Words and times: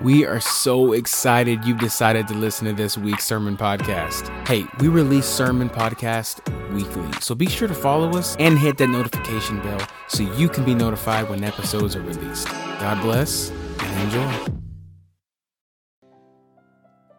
We 0.00 0.24
are 0.24 0.38
so 0.38 0.92
excited 0.92 1.64
you've 1.64 1.80
decided 1.80 2.28
to 2.28 2.34
listen 2.34 2.68
to 2.68 2.72
this 2.72 2.96
week's 2.96 3.24
sermon 3.24 3.56
podcast. 3.56 4.28
Hey, 4.46 4.64
we 4.78 4.86
release 4.86 5.26
sermon 5.26 5.68
podcast 5.68 6.38
weekly, 6.72 7.10
so 7.20 7.34
be 7.34 7.48
sure 7.48 7.66
to 7.66 7.74
follow 7.74 8.16
us 8.16 8.36
and 8.38 8.56
hit 8.56 8.78
that 8.78 8.86
notification 8.86 9.60
bell 9.60 9.84
so 10.06 10.22
you 10.22 10.48
can 10.48 10.64
be 10.64 10.72
notified 10.72 11.28
when 11.28 11.42
episodes 11.42 11.96
are 11.96 12.00
released. 12.02 12.46
God 12.46 13.02
bless 13.02 13.50
and 13.50 14.02
enjoy. 14.04 14.54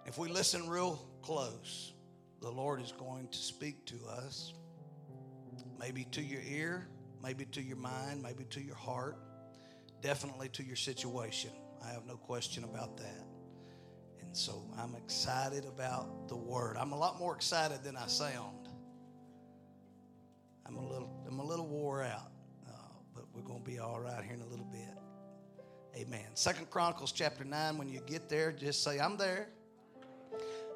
If 0.06 0.18
we 0.18 0.30
listen 0.30 0.70
real 0.70 1.06
close, 1.22 1.92
the 2.40 2.50
Lord 2.50 2.82
is 2.82 2.94
going 2.94 3.28
to 3.28 3.38
speak 3.38 3.86
to 3.88 3.96
us, 4.10 4.54
maybe 5.78 6.06
to 6.12 6.22
your 6.22 6.44
ear, 6.48 6.88
maybe 7.22 7.44
to 7.44 7.62
your 7.62 7.76
mind, 7.76 8.24
maybe 8.24 8.46
to 8.46 8.62
your 8.62 8.76
heart, 8.76 9.18
definitely 10.02 10.48
to 10.48 10.64
your 10.64 10.78
situation. 10.78 11.52
I 11.84 11.92
have 11.92 12.06
no 12.06 12.16
question 12.16 12.64
about 12.64 12.98
that. 12.98 13.26
And 14.22 14.36
so 14.36 14.64
I'm 14.78 14.96
excited 14.96 15.66
about 15.66 16.28
the 16.28 16.36
word. 16.36 16.78
I'm 16.78 16.92
a 16.92 16.98
lot 16.98 17.20
more 17.20 17.36
excited 17.36 17.84
than 17.84 17.96
I 17.96 18.08
sound. 18.08 18.68
I'm 20.66 20.78
a 20.78 20.88
little, 20.88 21.10
I'm 21.28 21.40
a 21.40 21.44
little 21.44 21.68
wore 21.68 22.04
out, 22.04 22.32
uh, 22.68 22.72
but 23.16 23.26
we're 23.34 23.42
going 23.42 23.64
to 23.64 23.66
be 23.66 23.80
all 23.80 24.00
right 24.00 24.24
here 24.24 24.36
in 24.36 24.42
a 24.42 24.48
little 24.48 24.68
bit. 24.72 25.00
Amen. 25.96 26.28
Second 26.36 26.70
Chronicles 26.70 27.12
chapter 27.12 27.44
9, 27.44 27.78
when 27.78 27.90
you 27.90 28.02
get 28.06 28.30
there, 28.30 28.52
just 28.52 28.84
say, 28.84 29.00
I'm 29.00 29.18
there. 29.18 29.50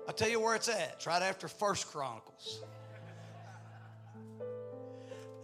I'll 0.07 0.13
tell 0.13 0.29
you 0.29 0.39
where 0.39 0.55
it's 0.55 0.67
at. 0.67 0.93
It's 0.95 1.07
right 1.07 1.21
after 1.21 1.47
First 1.47 1.87
Chronicles. 1.87 2.63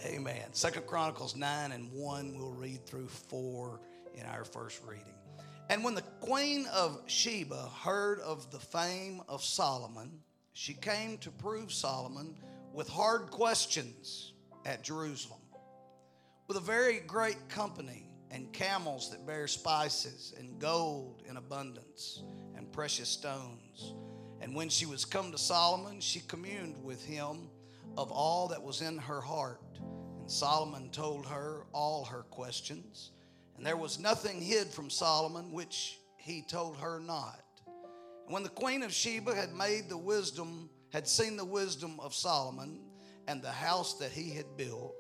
Amen. 0.04 0.54
Second 0.54 0.88
Chronicles 0.88 1.36
9 1.36 1.72
and 1.72 1.92
1, 1.92 2.38
we'll 2.38 2.54
read 2.54 2.86
through 2.86 3.08
4 3.08 3.80
in 4.16 4.26
our 4.26 4.44
first 4.44 4.82
reading. 4.88 5.19
And 5.70 5.84
when 5.84 5.94
the 5.94 6.02
queen 6.20 6.66
of 6.74 7.00
Sheba 7.06 7.70
heard 7.84 8.20
of 8.22 8.50
the 8.50 8.60
fame 8.60 9.22
of 9.30 9.44
Solomon, 9.44 10.20
she 10.54 10.74
came 10.74 11.20
to 11.20 11.30
prove 11.30 11.72
Solomon 11.72 12.36
with 12.74 12.90
hard 12.90 13.30
questions 13.30 14.34
at 14.66 14.84
Jerusalem, 14.84 15.42
with 16.48 16.58
a 16.58 16.62
very 16.62 17.02
great 17.02 17.50
company 17.50 18.10
and 18.32 18.52
camels 18.52 19.12
that 19.12 19.28
bear 19.28 19.48
spices 19.48 20.34
and 20.40 20.60
gold 20.60 21.22
in 21.30 21.38
abundance 21.38 22.24
and 22.56 22.72
precious 22.72 23.10
stones. 23.10 23.94
And 24.42 24.56
when 24.56 24.70
she 24.70 24.88
was 24.88 25.06
come 25.06 25.32
to 25.32 25.38
Solomon, 25.38 26.00
she 26.00 26.22
communed 26.22 26.84
with 26.84 27.06
him 27.06 27.48
of 27.96 28.12
all 28.12 28.48
that 28.48 28.62
was 28.62 28.82
in 28.82 28.98
her 28.98 29.22
heart. 29.22 29.62
And 30.20 30.32
Solomon 30.32 30.90
told 30.90 31.28
her 31.28 31.66
all 31.74 32.06
her 32.06 32.24
questions. 32.24 33.12
And 33.60 33.66
there 33.66 33.76
was 33.76 34.00
nothing 34.00 34.40
hid 34.40 34.68
from 34.68 34.90
Solomon 34.90 35.52
which 35.52 36.00
he 36.16 36.42
told 36.42 36.78
her 36.78 36.98
not. 36.98 37.44
And 37.68 38.34
when 38.34 38.44
the 38.44 38.48
queen 38.48 38.84
of 38.84 38.94
Sheba 38.94 39.36
had 39.36 39.54
made 39.54 39.90
the 39.90 39.98
wisdom, 39.98 40.70
had 40.94 41.06
seen 41.06 41.36
the 41.36 41.44
wisdom 41.44 42.00
of 42.00 42.16
Solomon 42.16 42.80
and 43.28 43.42
the 43.42 43.52
house 43.52 43.96
that 43.96 44.14
he 44.14 44.30
had 44.30 44.56
built, 44.56 44.96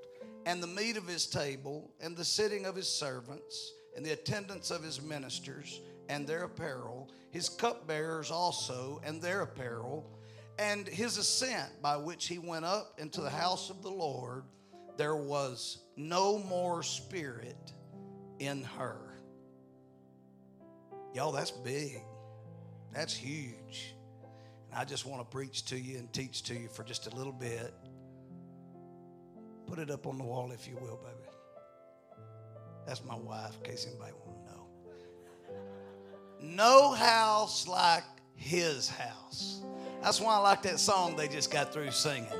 and 0.45 0.61
the 0.61 0.67
meat 0.67 0.97
of 0.97 1.07
his 1.07 1.25
table, 1.25 1.89
and 2.01 2.17
the 2.17 2.25
sitting 2.25 2.65
of 2.65 2.75
his 2.75 2.89
servants, 2.89 3.71
and 3.95 4.05
the 4.05 4.11
attendance 4.11 4.71
of 4.71 4.83
his 4.83 5.01
ministers, 5.01 5.79
and 6.09 6.27
their 6.27 6.43
apparel, 6.43 7.09
his 7.31 7.47
cupbearers 7.47 8.29
also, 8.29 8.99
and 9.05 9.21
their 9.21 9.43
apparel, 9.43 10.05
and 10.57 10.85
his 10.85 11.17
ascent 11.17 11.81
by 11.81 11.95
which 11.95 12.27
he 12.27 12.39
went 12.39 12.65
up 12.65 12.99
into 12.99 13.21
the 13.21 13.29
house 13.29 13.69
of 13.69 13.83
the 13.83 13.89
Lord, 13.89 14.43
there 14.97 15.15
was 15.15 15.77
no 15.95 16.39
more 16.39 16.83
spirit 16.83 17.71
in 18.39 18.63
her. 18.63 18.97
Y'all, 21.13 21.31
that's 21.31 21.51
big. 21.51 22.01
That's 22.93 23.13
huge. 23.13 23.95
And 24.69 24.79
I 24.79 24.85
just 24.85 25.05
want 25.05 25.21
to 25.21 25.25
preach 25.25 25.65
to 25.65 25.79
you 25.79 25.97
and 25.97 26.11
teach 26.13 26.43
to 26.43 26.53
you 26.53 26.67
for 26.67 26.83
just 26.83 27.07
a 27.11 27.15
little 27.15 27.33
bit. 27.33 27.73
Put 29.67 29.79
it 29.79 29.91
up 29.91 30.07
on 30.07 30.17
the 30.17 30.23
wall 30.23 30.51
if 30.51 30.67
you 30.67 30.75
will, 30.75 30.97
baby. 30.97 31.29
That's 32.87 33.03
my 33.03 33.15
wife, 33.15 33.55
in 33.57 33.69
case 33.69 33.85
anybody 33.87 34.13
want 34.25 34.45
to 34.45 34.51
know. 34.51 34.69
No 36.41 36.91
house 36.93 37.67
like 37.67 38.03
his 38.35 38.89
house. 38.89 39.61
That's 40.01 40.19
why 40.21 40.35
I 40.35 40.37
like 40.39 40.63
that 40.63 40.79
song 40.79 41.15
they 41.15 41.27
just 41.27 41.51
got 41.51 41.73
through 41.73 41.91
singing 41.91 42.31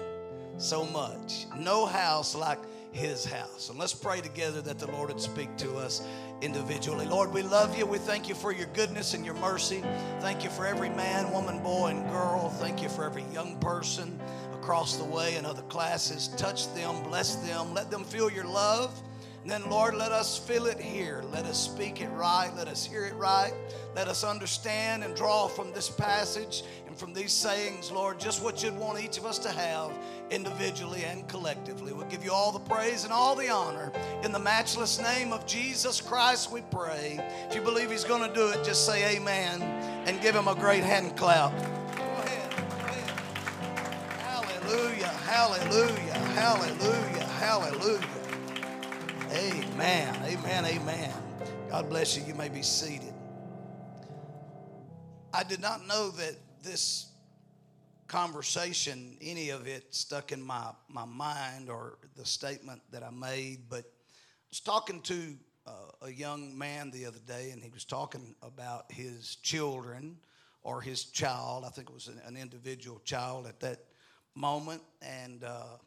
so 0.57 0.85
much. 0.85 1.45
No 1.57 1.85
house 1.85 2.35
like 2.35 2.59
his 2.91 3.25
house. 3.25 3.69
And 3.69 3.77
let's 3.77 3.93
pray 3.93 4.21
together 4.21 4.61
that 4.61 4.79
the 4.79 4.89
Lord 4.91 5.09
would 5.09 5.21
speak 5.21 5.55
to 5.57 5.75
us 5.77 6.01
individually. 6.41 7.05
Lord, 7.05 7.33
we 7.33 7.41
love 7.41 7.77
you. 7.77 7.85
We 7.85 7.97
thank 7.97 8.27
you 8.27 8.35
for 8.35 8.51
your 8.51 8.67
goodness 8.67 9.13
and 9.13 9.25
your 9.25 9.35
mercy. 9.35 9.83
Thank 10.19 10.43
you 10.43 10.49
for 10.49 10.65
every 10.65 10.89
man, 10.89 11.31
woman, 11.31 11.61
boy, 11.61 11.87
and 11.87 12.09
girl. 12.09 12.49
Thank 12.49 12.81
you 12.81 12.89
for 12.89 13.03
every 13.03 13.23
young 13.33 13.57
person 13.59 14.19
across 14.53 14.97
the 14.97 15.05
way 15.05 15.35
in 15.35 15.45
other 15.45 15.61
classes. 15.63 16.29
Touch 16.37 16.73
them, 16.73 17.03
bless 17.03 17.35
them, 17.47 17.73
let 17.73 17.91
them 17.91 18.03
feel 18.03 18.29
your 18.29 18.45
love. 18.45 19.01
Then, 19.49 19.67
Lord, 19.67 19.95
let 19.95 20.11
us 20.11 20.37
feel 20.37 20.67
it 20.67 20.79
here. 20.79 21.23
Let 21.31 21.45
us 21.45 21.59
speak 21.59 22.01
it 22.01 22.09
right. 22.09 22.51
Let 22.55 22.67
us 22.67 22.85
hear 22.85 23.05
it 23.05 23.15
right. 23.15 23.51
Let 23.95 24.07
us 24.07 24.23
understand 24.23 25.03
and 25.03 25.15
draw 25.15 25.47
from 25.47 25.73
this 25.73 25.89
passage 25.89 26.61
and 26.85 26.95
from 26.95 27.15
these 27.15 27.33
sayings, 27.33 27.91
Lord, 27.91 28.19
just 28.19 28.43
what 28.43 28.61
you'd 28.61 28.77
want 28.77 29.03
each 29.03 29.17
of 29.17 29.25
us 29.25 29.39
to 29.39 29.49
have 29.49 29.91
individually 30.29 31.03
and 31.03 31.27
collectively. 31.27 31.93
We'll 31.93 32.05
give 32.05 32.23
you 32.23 32.31
all 32.31 32.51
the 32.51 32.59
praise 32.59 33.05
and 33.05 33.11
all 33.11 33.33
the 33.33 33.49
honor. 33.49 33.91
In 34.23 34.31
the 34.31 34.37
matchless 34.37 35.01
name 35.01 35.33
of 35.33 35.47
Jesus 35.47 35.99
Christ, 35.99 36.51
we 36.51 36.61
pray. 36.69 37.19
If 37.49 37.55
you 37.55 37.61
believe 37.61 37.89
He's 37.89 38.03
going 38.03 38.29
to 38.29 38.35
do 38.35 38.49
it, 38.49 38.63
just 38.63 38.85
say 38.85 39.17
amen 39.17 39.63
and 40.05 40.21
give 40.21 40.35
Him 40.35 40.47
a 40.47 40.53
great 40.53 40.83
hand 40.83 41.17
clap. 41.17 41.57
Go 41.57 42.03
ahead. 42.03 42.51
Go 42.55 42.85
ahead. 42.85 43.09
Hallelujah. 44.19 45.07
Hallelujah. 45.07 46.13
Hallelujah. 46.13 47.23
Hallelujah. 47.39 48.18
Amen. 49.31 50.15
Amen. 50.25 50.65
Amen. 50.65 51.13
God 51.69 51.87
bless 51.87 52.17
you. 52.17 52.23
You 52.23 52.33
may 52.33 52.49
be 52.49 52.63
seated. 52.63 53.13
I 55.31 55.43
did 55.43 55.61
not 55.61 55.85
know 55.85 56.09
that 56.09 56.35
this 56.63 57.11
conversation, 58.07 59.17
any 59.21 59.51
of 59.51 59.67
it, 59.67 59.93
stuck 59.93 60.31
in 60.31 60.41
my, 60.41 60.71
my 60.87 61.05
mind 61.05 61.69
or 61.69 61.99
the 62.15 62.25
statement 62.25 62.81
that 62.91 63.03
I 63.03 63.11
made, 63.11 63.69
but 63.69 63.81
I 63.81 64.49
was 64.49 64.61
talking 64.61 64.99
to 65.03 65.35
uh, 65.67 65.71
a 66.07 66.09
young 66.09 66.57
man 66.57 66.89
the 66.89 67.05
other 67.05 67.19
day, 67.27 67.51
and 67.51 67.61
he 67.61 67.69
was 67.69 67.85
talking 67.85 68.33
about 68.41 68.91
his 68.91 69.35
children 69.43 70.17
or 70.63 70.81
his 70.81 71.03
child. 71.03 71.65
I 71.65 71.69
think 71.69 71.89
it 71.89 71.93
was 71.93 72.07
an, 72.07 72.19
an 72.25 72.35
individual 72.35 72.99
child 73.05 73.45
at 73.45 73.59
that 73.59 73.85
moment. 74.33 74.81
And 75.03 75.43
uh, 75.43 75.77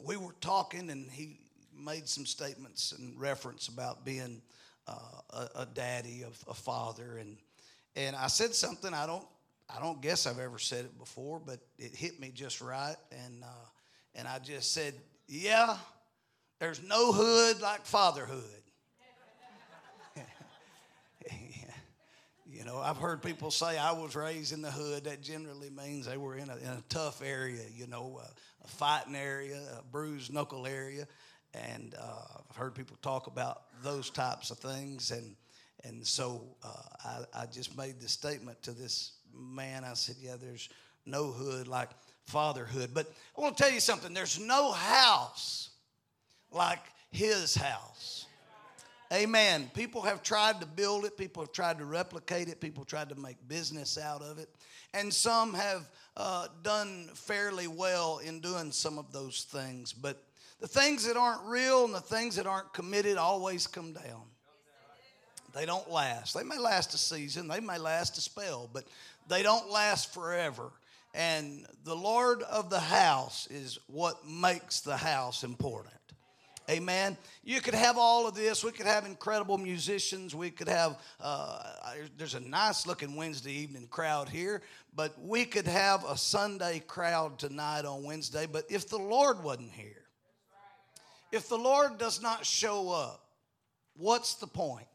we 0.00 0.16
were 0.16 0.34
talking, 0.40 0.88
and 0.88 1.10
he 1.10 1.40
made 1.78 2.08
some 2.08 2.26
statements 2.26 2.92
and 2.92 3.18
reference 3.20 3.68
about 3.68 4.04
being 4.04 4.42
uh, 4.86 4.92
a, 5.30 5.48
a, 5.60 5.66
daddy, 5.66 6.22
a, 6.22 6.50
a 6.50 6.54
father, 6.54 7.18
and 7.18 7.36
and 7.96 8.14
I 8.14 8.28
said 8.28 8.54
something 8.54 8.92
I 8.94 9.06
don't 9.06 9.26
I 9.74 9.80
don't 9.80 10.00
guess 10.00 10.26
I've 10.26 10.38
ever 10.38 10.58
said 10.58 10.84
it 10.84 10.98
before, 10.98 11.40
but 11.44 11.58
it 11.78 11.94
hit 11.94 12.20
me 12.20 12.30
just 12.32 12.60
right, 12.60 12.96
and 13.10 13.42
uh, 13.42 13.68
and 14.14 14.28
I 14.28 14.38
just 14.38 14.72
said, 14.72 14.94
yeah, 15.28 15.76
there's 16.60 16.82
no 16.82 17.12
hood 17.12 17.60
like 17.60 17.84
fatherhood. 17.84 18.42
you 22.46 22.64
know, 22.64 22.78
I've 22.78 22.96
heard 22.96 23.22
people 23.22 23.50
say 23.50 23.76
I 23.76 23.92
was 23.92 24.14
raised 24.14 24.52
in 24.52 24.62
the 24.62 24.70
hood. 24.70 25.04
That 25.04 25.20
generally 25.20 25.70
means 25.70 26.06
they 26.06 26.16
were 26.16 26.36
in 26.36 26.48
a, 26.48 26.56
in 26.56 26.68
a 26.68 26.82
tough 26.88 27.22
area, 27.22 27.62
you 27.74 27.88
know, 27.88 28.20
uh, 28.22 28.28
a 28.64 28.68
fighting 28.68 29.16
area, 29.16 29.60
a 29.78 29.82
bruised 29.82 30.32
knuckle 30.32 30.66
area 30.66 31.06
and 31.56 31.94
uh, 31.98 32.40
I've 32.50 32.56
heard 32.56 32.74
people 32.74 32.96
talk 33.02 33.26
about 33.26 33.62
those 33.82 34.10
types 34.10 34.50
of 34.50 34.58
things, 34.58 35.10
and 35.10 35.34
and 35.84 36.06
so 36.06 36.42
uh, 36.64 37.24
I, 37.34 37.42
I 37.42 37.46
just 37.46 37.76
made 37.76 38.00
the 38.00 38.08
statement 38.08 38.62
to 38.62 38.72
this 38.72 39.12
man. 39.34 39.84
I 39.84 39.94
said, 39.94 40.16
"Yeah, 40.20 40.36
there's 40.40 40.68
no 41.04 41.26
hood 41.26 41.68
like 41.68 41.90
fatherhood, 42.24 42.90
but 42.92 43.06
I 43.36 43.40
want 43.40 43.56
to 43.56 43.62
tell 43.62 43.72
you 43.72 43.80
something. 43.80 44.12
There's 44.14 44.40
no 44.40 44.72
house 44.72 45.70
like 46.50 46.82
His 47.10 47.54
house." 47.54 48.26
Amen. 49.12 49.70
People 49.72 50.02
have 50.02 50.20
tried 50.20 50.60
to 50.60 50.66
build 50.66 51.04
it, 51.04 51.16
people 51.16 51.40
have 51.40 51.52
tried 51.52 51.78
to 51.78 51.84
replicate 51.84 52.48
it, 52.48 52.60
people 52.60 52.84
tried 52.84 53.08
to 53.10 53.14
make 53.14 53.36
business 53.46 53.96
out 53.96 54.20
of 54.20 54.38
it, 54.40 54.48
and 54.94 55.14
some 55.14 55.54
have 55.54 55.88
uh, 56.16 56.48
done 56.64 57.08
fairly 57.14 57.68
well 57.68 58.18
in 58.18 58.40
doing 58.40 58.72
some 58.72 58.98
of 58.98 59.12
those 59.12 59.46
things. 59.48 59.92
But 59.92 60.25
the 60.60 60.68
things 60.68 61.06
that 61.06 61.16
aren't 61.16 61.42
real 61.44 61.84
and 61.84 61.94
the 61.94 62.00
things 62.00 62.36
that 62.36 62.46
aren't 62.46 62.72
committed 62.72 63.16
always 63.16 63.66
come 63.66 63.92
down. 63.92 64.22
They 65.54 65.64
don't 65.64 65.90
last. 65.90 66.34
They 66.34 66.42
may 66.42 66.58
last 66.58 66.92
a 66.94 66.98
season, 66.98 67.48
they 67.48 67.60
may 67.60 67.78
last 67.78 68.18
a 68.18 68.20
spell, 68.20 68.68
but 68.72 68.84
they 69.28 69.42
don't 69.42 69.70
last 69.70 70.12
forever. 70.12 70.70
And 71.14 71.66
the 71.84 71.96
Lord 71.96 72.42
of 72.42 72.68
the 72.68 72.80
house 72.80 73.48
is 73.50 73.78
what 73.86 74.28
makes 74.28 74.80
the 74.80 74.98
house 74.98 75.44
important. 75.44 75.94
Amen. 76.68 77.16
You 77.44 77.60
could 77.60 77.74
have 77.74 77.96
all 77.96 78.26
of 78.26 78.34
this. 78.34 78.64
We 78.64 78.72
could 78.72 78.86
have 78.86 79.06
incredible 79.06 79.56
musicians. 79.56 80.34
We 80.34 80.50
could 80.50 80.68
have, 80.68 81.00
uh, 81.20 81.62
there's 82.18 82.34
a 82.34 82.40
nice 82.40 82.86
looking 82.86 83.14
Wednesday 83.14 83.52
evening 83.52 83.86
crowd 83.86 84.28
here, 84.28 84.62
but 84.94 85.14
we 85.22 85.44
could 85.44 85.68
have 85.68 86.04
a 86.04 86.16
Sunday 86.16 86.82
crowd 86.86 87.38
tonight 87.38 87.84
on 87.84 88.02
Wednesday. 88.02 88.46
But 88.46 88.64
if 88.68 88.88
the 88.88 88.98
Lord 88.98 89.42
wasn't 89.44 89.72
here, 89.72 90.05
if 91.32 91.48
the 91.48 91.58
Lord 91.58 91.98
does 91.98 92.22
not 92.22 92.46
show 92.46 92.90
up, 92.90 93.22
what's 93.96 94.34
the 94.34 94.46
point? 94.46 94.86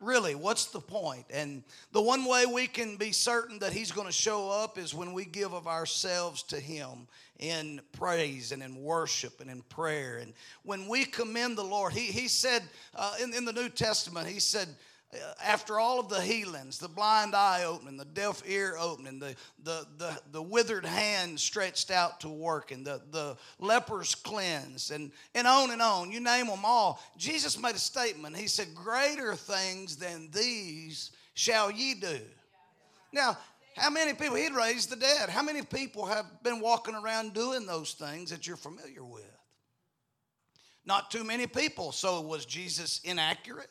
Really, 0.00 0.36
what's 0.36 0.66
the 0.66 0.80
point? 0.80 1.24
And 1.28 1.64
the 1.90 2.00
one 2.00 2.24
way 2.24 2.46
we 2.46 2.68
can 2.68 2.96
be 2.96 3.10
certain 3.10 3.58
that 3.58 3.72
He's 3.72 3.90
going 3.90 4.06
to 4.06 4.12
show 4.12 4.48
up 4.48 4.78
is 4.78 4.94
when 4.94 5.12
we 5.12 5.24
give 5.24 5.52
of 5.52 5.66
ourselves 5.66 6.44
to 6.44 6.60
Him 6.60 7.08
in 7.40 7.80
praise 7.92 8.52
and 8.52 8.62
in 8.62 8.80
worship 8.80 9.40
and 9.40 9.50
in 9.50 9.62
prayer. 9.62 10.18
And 10.18 10.34
when 10.62 10.86
we 10.86 11.04
commend 11.04 11.58
the 11.58 11.64
Lord, 11.64 11.92
He, 11.92 12.12
he 12.12 12.28
said 12.28 12.62
uh, 12.94 13.14
in, 13.20 13.34
in 13.34 13.44
the 13.44 13.52
New 13.52 13.68
Testament, 13.68 14.28
He 14.28 14.38
said, 14.38 14.68
Uh, 15.12 15.16
after 15.42 15.80
all 15.80 15.98
of 15.98 16.10
the 16.10 16.20
healings, 16.20 16.76
the 16.76 16.88
blind 16.88 17.34
eye 17.34 17.64
opening, 17.64 17.96
the 17.96 18.04
deaf 18.04 18.42
ear 18.46 18.76
opening, 18.78 19.18
the, 19.18 19.34
the, 19.62 19.86
the, 19.96 20.20
the 20.32 20.42
withered 20.42 20.84
hand 20.84 21.40
stretched 21.40 21.90
out 21.90 22.20
to 22.20 22.28
work, 22.28 22.72
and 22.72 22.84
the, 22.84 23.00
the 23.10 23.34
lepers 23.58 24.14
cleansed, 24.14 24.90
and, 24.90 25.10
and 25.34 25.46
on 25.46 25.70
and 25.70 25.80
on, 25.80 26.10
you 26.10 26.20
name 26.20 26.46
them 26.46 26.62
all, 26.62 27.02
Jesus 27.16 27.58
made 27.58 27.74
a 27.74 27.78
statement. 27.78 28.36
He 28.36 28.48
said, 28.48 28.74
Greater 28.74 29.34
things 29.34 29.96
than 29.96 30.30
these 30.30 31.10
shall 31.32 31.70
ye 31.70 31.94
do. 31.94 32.20
Now, 33.10 33.38
how 33.76 33.88
many 33.88 34.12
people, 34.12 34.36
he'd 34.36 34.52
raised 34.52 34.90
the 34.90 34.96
dead. 34.96 35.30
How 35.30 35.42
many 35.42 35.62
people 35.62 36.04
have 36.04 36.26
been 36.42 36.60
walking 36.60 36.94
around 36.94 37.32
doing 37.32 37.64
those 37.64 37.92
things 37.92 38.28
that 38.30 38.46
you're 38.46 38.56
familiar 38.56 39.04
with? 39.04 39.24
Not 40.84 41.10
too 41.10 41.24
many 41.24 41.46
people. 41.46 41.92
So 41.92 42.20
was 42.20 42.44
Jesus 42.44 43.00
inaccurate? 43.04 43.70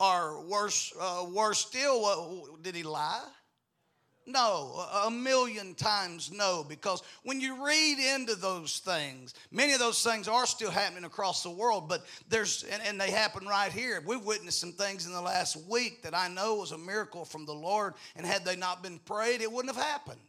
Or 0.00 0.44
worse, 0.46 0.92
uh, 1.00 1.26
worse 1.30 1.58
still, 1.58 2.02
what, 2.02 2.62
did 2.62 2.74
he 2.74 2.82
lie? 2.82 3.22
No, 4.26 4.86
a 5.04 5.10
million 5.10 5.74
times 5.74 6.32
no, 6.32 6.64
because 6.66 7.02
when 7.24 7.42
you 7.42 7.64
read 7.64 7.98
into 7.98 8.34
those 8.34 8.78
things, 8.78 9.34
many 9.50 9.74
of 9.74 9.80
those 9.80 10.02
things 10.02 10.28
are 10.28 10.46
still 10.46 10.70
happening 10.70 11.04
across 11.04 11.42
the 11.42 11.50
world, 11.50 11.90
but 11.90 12.06
there's, 12.30 12.64
and, 12.64 12.82
and, 12.86 12.98
they 12.98 13.10
happen 13.10 13.46
right 13.46 13.70
here. 13.70 14.02
We've 14.04 14.24
witnessed 14.24 14.60
some 14.60 14.72
things 14.72 15.04
in 15.04 15.12
the 15.12 15.20
last 15.20 15.56
week 15.68 16.02
that 16.02 16.14
I 16.14 16.28
know 16.28 16.54
was 16.54 16.72
a 16.72 16.78
miracle 16.78 17.26
from 17.26 17.44
the 17.44 17.52
Lord, 17.52 17.94
and 18.16 18.24
had 18.24 18.46
they 18.46 18.56
not 18.56 18.82
been 18.82 18.98
prayed, 19.00 19.42
it 19.42 19.52
wouldn't 19.52 19.74
have 19.74 19.84
happened. 19.84 20.20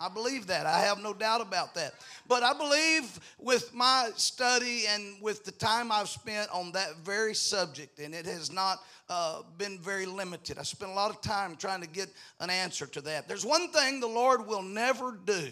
I 0.00 0.08
believe 0.08 0.46
that. 0.46 0.66
I 0.66 0.80
have 0.80 1.02
no 1.02 1.12
doubt 1.12 1.40
about 1.40 1.74
that. 1.74 1.94
But 2.28 2.42
I 2.42 2.52
believe 2.52 3.18
with 3.38 3.74
my 3.74 4.10
study 4.14 4.84
and 4.88 5.20
with 5.20 5.44
the 5.44 5.50
time 5.50 5.90
I've 5.90 6.08
spent 6.08 6.50
on 6.50 6.72
that 6.72 6.98
very 6.98 7.34
subject, 7.34 7.98
and 7.98 8.14
it 8.14 8.26
has 8.26 8.52
not 8.52 8.78
uh, 9.08 9.42
been 9.56 9.78
very 9.78 10.06
limited. 10.06 10.58
I 10.58 10.62
spent 10.62 10.90
a 10.90 10.94
lot 10.94 11.10
of 11.10 11.20
time 11.20 11.56
trying 11.56 11.80
to 11.80 11.88
get 11.88 12.08
an 12.40 12.50
answer 12.50 12.86
to 12.86 13.00
that. 13.02 13.28
There's 13.28 13.44
one 13.44 13.70
thing 13.72 14.00
the 14.00 14.06
Lord 14.06 14.46
will 14.46 14.62
never 14.62 15.18
do 15.24 15.50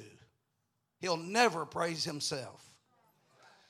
He'll 0.98 1.16
never 1.16 1.66
praise 1.66 2.04
Himself. 2.04 2.65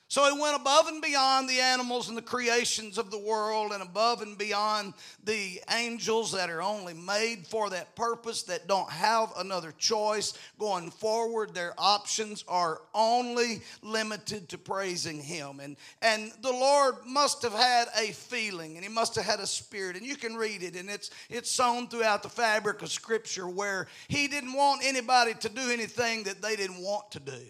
So 0.09 0.23
he 0.33 0.39
went 0.39 0.55
above 0.55 0.87
and 0.87 1.01
beyond 1.01 1.49
the 1.49 1.59
animals 1.59 2.07
and 2.07 2.17
the 2.17 2.21
creations 2.21 2.97
of 2.97 3.11
the 3.11 3.19
world 3.19 3.73
and 3.73 3.83
above 3.83 4.21
and 4.21 4.37
beyond 4.37 4.93
the 5.25 5.59
angels 5.69 6.31
that 6.31 6.49
are 6.49 6.61
only 6.61 6.93
made 6.93 7.45
for 7.45 7.69
that 7.71 7.93
purpose, 7.93 8.43
that 8.43 8.67
don't 8.67 8.89
have 8.89 9.33
another 9.37 9.73
choice 9.77 10.33
going 10.57 10.91
forward. 10.91 11.53
Their 11.53 11.73
options 11.77 12.45
are 12.47 12.81
only 12.93 13.61
limited 13.81 14.47
to 14.49 14.57
praising 14.57 15.21
him. 15.21 15.59
And, 15.59 15.75
and 16.01 16.31
the 16.41 16.53
Lord 16.53 16.95
must 17.05 17.41
have 17.41 17.53
had 17.53 17.89
a 17.99 18.13
feeling 18.13 18.77
and 18.77 18.85
he 18.85 18.91
must 18.91 19.13
have 19.15 19.25
had 19.25 19.41
a 19.41 19.47
spirit. 19.47 19.97
And 19.97 20.05
you 20.05 20.15
can 20.15 20.35
read 20.37 20.63
it, 20.63 20.77
and 20.77 20.89
it's, 20.89 21.09
it's 21.29 21.51
sown 21.51 21.89
throughout 21.89 22.23
the 22.23 22.29
fabric 22.29 22.81
of 22.81 22.91
Scripture 22.93 23.49
where 23.49 23.87
he 24.07 24.29
didn't 24.29 24.53
want 24.53 24.85
anybody 24.85 25.33
to 25.33 25.49
do 25.49 25.69
anything 25.69 26.23
that 26.23 26.41
they 26.41 26.55
didn't 26.55 26.81
want 26.81 27.11
to 27.11 27.19
do. 27.19 27.41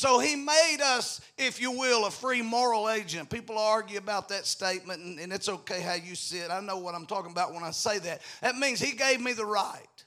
So 0.00 0.18
he 0.18 0.34
made 0.34 0.78
us, 0.82 1.20
if 1.36 1.60
you 1.60 1.72
will, 1.72 2.06
a 2.06 2.10
free 2.10 2.40
moral 2.40 2.88
agent. 2.88 3.28
People 3.28 3.58
argue 3.58 3.98
about 3.98 4.30
that 4.30 4.46
statement, 4.46 5.02
and, 5.02 5.20
and, 5.20 5.30
it's 5.30 5.46
okay 5.46 5.82
how 5.82 5.92
you 5.92 6.14
see 6.14 6.38
it. 6.38 6.50
I 6.50 6.60
know 6.60 6.78
what 6.78 6.94
I'm 6.94 7.04
talking 7.04 7.30
about 7.30 7.52
when 7.52 7.62
I 7.62 7.70
say 7.70 7.98
that. 7.98 8.22
That 8.40 8.56
means 8.56 8.80
he 8.80 8.96
gave 8.96 9.20
me 9.20 9.34
the 9.34 9.44
right. 9.44 10.04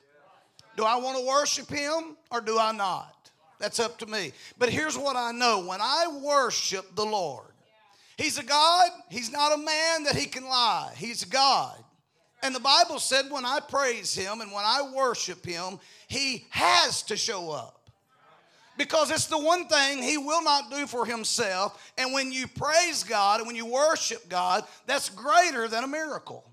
Do 0.76 0.84
I 0.84 0.96
want 0.96 1.20
to 1.20 1.28
worship 1.28 1.70
him 1.70 2.18
or 2.32 2.42
do 2.42 2.58
I 2.58 2.72
not? 2.72 3.30
That's 3.60 3.80
up 3.80 4.00
to 4.00 4.08
me. 4.08 4.32
But 4.58 4.70
here's 4.70 4.98
what 4.98 5.16
I 5.16 5.32
know 5.32 5.64
when 5.64 5.80
I 5.80 6.08
worship 6.24 6.96
the 6.96 7.06
Lord, 7.06 7.52
He's 8.18 8.40
a 8.40 8.44
God, 8.44 8.90
He's 9.12 9.32
not 9.32 9.54
a 9.54 9.58
man 9.58 10.06
that 10.06 10.16
He 10.16 10.26
can 10.26 10.46
lie. 10.46 10.92
He's 10.98 11.24
God. 11.24 11.78
And 12.42 12.56
the 12.56 12.60
Bible 12.60 12.98
said 12.98 13.30
when 13.30 13.46
I 13.46 13.60
praise 13.60 14.16
Him 14.16 14.42
and 14.42 14.52
when 14.52 14.66
I 14.66 14.92
worship 14.92 15.46
Him, 15.46 15.78
He 16.08 16.48
has 16.50 17.04
to 17.04 17.16
show 17.16 17.52
up 17.52 17.83
because 18.78 19.12
it's 19.12 19.28
the 19.28 19.40
one 19.40 19.68
thing 19.68 20.02
he 20.02 20.18
will 20.18 20.44
not 20.44 20.72
do 20.72 20.88
for 20.88 21.06
himself. 21.06 21.94
And 21.98 22.14
when 22.14 22.32
you 22.32 22.48
praise 22.48 23.04
God 23.04 23.40
and 23.40 23.48
when 23.48 23.56
you 23.56 23.66
worship 23.66 24.28
God, 24.30 24.64
that's 24.86 25.10
greater 25.10 25.68
than 25.68 25.84
a 25.84 25.88
miracle. 25.88 26.44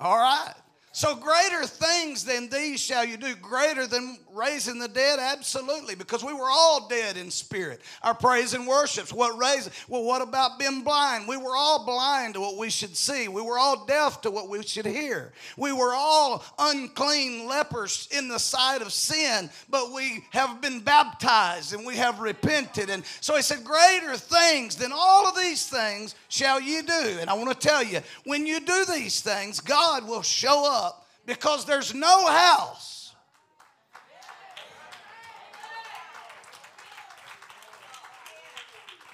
All 0.00 0.18
right? 0.18 0.54
So, 0.94 1.16
greater 1.16 1.66
things 1.66 2.22
than 2.22 2.50
these 2.50 2.78
shall 2.78 3.02
you 3.02 3.16
do. 3.16 3.34
Greater 3.36 3.86
than 3.86 4.18
raising 4.34 4.78
the 4.78 4.88
dead? 4.88 5.18
Absolutely, 5.18 5.94
because 5.94 6.22
we 6.22 6.34
were 6.34 6.50
all 6.50 6.86
dead 6.86 7.16
in 7.16 7.30
spirit. 7.30 7.80
Our 8.02 8.12
praise 8.12 8.52
and 8.52 8.66
worships. 8.66 9.10
What 9.10 9.38
raised? 9.38 9.70
Well, 9.88 10.04
what 10.04 10.20
about 10.20 10.58
being 10.58 10.82
blind? 10.82 11.26
We 11.26 11.38
were 11.38 11.56
all 11.56 11.86
blind 11.86 12.34
to 12.34 12.40
what 12.40 12.58
we 12.58 12.68
should 12.68 12.94
see. 12.94 13.26
We 13.28 13.40
were 13.40 13.58
all 13.58 13.86
deaf 13.86 14.20
to 14.20 14.30
what 14.30 14.50
we 14.50 14.62
should 14.64 14.84
hear. 14.84 15.32
We 15.56 15.72
were 15.72 15.94
all 15.94 16.44
unclean 16.58 17.48
lepers 17.48 18.06
in 18.10 18.28
the 18.28 18.38
sight 18.38 18.82
of 18.82 18.92
sin, 18.92 19.48
but 19.70 19.92
we 19.92 20.26
have 20.32 20.60
been 20.60 20.80
baptized 20.80 21.72
and 21.72 21.86
we 21.86 21.96
have 21.96 22.20
repented. 22.20 22.90
And 22.90 23.02
so 23.22 23.34
he 23.34 23.40
said, 23.40 23.64
Greater 23.64 24.18
things 24.18 24.76
than 24.76 24.92
all 24.92 25.26
of 25.26 25.36
these 25.36 25.66
things 25.66 26.16
shall 26.28 26.60
you 26.60 26.82
do. 26.82 27.16
And 27.18 27.30
I 27.30 27.32
want 27.32 27.48
to 27.58 27.66
tell 27.68 27.82
you, 27.82 28.00
when 28.24 28.44
you 28.46 28.60
do 28.60 28.84
these 28.84 29.22
things, 29.22 29.58
God 29.58 30.06
will 30.06 30.20
show 30.20 30.70
up 30.70 30.81
because 31.26 31.64
there's 31.64 31.94
no 31.94 32.26
house. 32.26 33.02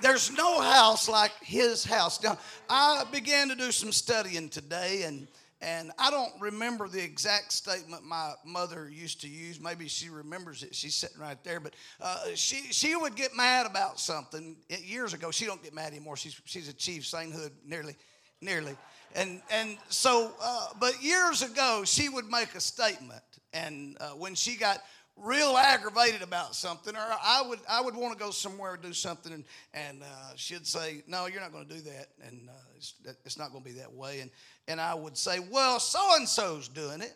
There's 0.01 0.31
no 0.37 0.61
house 0.61 1.09
like 1.09 1.33
his 1.41 1.85
house. 1.85 2.23
Now, 2.23 2.39
I 2.71 3.05
began 3.11 3.49
to 3.49 3.57
do 3.57 3.73
some 3.73 3.91
studying 3.91 4.49
today, 4.49 5.03
and, 5.05 5.27
and 5.61 5.91
I 5.99 6.11
don't 6.11 6.33
remember 6.41 6.87
the 6.87 7.03
exact 7.03 7.53
statement 7.53 8.05
my 8.05 8.35
mother 8.45 8.89
used 8.89 9.21
to 9.23 9.29
use. 9.29 9.61
Maybe 9.61 9.89
she 9.89 10.09
remembers 10.09 10.63
it. 10.63 10.73
She's 10.75 10.95
sitting 10.95 11.19
right 11.19 11.43
there. 11.43 11.59
But 11.59 11.75
uh, 12.01 12.27
she, 12.35 12.73
she 12.73 12.95
would 12.95 13.17
get 13.17 13.37
mad 13.37 13.67
about 13.67 13.99
something 13.99 14.57
years 14.69 15.15
ago. 15.15 15.33
She 15.33 15.47
don't 15.47 15.63
get 15.63 15.75
mad 15.75 15.89
anymore. 15.89 16.17
She's, 16.17 16.41
she's 16.45 16.69
achieved 16.69 17.05
sainthood 17.05 17.51
nearly, 17.67 17.97
nearly. 18.41 18.77
And, 19.15 19.41
and 19.51 19.77
so, 19.89 20.33
uh, 20.41 20.69
but 20.79 21.03
years 21.03 21.43
ago, 21.43 21.83
she 21.85 22.09
would 22.09 22.31
make 22.31 22.55
a 22.55 22.61
statement. 22.61 23.23
And 23.53 23.97
uh, 24.01 24.11
when 24.11 24.35
she 24.35 24.57
got 24.57 24.83
real 25.17 25.57
aggravated 25.57 26.23
about 26.23 26.55
something, 26.55 26.95
or 26.95 27.01
I 27.01 27.43
would, 27.47 27.61
I 27.69 27.81
would 27.81 27.97
want 27.97 28.17
to 28.17 28.23
go 28.23 28.31
somewhere 28.31 28.75
and 28.75 28.83
do 28.83 28.93
something, 28.93 29.33
and, 29.33 29.45
and 29.75 30.03
uh, 30.03 30.33
she'd 30.37 30.67
say, 30.67 31.03
No, 31.07 31.27
you're 31.27 31.41
not 31.41 31.53
going 31.53 31.67
to 31.67 31.75
do 31.75 31.81
that. 31.83 32.09
And 32.27 32.49
uh, 32.49 32.53
it's, 32.77 32.95
it's 33.25 33.39
not 33.39 33.51
going 33.51 33.65
to 33.65 33.71
be 33.71 33.77
that 33.79 33.93
way. 33.93 34.21
And, 34.21 34.31
and 34.69 34.81
I 34.81 34.95
would 34.95 35.17
say, 35.17 35.39
Well, 35.41 35.81
so 35.81 36.01
and 36.17 36.29
so's 36.29 36.69
doing 36.69 37.01
it. 37.01 37.15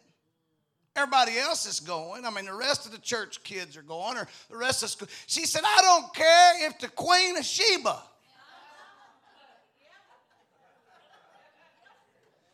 Everybody 0.94 1.38
else 1.38 1.64
is 1.66 1.80
going. 1.80 2.26
I 2.26 2.30
mean, 2.30 2.44
the 2.44 2.54
rest 2.54 2.84
of 2.84 2.92
the 2.92 2.98
church 2.98 3.42
kids 3.42 3.76
are 3.76 3.82
going, 3.82 4.18
or 4.18 4.28
the 4.50 4.58
rest 4.58 4.82
of 4.82 4.90
school. 4.90 5.08
She 5.26 5.46
said, 5.46 5.62
I 5.64 5.80
don't 5.80 6.14
care 6.14 6.68
if 6.68 6.78
the 6.78 6.88
Queen 6.88 7.36
of 7.38 7.44
Sheba 7.44 8.02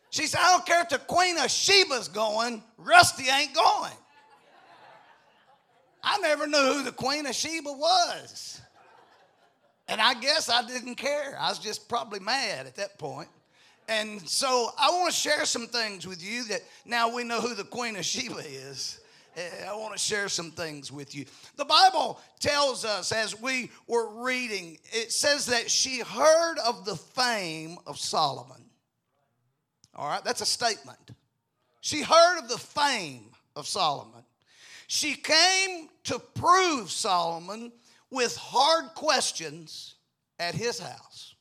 She 0.09 0.25
said, 0.25 0.39
I 0.41 0.51
don't 0.51 0.65
care 0.65 0.81
if 0.81 0.89
the 0.89 0.97
Queen 0.97 1.37
of 1.37 1.51
Sheba's 1.51 2.07
going, 2.07 2.63
Rusty 2.77 3.25
ain't 3.29 3.53
going. 3.53 3.93
I 6.03 6.17
never 6.19 6.47
knew 6.47 6.57
who 6.57 6.83
the 6.83 6.91
Queen 6.91 7.25
of 7.25 7.35
Sheba 7.35 7.71
was. 7.71 8.61
And 9.87 9.99
I 9.99 10.13
guess 10.13 10.49
I 10.49 10.65
didn't 10.65 10.95
care. 10.95 11.37
I 11.39 11.49
was 11.49 11.59
just 11.59 11.89
probably 11.89 12.19
mad 12.19 12.67
at 12.67 12.75
that 12.75 12.97
point. 12.97 13.27
And 13.87 14.21
so 14.27 14.69
I 14.79 14.91
want 14.91 15.11
to 15.11 15.17
share 15.17 15.45
some 15.45 15.67
things 15.67 16.07
with 16.07 16.23
you 16.23 16.43
that 16.45 16.61
now 16.85 17.13
we 17.13 17.23
know 17.23 17.41
who 17.41 17.55
the 17.55 17.63
Queen 17.63 17.95
of 17.95 18.05
Sheba 18.05 18.37
is. 18.37 18.99
Eh, 19.35 19.41
I 19.67 19.75
want 19.75 19.93
to 19.93 19.99
share 19.99 20.29
some 20.29 20.51
things 20.51 20.91
with 20.91 21.15
you. 21.15 21.25
The 21.55 21.65
Bible 21.65 22.19
tells 22.39 22.85
us 22.85 23.11
as 23.11 23.39
we 23.39 23.71
were 23.87 24.09
reading, 24.23 24.77
it 24.91 25.11
says 25.11 25.47
that 25.47 25.71
she 25.71 26.01
heard 26.01 26.57
of 26.59 26.85
the 26.85 26.95
fame 26.95 27.77
of 27.87 27.97
Solomon. 27.97 28.68
All 29.99 30.07
right, 30.07 30.23
that's 30.23 30.39
a 30.39 30.45
statement. 30.45 31.11
She 31.81 32.01
heard 32.01 32.39
of 32.39 32.47
the 32.47 32.57
fame 32.57 33.25
of 33.57 33.67
Solomon. 33.67 34.23
She 34.87 35.13
came 35.13 35.89
to 36.05 36.19
prove 36.19 36.89
Solomon 36.89 37.73
with 38.09 38.37
hard 38.37 38.95
questions 38.95 39.95
at 40.39 40.55
his 40.55 40.79
house, 40.79 41.35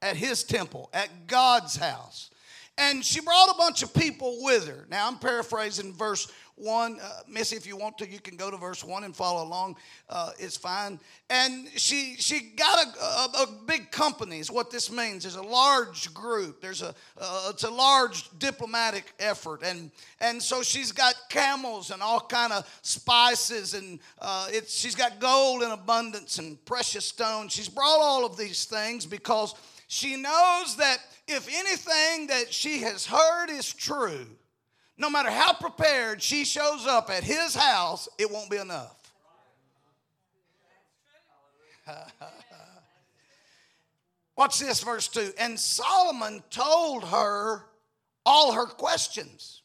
at 0.00 0.16
his 0.16 0.44
temple, 0.44 0.88
at 0.94 1.26
God's 1.26 1.74
house. 1.74 2.29
And 2.78 3.04
she 3.04 3.20
brought 3.20 3.50
a 3.50 3.58
bunch 3.58 3.82
of 3.82 3.92
people 3.92 4.38
with 4.40 4.66
her. 4.66 4.86
Now, 4.88 5.06
I'm 5.06 5.18
paraphrasing 5.18 5.92
verse 5.92 6.30
1. 6.60 6.98
Uh, 7.00 7.20
Missy, 7.28 7.56
if 7.56 7.66
you 7.66 7.76
want 7.76 7.98
to, 7.98 8.08
you 8.08 8.20
can 8.20 8.36
go 8.36 8.50
to 8.50 8.56
verse 8.56 8.84
1 8.84 9.04
and 9.04 9.16
follow 9.16 9.44
along. 9.44 9.76
Uh, 10.08 10.30
it's 10.38 10.56
fine. 10.56 11.00
And 11.28 11.68
she, 11.76 12.16
she 12.18 12.40
got 12.56 12.86
a, 12.86 13.02
a, 13.02 13.42
a, 13.42 13.46
big 13.66 13.90
company, 13.90 14.38
is 14.38 14.50
what 14.50 14.70
this 14.70 14.90
means. 14.90 15.22
There's 15.22 15.36
a 15.36 15.42
large 15.42 16.12
group. 16.12 16.60
There's 16.60 16.82
a, 16.82 16.94
uh, 17.18 17.48
it's 17.50 17.64
a 17.64 17.70
large 17.70 18.28
diplomatic 18.38 19.12
effort. 19.18 19.62
And, 19.62 19.90
and 20.20 20.42
so 20.42 20.62
she's 20.62 20.92
got 20.92 21.14
camels 21.28 21.90
and 21.90 22.02
all 22.02 22.20
kind 22.20 22.52
of 22.52 22.68
spices. 22.82 23.74
And 23.74 24.00
uh, 24.20 24.48
she's 24.66 24.94
got 24.94 25.18
gold 25.18 25.62
in 25.62 25.70
abundance 25.70 26.38
and 26.38 26.62
precious 26.64 27.06
stones. 27.06 27.52
She's 27.52 27.68
brought 27.68 28.00
all 28.00 28.26
of 28.26 28.36
these 28.36 28.64
things 28.64 29.06
because 29.06 29.54
she 29.92 30.14
knows 30.14 30.76
that 30.76 30.98
if 31.26 31.48
anything 31.52 32.28
that 32.28 32.54
she 32.54 32.78
has 32.78 33.04
heard 33.04 33.50
is 33.50 33.74
true, 33.74 34.24
no 34.96 35.10
matter 35.10 35.32
how 35.32 35.52
prepared 35.52 36.22
she 36.22 36.44
shows 36.44 36.86
up 36.86 37.10
at 37.10 37.24
his 37.24 37.56
house, 37.56 38.08
it 38.16 38.30
won't 38.30 38.48
be 38.48 38.58
enough. 38.58 39.12
Watch 44.36 44.60
this, 44.60 44.80
verse 44.80 45.08
2. 45.08 45.32
And 45.40 45.58
Solomon 45.58 46.44
told 46.50 47.02
her 47.08 47.64
all 48.24 48.52
her 48.52 48.66
questions. 48.66 49.62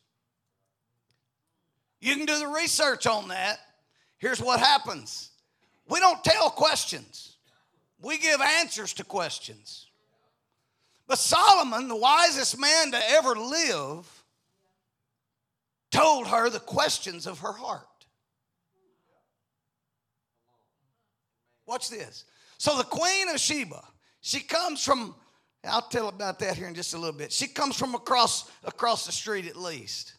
You 2.02 2.16
can 2.16 2.26
do 2.26 2.40
the 2.40 2.48
research 2.48 3.06
on 3.06 3.28
that. 3.28 3.60
Here's 4.18 4.42
what 4.42 4.60
happens 4.60 5.30
we 5.88 6.00
don't 6.00 6.24
tell 6.24 6.50
questions, 6.50 7.38
we 8.02 8.18
give 8.18 8.42
answers 8.42 8.92
to 8.94 9.04
questions. 9.04 9.85
But 11.08 11.20
Solomon, 11.20 11.88
the 11.88 11.96
wisest 11.96 12.60
man 12.60 12.92
to 12.92 13.10
ever 13.12 13.36
live, 13.36 14.24
told 15.92 16.28
her 16.28 16.50
the 16.50 16.60
questions 16.60 17.28
of 17.28 17.40
her 17.40 17.54
heart. 17.54 17.86
Watch 21.68 21.90
this. 21.90 22.26
So 22.58 22.78
the 22.78 22.84
queen 22.84 23.30
of 23.30 23.40
Sheba, 23.40 23.82
she 24.22 24.40
comes 24.40 24.84
from, 24.84 25.16
I'll 25.64 25.82
tell 25.82 26.10
about 26.10 26.40
that 26.40 26.58
here 26.58 26.68
in 26.68 26.76
just 26.76 26.94
a 26.94 26.98
little 26.98 27.18
bit. 27.18 27.32
She 27.32 27.48
comes 27.48 27.76
from 27.76 27.96
across 27.96 28.50
across 28.64 29.06
the 29.06 29.12
street 29.12 29.46
at 29.48 29.56
least. 29.56 30.16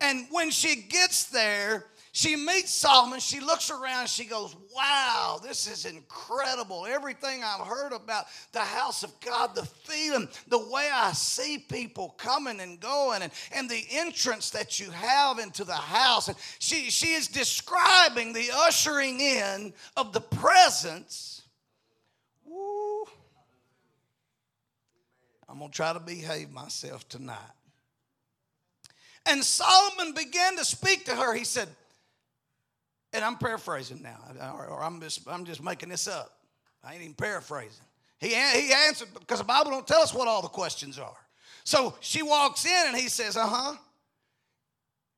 And 0.00 0.26
when 0.30 0.50
she 0.50 0.82
gets 0.82 1.24
there, 1.24 1.86
she 2.20 2.36
meets 2.36 2.74
Solomon. 2.74 3.18
She 3.18 3.40
looks 3.40 3.70
around. 3.70 4.06
She 4.06 4.26
goes, 4.26 4.54
Wow, 4.76 5.40
this 5.42 5.66
is 5.66 5.86
incredible. 5.86 6.84
Everything 6.84 7.42
I've 7.42 7.66
heard 7.66 7.94
about 7.94 8.26
the 8.52 8.60
house 8.60 9.02
of 9.02 9.18
God, 9.20 9.54
the 9.54 9.64
feeling, 9.64 10.28
the 10.48 10.58
way 10.58 10.90
I 10.92 11.12
see 11.12 11.56
people 11.56 12.10
coming 12.18 12.60
and 12.60 12.78
going, 12.78 13.22
and, 13.22 13.32
and 13.52 13.70
the 13.70 13.82
entrance 13.92 14.50
that 14.50 14.78
you 14.78 14.90
have 14.90 15.38
into 15.38 15.64
the 15.64 15.72
house. 15.72 16.28
And 16.28 16.36
she, 16.58 16.90
she 16.90 17.14
is 17.14 17.26
describing 17.26 18.34
the 18.34 18.50
ushering 18.54 19.18
in 19.18 19.72
of 19.96 20.12
the 20.12 20.20
presence. 20.20 21.40
Woo. 22.44 23.04
I'm 25.48 25.58
going 25.58 25.70
to 25.70 25.74
try 25.74 25.94
to 25.94 26.00
behave 26.00 26.50
myself 26.50 27.08
tonight. 27.08 27.38
And 29.24 29.42
Solomon 29.42 30.12
began 30.12 30.58
to 30.58 30.66
speak 30.66 31.06
to 31.06 31.14
her. 31.14 31.34
He 31.34 31.44
said, 31.44 31.68
and 33.12 33.24
I'm 33.24 33.36
paraphrasing 33.36 34.02
now, 34.02 34.18
or 34.68 34.82
I'm 34.82 35.00
just, 35.00 35.28
I'm 35.28 35.44
just 35.44 35.62
making 35.62 35.88
this 35.88 36.06
up. 36.06 36.38
I 36.84 36.94
ain't 36.94 37.02
even 37.02 37.14
paraphrasing. 37.14 37.84
He, 38.18 38.28
he 38.28 38.72
answered 38.72 39.08
because 39.18 39.38
the 39.38 39.44
Bible 39.44 39.70
don't 39.70 39.86
tell 39.86 40.02
us 40.02 40.14
what 40.14 40.28
all 40.28 40.42
the 40.42 40.48
questions 40.48 40.98
are. 40.98 41.16
So 41.64 41.94
she 42.00 42.22
walks 42.22 42.64
in 42.64 42.88
and 42.88 42.96
he 42.96 43.08
says, 43.08 43.36
Uh 43.36 43.46
huh. 43.46 43.76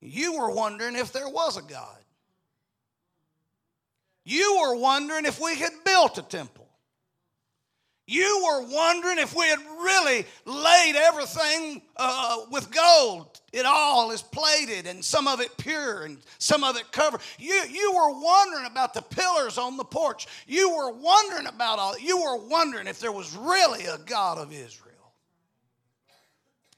You 0.00 0.38
were 0.38 0.50
wondering 0.50 0.96
if 0.96 1.12
there 1.12 1.28
was 1.28 1.56
a 1.56 1.62
God. 1.62 1.98
You 4.24 4.60
were 4.62 4.76
wondering 4.76 5.24
if 5.24 5.40
we 5.40 5.56
had 5.56 5.72
built 5.84 6.18
a 6.18 6.22
temple. 6.22 6.61
You 8.12 8.44
were 8.44 8.66
wondering 8.66 9.16
if 9.16 9.34
we 9.34 9.46
had 9.46 9.58
really 9.58 10.26
laid 10.44 10.96
everything 10.96 11.80
uh, 11.96 12.40
with 12.50 12.70
gold. 12.70 13.40
It 13.54 13.64
all 13.64 14.10
is 14.10 14.20
plated 14.20 14.86
and 14.86 15.02
some 15.02 15.26
of 15.26 15.40
it 15.40 15.56
pure 15.56 16.02
and 16.02 16.18
some 16.36 16.62
of 16.62 16.76
it 16.76 16.92
covered. 16.92 17.22
You, 17.38 17.62
you 17.70 17.90
were 17.94 18.20
wondering 18.20 18.66
about 18.66 18.92
the 18.92 19.00
pillars 19.00 19.56
on 19.56 19.78
the 19.78 19.84
porch. 19.84 20.26
You 20.46 20.76
were 20.76 20.92
wondering 20.92 21.46
about 21.46 21.78
all. 21.78 21.98
You 21.98 22.18
were 22.18 22.36
wondering 22.36 22.86
if 22.86 23.00
there 23.00 23.12
was 23.12 23.34
really 23.34 23.86
a 23.86 23.96
God 23.96 24.36
of 24.36 24.52
Israel. 24.52 25.14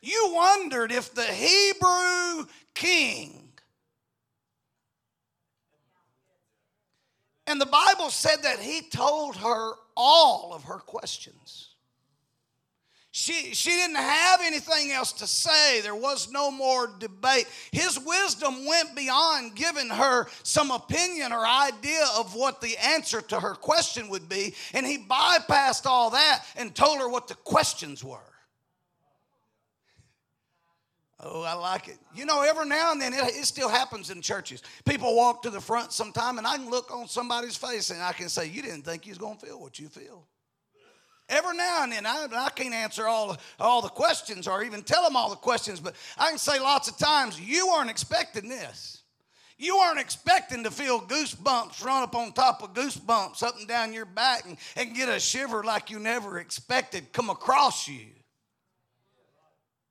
You 0.01 0.31
wondered 0.33 0.93
if 0.93 1.15
the 1.15 1.25
Hebrew 1.25 2.47
king 2.75 3.45
And 7.47 7.61
the 7.61 7.67
Bible 7.67 8.11
said 8.11 8.43
that 8.43 8.59
he 8.59 8.81
told 8.81 9.37
her 9.37 9.75
all 9.97 10.53
of 10.55 10.65
her 10.65 10.79
questions. 10.79 11.71
She, 13.17 13.55
she 13.55 13.71
didn't 13.71 13.95
have 13.95 14.41
anything 14.43 14.91
else 14.91 15.13
to 15.13 15.29
say. 15.29 15.81
There 15.83 15.95
was 15.95 16.33
no 16.33 16.51
more 16.51 16.91
debate. 16.99 17.47
His 17.71 17.97
wisdom 17.97 18.67
went 18.67 18.97
beyond 18.97 19.55
giving 19.55 19.89
her 19.89 20.27
some 20.43 20.73
opinion 20.73 21.33
or 21.33 21.47
idea 21.47 22.05
of 22.17 22.35
what 22.35 22.61
the 22.61 22.77
answer 22.77 23.21
to 23.21 23.39
her 23.39 23.55
question 23.55 24.09
would 24.09 24.29
be, 24.29 24.57
and 24.73 24.85
he 24.85 24.99
bypassed 24.99 25.87
all 25.87 26.11
that 26.11 26.45
and 26.57 26.75
told 26.75 26.99
her 26.99 27.09
what 27.09 27.29
the 27.29 27.37
questions 27.37 28.03
were. 28.03 28.34
Oh, 31.21 31.43
I 31.43 31.55
like 31.55 31.89
it. 31.89 31.99
You 32.15 32.27
know, 32.27 32.43
every 32.43 32.67
now 32.67 32.93
and 32.93 33.01
then 33.01 33.13
it, 33.13 33.21
it, 33.21 33.45
still 33.45 33.69
happens 33.69 34.11
in 34.11 34.21
churches. 34.21 34.63
People 34.85 35.15
walk 35.15 35.43
to 35.43 35.51
the 35.51 35.61
front 35.61 35.93
sometime, 35.93 36.39
and 36.39 36.47
I 36.47 36.57
can 36.57 36.69
look 36.69 36.91
on 36.91 37.07
somebody's 37.07 37.57
face 37.57 37.91
and 37.91 38.03
I 38.03 38.13
can 38.13 38.29
say, 38.29 38.47
You 38.49 38.63
didn't 38.63 38.83
think 38.83 39.07
you 39.07 39.11
was 39.11 39.19
going 39.19 39.39
to 39.39 39.47
feel 39.47 39.61
what 39.61 39.79
you 39.79 39.89
feel. 39.89 40.27
Every 41.29 41.57
now 41.57 41.85
and 41.85 41.93
then, 41.93 42.05
I, 42.05 42.27
I 42.31 42.51
can't 42.51 42.75
answer 42.75 43.07
all, 43.07 43.37
all 43.59 43.81
the 43.81 43.89
questions 43.89 44.47
or 44.47 44.63
even 44.63 44.83
tell 44.83 45.05
them 45.05 45.17
all 45.17 45.31
the 45.31 45.37
questions, 45.37 45.81
but 45.81 45.95
I 46.19 46.29
can 46.29 46.39
say 46.39 46.59
lots 46.59 46.89
of 46.89 46.99
times, 46.99 47.41
You 47.41 47.69
weren't 47.69 47.91
expecting 47.91 48.49
this. 48.49 49.03
You 49.57 49.79
weren't 49.79 50.01
expecting 50.01 50.65
to 50.65 50.71
feel 50.71 51.01
goosebumps 51.01 51.85
run 51.85 52.03
up 52.03 52.17
on 52.17 52.33
top 52.33 52.63
of 52.63 52.75
goosebumps 52.75 53.43
up 53.45 53.57
and 53.57 53.69
down 53.69 53.93
your 53.93 54.05
back 54.05 54.47
and, 54.47 54.59
and 54.77 54.97
get 54.97 55.09
a 55.09 55.21
shiver 55.21 55.63
like 55.63 55.91
you 55.91 56.01
never 56.01 56.41
expected 56.41 57.13
come 57.13 57.31
across 57.31 57.87
you. 57.87 58.07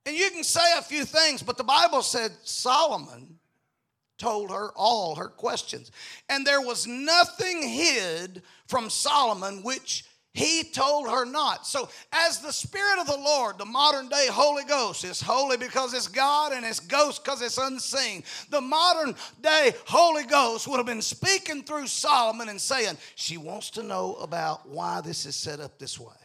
And 0.05 0.15
you 0.15 0.29
can 0.31 0.43
say 0.43 0.77
a 0.77 0.81
few 0.81 1.05
things, 1.05 1.41
but 1.41 1.57
the 1.57 1.63
Bible 1.63 2.01
said 2.01 2.31
Solomon 2.43 3.39
told 4.17 4.51
her 4.51 4.71
all 4.75 5.15
her 5.15 5.27
questions. 5.27 5.91
And 6.29 6.45
there 6.45 6.61
was 6.61 6.87
nothing 6.87 7.61
hid 7.61 8.43
from 8.67 8.89
Solomon 8.89 9.63
which 9.63 10.05
he 10.33 10.63
told 10.63 11.07
her 11.07 11.25
not. 11.25 11.67
So, 11.67 11.89
as 12.11 12.39
the 12.39 12.51
Spirit 12.51 12.99
of 12.99 13.05
the 13.05 13.17
Lord, 13.17 13.59
the 13.59 13.65
modern 13.65 14.09
day 14.09 14.27
Holy 14.31 14.63
Ghost 14.63 15.03
is 15.03 15.21
holy 15.21 15.57
because 15.57 15.93
it's 15.93 16.07
God 16.07 16.53
and 16.53 16.65
it's 16.65 16.79
ghost 16.79 17.23
because 17.23 17.41
it's 17.43 17.59
unseen. 17.59 18.23
The 18.49 18.61
modern 18.61 19.15
day 19.41 19.73
Holy 19.85 20.23
Ghost 20.23 20.67
would 20.67 20.77
have 20.77 20.87
been 20.87 21.03
speaking 21.03 21.63
through 21.63 21.85
Solomon 21.85 22.49
and 22.49 22.59
saying, 22.59 22.97
She 23.13 23.37
wants 23.37 23.69
to 23.71 23.83
know 23.83 24.15
about 24.15 24.67
why 24.67 25.01
this 25.01 25.27
is 25.27 25.35
set 25.35 25.59
up 25.59 25.77
this 25.77 25.99
way. 25.99 26.22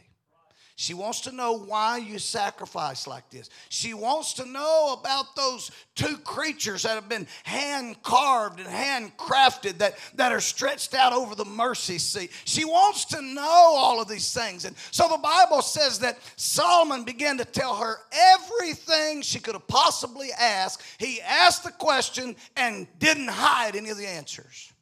She 0.80 0.94
wants 0.94 1.22
to 1.22 1.32
know 1.32 1.58
why 1.58 1.96
you 1.96 2.20
sacrifice 2.20 3.08
like 3.08 3.28
this. 3.30 3.50
She 3.68 3.94
wants 3.94 4.34
to 4.34 4.46
know 4.46 4.96
about 4.96 5.34
those 5.34 5.72
two 5.96 6.16
creatures 6.18 6.84
that 6.84 6.94
have 6.94 7.08
been 7.08 7.26
hand 7.42 8.00
carved 8.04 8.60
and 8.60 8.68
hand 8.68 9.16
crafted 9.16 9.78
that, 9.78 9.98
that 10.14 10.30
are 10.30 10.38
stretched 10.38 10.94
out 10.94 11.12
over 11.12 11.34
the 11.34 11.44
mercy 11.44 11.98
seat. 11.98 12.30
She 12.44 12.64
wants 12.64 13.06
to 13.06 13.20
know 13.20 13.42
all 13.42 14.00
of 14.00 14.06
these 14.06 14.32
things. 14.32 14.64
And 14.66 14.76
so 14.92 15.08
the 15.08 15.18
Bible 15.18 15.62
says 15.62 15.98
that 15.98 16.16
Solomon 16.36 17.02
began 17.02 17.38
to 17.38 17.44
tell 17.44 17.74
her 17.74 17.96
everything 18.12 19.22
she 19.22 19.40
could 19.40 19.54
have 19.54 19.66
possibly 19.66 20.28
asked. 20.30 20.84
He 20.98 21.20
asked 21.22 21.64
the 21.64 21.72
question 21.72 22.36
and 22.56 22.86
didn't 23.00 23.30
hide 23.30 23.74
any 23.74 23.90
of 23.90 23.96
the 23.96 24.06
answers. 24.06 24.72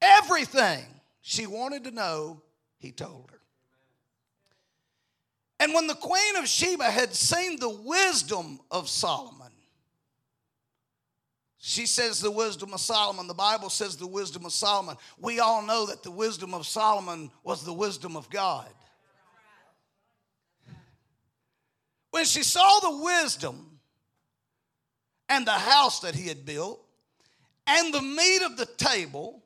Everything 0.00 0.82
she 1.20 1.46
wanted 1.46 1.84
to 1.84 1.90
know, 1.90 2.40
he 2.78 2.90
told 2.90 3.30
her. 3.30 3.35
And 5.58 5.72
when 5.72 5.86
the 5.86 5.94
queen 5.94 6.36
of 6.36 6.46
Sheba 6.46 6.84
had 6.84 7.14
seen 7.14 7.58
the 7.58 7.70
wisdom 7.70 8.60
of 8.70 8.88
Solomon, 8.88 9.52
she 11.58 11.86
says 11.86 12.20
the 12.20 12.30
wisdom 12.30 12.74
of 12.74 12.80
Solomon. 12.80 13.26
The 13.26 13.34
Bible 13.34 13.70
says 13.70 13.96
the 13.96 14.06
wisdom 14.06 14.44
of 14.44 14.52
Solomon. 14.52 14.96
We 15.18 15.40
all 15.40 15.62
know 15.62 15.86
that 15.86 16.02
the 16.02 16.12
wisdom 16.12 16.54
of 16.54 16.66
Solomon 16.66 17.30
was 17.42 17.64
the 17.64 17.72
wisdom 17.72 18.16
of 18.16 18.30
God. 18.30 18.68
When 22.12 22.24
she 22.24 22.44
saw 22.44 22.78
the 22.80 23.02
wisdom 23.02 23.80
and 25.28 25.44
the 25.44 25.50
house 25.50 26.00
that 26.00 26.14
he 26.14 26.28
had 26.28 26.46
built, 26.46 26.80
and 27.66 27.92
the 27.92 28.00
meat 28.00 28.42
of 28.42 28.56
the 28.56 28.66
table, 28.66 29.42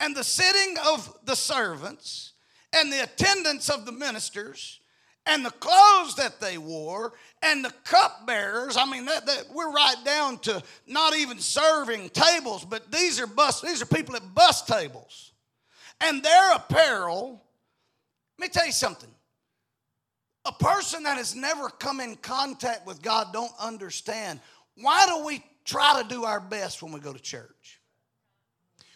and 0.00 0.16
the 0.16 0.24
sitting 0.24 0.76
of 0.84 1.16
the 1.24 1.36
servants, 1.36 2.32
and 2.72 2.92
the 2.92 3.04
attendance 3.04 3.68
of 3.68 3.86
the 3.86 3.92
ministers 3.92 4.79
and 5.26 5.44
the 5.44 5.50
clothes 5.50 6.16
that 6.16 6.40
they 6.40 6.58
wore 6.58 7.12
and 7.42 7.64
the 7.64 7.72
cupbearers. 7.84 8.76
I 8.76 8.90
mean 8.90 9.04
that, 9.06 9.26
that, 9.26 9.46
we're 9.54 9.70
right 9.70 9.96
down 10.04 10.38
to 10.40 10.62
not 10.86 11.16
even 11.16 11.38
serving 11.38 12.10
tables 12.10 12.64
but 12.64 12.90
these 12.90 13.20
are 13.20 13.26
bus 13.26 13.60
these 13.60 13.82
are 13.82 13.86
people 13.86 14.16
at 14.16 14.34
bus 14.34 14.62
tables. 14.62 15.32
And 16.00 16.22
their 16.22 16.54
apparel 16.54 17.42
let 18.38 18.48
me 18.48 18.50
tell 18.50 18.66
you 18.66 18.72
something. 18.72 19.10
A 20.46 20.52
person 20.52 21.02
that 21.02 21.18
has 21.18 21.36
never 21.36 21.68
come 21.68 22.00
in 22.00 22.16
contact 22.16 22.86
with 22.86 23.02
god 23.02 23.32
don't 23.32 23.52
understand. 23.60 24.40
Why 24.76 25.06
do 25.06 25.24
we 25.24 25.44
try 25.64 26.00
to 26.02 26.08
do 26.08 26.24
our 26.24 26.40
best 26.40 26.82
when 26.82 26.92
we 26.92 27.00
go 27.00 27.12
to 27.12 27.20
church 27.20 27.79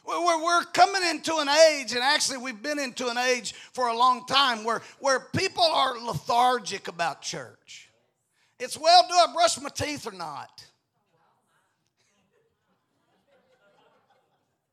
we're, 0.06 0.44
we're 0.44 0.64
coming 0.64 1.02
into 1.11 1.37
an 1.37 1.49
age, 1.49 1.92
and 1.92 2.00
actually, 2.00 2.38
we've 2.38 2.62
been 2.62 2.78
into 2.78 3.08
an 3.08 3.18
age 3.18 3.54
for 3.73 3.88
a 3.88 3.96
long 3.96 4.26
time 4.26 4.64
where, 4.64 4.82
where 4.99 5.20
people 5.34 5.64
are 5.64 5.99
lethargic 5.99 6.88
about 6.88 7.23
church. 7.23 7.90
It's 8.61 8.78
well, 8.78 9.02
do 9.08 9.14
I 9.14 9.32
brush 9.32 9.61
my 9.61 9.70
teeth 9.70 10.06
or 10.06 10.12
not? 10.12 10.64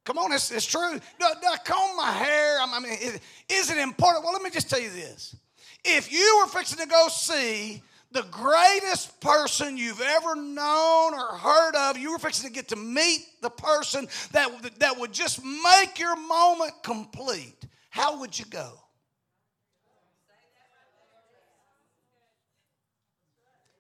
Come 0.04 0.18
on, 0.18 0.34
it's, 0.34 0.52
it's 0.52 0.66
true. 0.66 0.94
Do, 0.94 1.00
do 1.42 1.48
I 1.48 1.58
comb 1.64 1.96
my 1.96 2.12
hair? 2.12 2.58
I 2.60 2.80
mean, 2.80 3.20
is 3.50 3.70
it 3.72 3.78
important? 3.78 4.24
Well, 4.24 4.34
let 4.34 4.42
me 4.42 4.50
just 4.50 4.70
tell 4.70 4.80
you 4.80 4.90
this. 4.90 5.36
If 5.84 6.12
you 6.12 6.42
were 6.42 6.50
fixing 6.50 6.80
to 6.80 6.88
go 6.88 7.08
see 7.10 7.82
the 8.12 8.24
greatest 8.24 9.20
person 9.22 9.78
you've 9.78 10.02
ever 10.02 10.36
known 10.36 11.14
or 11.14 11.38
heard 11.38 11.76
of, 11.76 11.98
you 11.98 12.12
were 12.12 12.20
fixing 12.20 12.50
to 12.50 12.54
get 12.54 12.68
to 12.70 12.76
meet 12.76 13.26
the 13.42 13.50
person 13.50 14.08
that, 14.34 14.50
that 14.80 15.00
would 15.00 15.14
just 15.14 15.42
make 15.44 15.98
your 15.98 16.16
moment 16.16 16.74
complete, 16.84 17.66
how 17.90 18.20
would 18.20 18.38
you 18.38 18.46
go? 18.46 18.74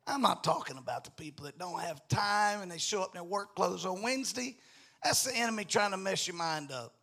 I'm 0.07 0.21
not 0.21 0.43
talking 0.43 0.77
about 0.77 1.03
the 1.03 1.11
people 1.11 1.45
that 1.45 1.57
don't 1.57 1.79
have 1.79 2.05
time 2.07 2.61
and 2.61 2.71
they 2.71 2.77
show 2.77 3.01
up 3.01 3.09
in 3.09 3.21
their 3.21 3.23
work 3.23 3.55
clothes 3.55 3.85
on 3.85 4.01
Wednesday. 4.01 4.57
That's 5.03 5.23
the 5.23 5.35
enemy 5.35 5.63
trying 5.63 5.91
to 5.91 5.97
mess 5.97 6.27
your 6.27 6.35
mind 6.35 6.71
up. 6.71 6.93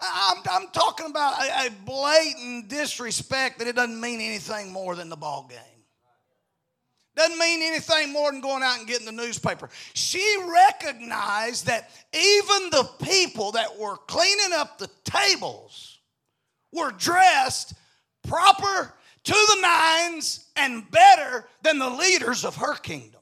I'm, 0.00 0.42
I'm 0.50 0.68
talking 0.72 1.06
about 1.06 1.40
a, 1.40 1.66
a 1.66 1.70
blatant 1.84 2.68
disrespect 2.68 3.58
that 3.58 3.68
it 3.68 3.76
doesn't 3.76 4.00
mean 4.00 4.20
anything 4.20 4.72
more 4.72 4.96
than 4.96 5.08
the 5.08 5.16
ball 5.16 5.46
game. 5.48 5.71
Doesn't 7.14 7.38
mean 7.38 7.60
anything 7.62 8.12
more 8.12 8.32
than 8.32 8.40
going 8.40 8.62
out 8.62 8.78
and 8.78 8.86
getting 8.86 9.04
the 9.04 9.12
newspaper. 9.12 9.68
She 9.92 10.36
recognized 10.46 11.66
that 11.66 11.90
even 12.14 12.70
the 12.70 12.88
people 13.02 13.52
that 13.52 13.78
were 13.78 13.96
cleaning 13.96 14.52
up 14.54 14.78
the 14.78 14.88
tables 15.04 15.98
were 16.72 16.90
dressed 16.90 17.74
proper 18.26 18.94
to 19.24 19.32
the 19.32 19.60
nines 19.60 20.46
and 20.56 20.90
better 20.90 21.46
than 21.62 21.78
the 21.78 21.90
leaders 21.90 22.44
of 22.44 22.56
her 22.56 22.74
kingdom. 22.74 23.20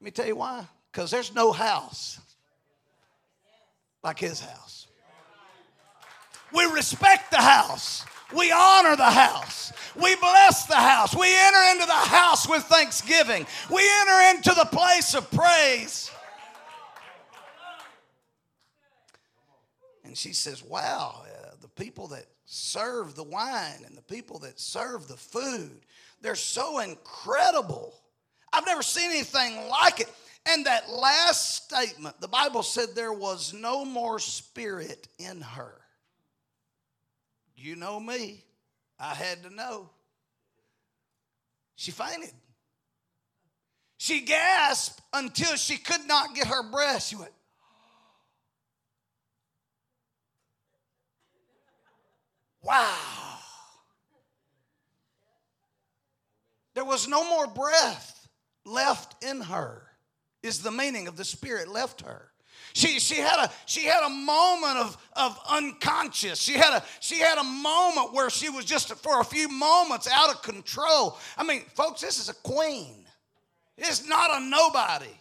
Let 0.00 0.04
me 0.04 0.10
tell 0.10 0.26
you 0.26 0.36
why. 0.36 0.66
Because 0.90 1.10
there's 1.10 1.34
no 1.34 1.52
house 1.52 2.18
like 4.02 4.18
his 4.18 4.40
house. 4.40 4.86
We 6.52 6.64
respect 6.64 7.30
the 7.30 7.42
house. 7.42 8.04
We 8.36 8.52
honor 8.52 8.96
the 8.96 9.10
house. 9.10 9.72
We 9.94 10.14
bless 10.16 10.66
the 10.66 10.76
house. 10.76 11.16
We 11.16 11.34
enter 11.34 11.72
into 11.72 11.86
the 11.86 11.92
house 11.92 12.48
with 12.48 12.62
thanksgiving. 12.64 13.46
We 13.70 13.82
enter 14.00 14.36
into 14.36 14.54
the 14.54 14.66
place 14.66 15.14
of 15.14 15.30
praise. 15.30 16.10
And 20.04 20.16
she 20.16 20.32
says, 20.32 20.62
Wow, 20.62 21.22
uh, 21.24 21.50
the 21.60 21.68
people 21.68 22.08
that 22.08 22.26
serve 22.44 23.14
the 23.14 23.24
wine 23.24 23.82
and 23.86 23.96
the 23.96 24.02
people 24.02 24.38
that 24.40 24.60
serve 24.60 25.08
the 25.08 25.16
food, 25.16 25.80
they're 26.20 26.34
so 26.34 26.80
incredible. 26.80 27.94
I've 28.52 28.66
never 28.66 28.82
seen 28.82 29.10
anything 29.10 29.68
like 29.68 30.00
it. 30.00 30.10
And 30.46 30.64
that 30.64 30.88
last 30.88 31.64
statement, 31.64 32.20
the 32.20 32.28
Bible 32.28 32.62
said 32.62 32.94
there 32.94 33.12
was 33.12 33.52
no 33.52 33.84
more 33.84 34.18
spirit 34.18 35.08
in 35.18 35.42
her. 35.42 35.74
You 37.60 37.74
know 37.74 37.98
me. 37.98 38.44
I 39.00 39.14
had 39.14 39.42
to 39.42 39.50
know. 39.50 39.90
She 41.74 41.90
fainted. 41.90 42.32
She 43.96 44.20
gasped 44.20 45.00
until 45.12 45.56
she 45.56 45.76
could 45.76 46.06
not 46.06 46.34
get 46.34 46.46
her 46.46 46.70
breath. 46.70 47.04
She 47.04 47.16
went, 47.16 47.32
Wow. 52.62 52.94
There 56.74 56.84
was 56.84 57.08
no 57.08 57.28
more 57.28 57.48
breath 57.48 58.28
left 58.64 59.24
in 59.24 59.40
her, 59.40 59.88
is 60.44 60.62
the 60.62 60.70
meaning 60.70 61.08
of 61.08 61.16
the 61.16 61.24
Spirit 61.24 61.66
left 61.66 62.02
her. 62.02 62.27
She, 62.74 63.00
she, 63.00 63.16
had 63.16 63.44
a, 63.44 63.52
she 63.66 63.84
had 63.84 64.04
a 64.06 64.10
moment 64.10 64.78
of, 64.78 64.96
of 65.14 65.38
unconscious. 65.48 66.40
She 66.40 66.54
had, 66.54 66.74
a, 66.74 66.84
she 67.00 67.18
had 67.18 67.38
a 67.38 67.44
moment 67.44 68.12
where 68.12 68.30
she 68.30 68.48
was 68.48 68.64
just 68.64 68.94
for 68.96 69.20
a 69.20 69.24
few 69.24 69.48
moments 69.48 70.08
out 70.12 70.30
of 70.30 70.42
control. 70.42 71.18
I 71.36 71.44
mean, 71.44 71.62
folks, 71.74 72.00
this 72.00 72.18
is 72.18 72.28
a 72.28 72.34
queen. 72.34 73.06
It's 73.76 74.06
not 74.06 74.40
a 74.40 74.44
nobody. 74.44 75.14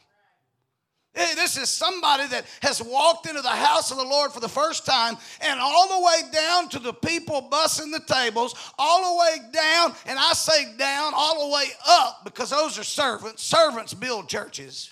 This 1.14 1.58
is 1.58 1.70
somebody 1.70 2.28
that 2.28 2.46
has 2.62 2.82
walked 2.82 3.28
into 3.28 3.42
the 3.42 3.50
house 3.50 3.90
of 3.90 3.98
the 3.98 4.04
Lord 4.04 4.32
for 4.32 4.40
the 4.40 4.50
first 4.50 4.86
time, 4.86 5.18
and 5.42 5.60
all 5.60 5.88
the 5.88 6.06
way 6.06 6.32
down 6.32 6.70
to 6.70 6.80
the 6.80 6.94
people 6.94 7.50
bussing 7.52 7.92
the 7.92 8.02
tables, 8.06 8.54
all 8.78 9.14
the 9.14 9.20
way 9.20 9.52
down, 9.52 9.96
and 10.06 10.20
I 10.20 10.34
say 10.34 10.76
down, 10.78 11.14
all 11.16 11.48
the 11.48 11.54
way 11.56 11.66
up 11.88 12.22
because 12.24 12.52
those 12.52 12.78
are 12.78 12.84
servants. 12.84 13.42
Servants 13.42 13.96
build 13.96 14.30
churches. 14.30 14.92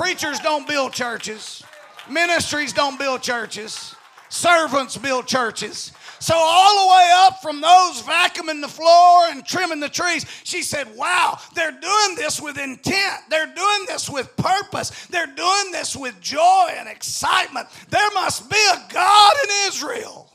Preachers 0.00 0.40
don't 0.40 0.66
build 0.66 0.94
churches, 0.94 1.62
ministries 2.08 2.72
don't 2.72 2.98
build 2.98 3.20
churches, 3.20 3.94
servants 4.30 4.96
build 4.96 5.26
churches. 5.26 5.92
So, 6.20 6.34
all 6.34 6.86
the 6.86 6.94
way 6.94 7.10
up 7.16 7.42
from 7.42 7.60
those 7.60 8.00
vacuuming 8.00 8.62
the 8.62 8.68
floor 8.68 9.26
and 9.26 9.44
trimming 9.44 9.78
the 9.78 9.90
trees, 9.90 10.24
she 10.42 10.62
said, 10.62 10.96
Wow, 10.96 11.38
they're 11.54 11.70
doing 11.70 12.16
this 12.16 12.40
with 12.40 12.56
intent. 12.56 13.24
They're 13.28 13.52
doing 13.54 13.84
this 13.88 14.08
with 14.08 14.34
purpose. 14.38 15.06
They're 15.08 15.26
doing 15.26 15.70
this 15.70 15.94
with 15.94 16.18
joy 16.18 16.72
and 16.78 16.88
excitement. 16.88 17.68
There 17.90 18.10
must 18.14 18.48
be 18.48 18.56
a 18.56 18.86
God 18.90 19.32
in 19.44 19.50
Israel. 19.68 20.30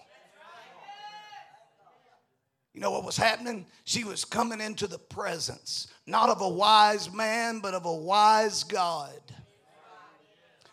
You 2.75 2.81
know 2.81 2.91
what 2.91 3.03
was 3.03 3.17
happening? 3.17 3.65
She 3.83 4.03
was 4.03 4.25
coming 4.25 4.61
into 4.61 4.85
the 4.85 4.99
presence, 4.99 5.87
not 6.05 6.29
of 6.29 6.41
a 6.41 6.49
wise 6.49 7.11
man, 7.11 7.61
but 7.61 7.73
of 7.73 7.85
a 7.85 7.95
wise 7.95 8.63
God 8.63 9.19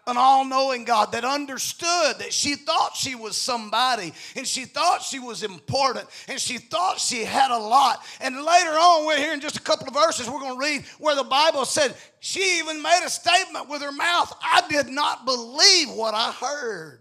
an 0.07 0.17
all 0.17 0.45
knowing 0.45 0.85
God 0.85 1.13
that 1.13 1.25
understood 1.25 2.19
that 2.19 2.33
she 2.33 2.57
thought 2.57 2.97
she 2.97 3.15
was 3.15 3.37
somebody 3.37 4.13
and 4.35 4.47
she 4.47 4.65
thought 4.65 5.03
she 5.03 5.21
was 5.21 5.45
important 5.45 6.07
and 6.29 6.41
she 6.41 6.59
thought 6.59 6.99
she 6.99 7.25
had 7.25 7.53
a 7.53 7.59
lot. 7.59 8.05
And 8.21 8.35
later 8.35 8.71
on, 8.71 9.07
we're 9.07 9.19
here 9.19 9.33
in 9.33 9.41
just 9.41 9.57
a 9.57 9.63
couple 9.63 9.87
of 9.87 9.95
verses, 9.95 10.29
we're 10.29 10.41
going 10.41 10.59
to 10.59 10.67
read 10.67 10.85
where 10.99 11.15
the 11.15 11.23
Bible 11.23 11.65
said 11.65 11.95
she 12.19 12.59
even 12.59 12.83
made 12.83 13.03
a 13.05 13.11
statement 13.11 13.69
with 13.69 13.81
her 13.83 13.93
mouth 13.93 14.35
I 14.43 14.63
did 14.69 14.89
not 14.89 15.25
believe 15.25 15.91
what 15.91 16.15
I 16.15 16.33
heard. 16.33 17.01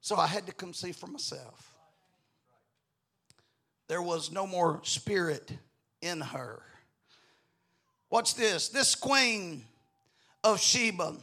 So 0.00 0.16
I 0.16 0.26
had 0.26 0.46
to 0.46 0.52
come 0.52 0.72
see 0.72 0.92
for 0.92 1.08
myself. 1.08 1.74
There 3.88 4.02
was 4.02 4.32
no 4.32 4.46
more 4.46 4.80
spirit 4.82 5.50
in 6.00 6.20
her. 6.20 6.62
Watch 8.08 8.34
this. 8.34 8.70
This 8.70 8.94
queen 8.94 9.64
of 10.42 10.60
Sheba 10.60 11.16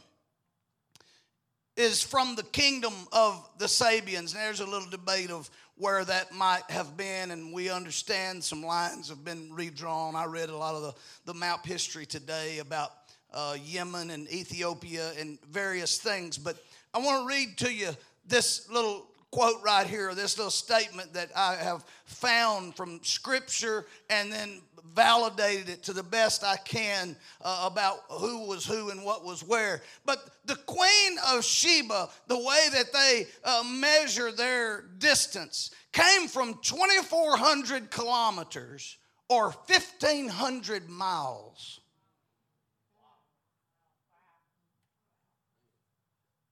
is 1.76 2.02
from 2.02 2.34
the 2.34 2.42
kingdom 2.42 2.94
of 3.12 3.48
the 3.58 3.66
Sabeans. 3.66 4.34
And 4.34 4.42
there's 4.42 4.60
a 4.60 4.66
little 4.66 4.88
debate 4.88 5.30
of 5.30 5.50
where 5.76 6.04
that 6.04 6.32
might 6.32 6.62
have 6.70 6.96
been, 6.96 7.30
and 7.30 7.52
we 7.52 7.68
understand 7.68 8.42
some 8.42 8.62
lines 8.62 9.10
have 9.10 9.24
been 9.24 9.52
redrawn. 9.52 10.16
I 10.16 10.24
read 10.24 10.48
a 10.48 10.56
lot 10.56 10.74
of 10.74 10.82
the, 10.82 10.94
the 11.26 11.34
map 11.34 11.66
history 11.66 12.06
today 12.06 12.58
about 12.60 12.92
uh, 13.32 13.56
Yemen 13.62 14.10
and 14.10 14.30
Ethiopia 14.32 15.12
and 15.18 15.38
various 15.50 15.98
things. 15.98 16.38
But 16.38 16.56
I 16.94 16.98
want 16.98 17.22
to 17.22 17.28
read 17.28 17.58
to 17.58 17.72
you 17.72 17.90
this 18.26 18.70
little 18.70 19.06
quote 19.30 19.62
right 19.62 19.86
here, 19.86 20.14
this 20.14 20.38
little 20.38 20.50
statement 20.50 21.12
that 21.12 21.30
I 21.36 21.56
have 21.56 21.84
found 22.06 22.74
from 22.74 23.00
Scripture 23.02 23.84
and 24.08 24.32
then 24.32 24.62
validated 24.94 25.68
it 25.68 25.82
to 25.84 25.92
the 25.92 26.02
best 26.02 26.44
I 26.44 26.56
can 26.56 27.16
uh, 27.42 27.68
about 27.70 27.98
who 28.08 28.46
was 28.46 28.64
who 28.64 28.90
and 28.90 29.04
what 29.04 29.24
was 29.24 29.42
where. 29.42 29.82
But 30.04 30.18
the 30.44 30.56
Queen 30.56 31.18
of 31.28 31.44
Sheba, 31.44 32.08
the 32.26 32.38
way 32.38 32.68
that 32.72 32.92
they 32.92 33.26
uh, 33.44 33.62
measure 33.64 34.32
their 34.32 34.82
distance, 34.98 35.70
came 35.92 36.28
from 36.28 36.58
2,400 36.62 37.90
kilometers 37.90 38.96
or 39.28 39.50
1,500 39.66 40.88
miles. 40.88 41.80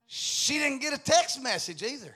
She 0.07 0.59
didn't 0.59 0.81
get 0.81 0.93
a 0.93 0.99
text 0.99 1.43
message 1.43 1.83
either. 1.83 2.15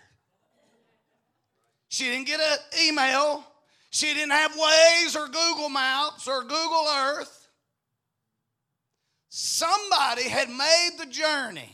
She 1.89 2.05
didn't 2.05 2.27
get 2.27 2.41
an 2.41 2.59
email. 2.87 3.45
She 3.91 4.13
didn't 4.13 4.31
have 4.31 4.53
Waze 4.53 5.17
or 5.17 5.27
Google 5.27 5.69
Maps 5.69 6.29
or 6.29 6.43
Google 6.43 6.87
Earth. 6.95 7.49
Somebody 9.29 10.29
had 10.29 10.49
made 10.49 10.91
the 10.99 11.07
journey 11.07 11.73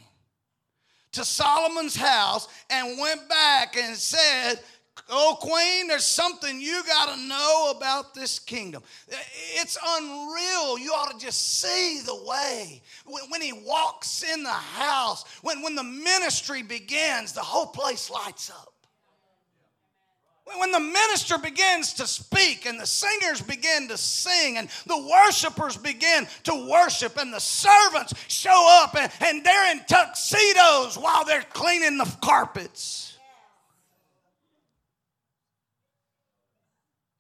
to 1.13 1.25
Solomon's 1.25 1.97
house 1.97 2.49
and 2.71 2.99
went 2.99 3.29
back 3.29 3.77
and 3.77 3.97
said, 3.97 4.61
Oh, 5.09 5.37
Queen, 5.41 5.89
there's 5.89 6.07
something 6.07 6.61
you 6.61 6.83
got 6.87 7.15
to 7.15 7.21
know 7.21 7.73
about 7.77 8.15
this 8.15 8.39
kingdom. 8.39 8.83
It's 9.55 9.77
unreal. 9.77 10.79
You 10.79 10.93
ought 10.93 11.11
to 11.11 11.25
just 11.25 11.61
see 11.61 12.01
the 12.01 12.15
way. 12.25 12.81
When, 13.05 13.23
when, 13.29 13.41
he 13.43 13.53
walks 13.53 14.23
in 14.23 14.43
the 14.43 14.49
house, 14.49 15.25
when, 15.43 15.63
when 15.63 15.75
the 15.75 15.83
ministry 15.83 16.63
begins, 16.63 17.33
the 17.33 17.41
whole 17.41 17.67
place 17.67 18.09
lights 18.09 18.51
up. 18.51 18.74
When 20.59 20.73
the 20.73 20.81
minister 20.81 21.39
begins 21.39 21.95
to 21.95 22.07
speak 22.07 22.67
and 22.67 22.79
the 22.79 22.87
singers 22.87 23.41
begin 23.41 23.89
to 23.89 23.97
sing 23.97 24.59
and 24.59 24.69
the 24.87 24.99
worshipers 24.99 25.77
begin 25.77 26.27
to 26.45 26.69
worship 26.71 27.17
and 27.17 27.33
the 27.33 27.41
servants 27.41 28.13
show 28.29 28.83
up 28.83 28.95
and, 28.95 29.11
and 29.21 29.43
they're 29.43 29.73
in 29.73 29.81
tuxedos 29.89 30.99
while 30.99 31.25
they're 31.25 31.47
cleaning 31.55 31.97
the 31.97 32.17
carpets. 32.23 33.14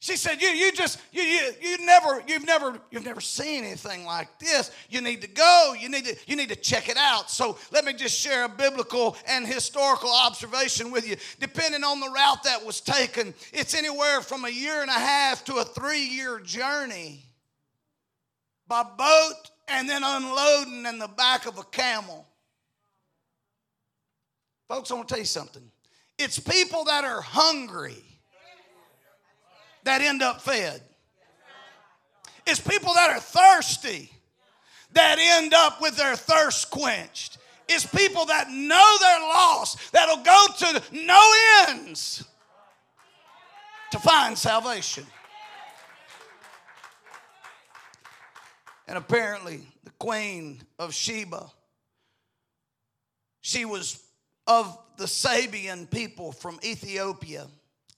She 0.04 0.16
said, 0.16 0.42
"You, 0.42 0.48
you 0.48 0.70
just, 0.70 1.00
you, 1.12 1.22
you, 1.22 1.52
you 1.62 1.86
never, 1.86 2.22
you've 2.28 2.44
never, 2.44 2.78
you've 2.90 3.06
never 3.06 3.22
seen 3.22 3.64
anything 3.64 4.04
like 4.04 4.38
this. 4.38 4.70
You 4.90 5.00
need 5.00 5.22
to 5.22 5.28
go. 5.28 5.74
You 5.80 5.88
need 5.88 6.04
to, 6.04 6.14
you 6.26 6.36
need 6.36 6.50
to 6.50 6.56
check 6.56 6.90
it 6.90 6.98
out." 6.98 7.30
So 7.30 7.56
let 7.72 7.86
me 7.86 7.94
just 7.94 8.14
share 8.14 8.44
a 8.44 8.48
biblical 8.50 9.16
and 9.26 9.46
historical 9.46 10.10
observation 10.12 10.90
with 10.90 11.08
you. 11.08 11.16
Depending 11.40 11.84
on 11.84 12.00
the 12.00 12.10
route 12.10 12.42
that 12.42 12.62
was 12.62 12.82
taken, 12.82 13.32
it's 13.50 13.72
anywhere 13.74 14.20
from 14.20 14.44
a 14.44 14.50
year 14.50 14.82
and 14.82 14.90
a 14.90 14.92
half 14.92 15.42
to 15.46 15.54
a 15.54 15.64
three-year 15.64 16.40
journey 16.40 17.22
by 18.68 18.82
boat 18.82 19.50
and 19.68 19.88
then 19.88 20.02
unloading 20.04 20.84
in 20.84 20.98
the 20.98 21.08
back 21.16 21.46
of 21.46 21.56
a 21.56 21.64
camel. 21.64 22.26
Folks, 24.68 24.90
I 24.90 24.96
want 24.96 25.08
to 25.08 25.14
tell 25.14 25.20
you 25.20 25.24
something. 25.24 25.62
It's 26.18 26.38
people 26.38 26.84
that 26.84 27.04
are 27.04 27.22
hungry 27.22 28.04
that 29.84 30.00
end 30.00 30.22
up 30.22 30.40
fed. 30.40 30.80
It's 32.46 32.60
people 32.60 32.92
that 32.94 33.10
are 33.10 33.20
thirsty 33.20 34.10
that 34.92 35.18
end 35.18 35.54
up 35.54 35.80
with 35.80 35.96
their 35.96 36.16
thirst 36.16 36.70
quenched. 36.70 37.38
It's 37.68 37.86
people 37.86 38.26
that 38.26 38.50
know 38.50 38.96
they're 39.00 39.20
lost 39.20 39.92
that'll 39.92 40.22
go 40.22 40.46
to 40.58 40.82
no 40.92 41.20
ends 41.68 42.24
to 43.92 43.98
find 43.98 44.36
salvation. 44.36 45.06
And 48.86 48.98
apparently, 48.98 49.62
the 49.84 49.90
queen 49.98 50.60
of 50.78 50.92
Sheba, 50.92 51.50
she 53.40 53.64
was 53.64 54.02
of 54.46 54.78
the 54.98 55.06
Sabean 55.06 55.90
people 55.90 56.32
from 56.32 56.60
Ethiopia. 56.62 57.46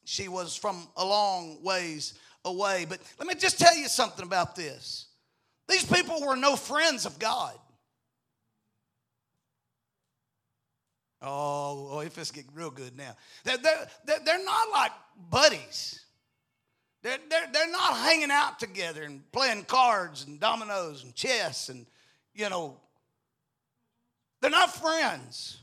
She 0.09 0.29
was 0.29 0.55
from 0.55 0.87
a 0.97 1.05
long 1.05 1.61
ways 1.64 2.14
away. 2.45 2.87
But 2.88 3.01
let 3.19 3.27
me 3.27 3.35
just 3.35 3.59
tell 3.59 3.77
you 3.77 3.88
something 3.88 4.25
about 4.25 4.55
this. 4.55 5.07
These 5.69 5.85
people 5.85 6.25
were 6.25 6.37
no 6.37 6.55
friends 6.55 7.07
of 7.07 7.19
God. 7.19 7.55
Oh, 11.21 11.88
oh 11.90 12.01
if 12.01 12.16
it's 12.19 12.31
getting 12.31 12.55
real 12.55 12.71
good 12.71 12.97
now. 12.97 13.16
They're, 13.42 13.57
they're, 13.57 14.21
they're 14.25 14.45
not 14.45 14.71
like 14.71 14.92
buddies. 15.29 16.05
They're, 17.03 17.19
they're, 17.29 17.49
they're 17.53 17.73
not 17.73 17.97
hanging 17.97 18.31
out 18.31 18.61
together 18.61 19.03
and 19.03 19.29
playing 19.33 19.64
cards 19.64 20.25
and 20.25 20.38
dominoes 20.38 21.03
and 21.03 21.16
chess 21.16 21.69
and, 21.69 21.85
you 22.33 22.49
know, 22.49 22.79
they're 24.40 24.53
not 24.53 24.73
friends. 24.73 25.62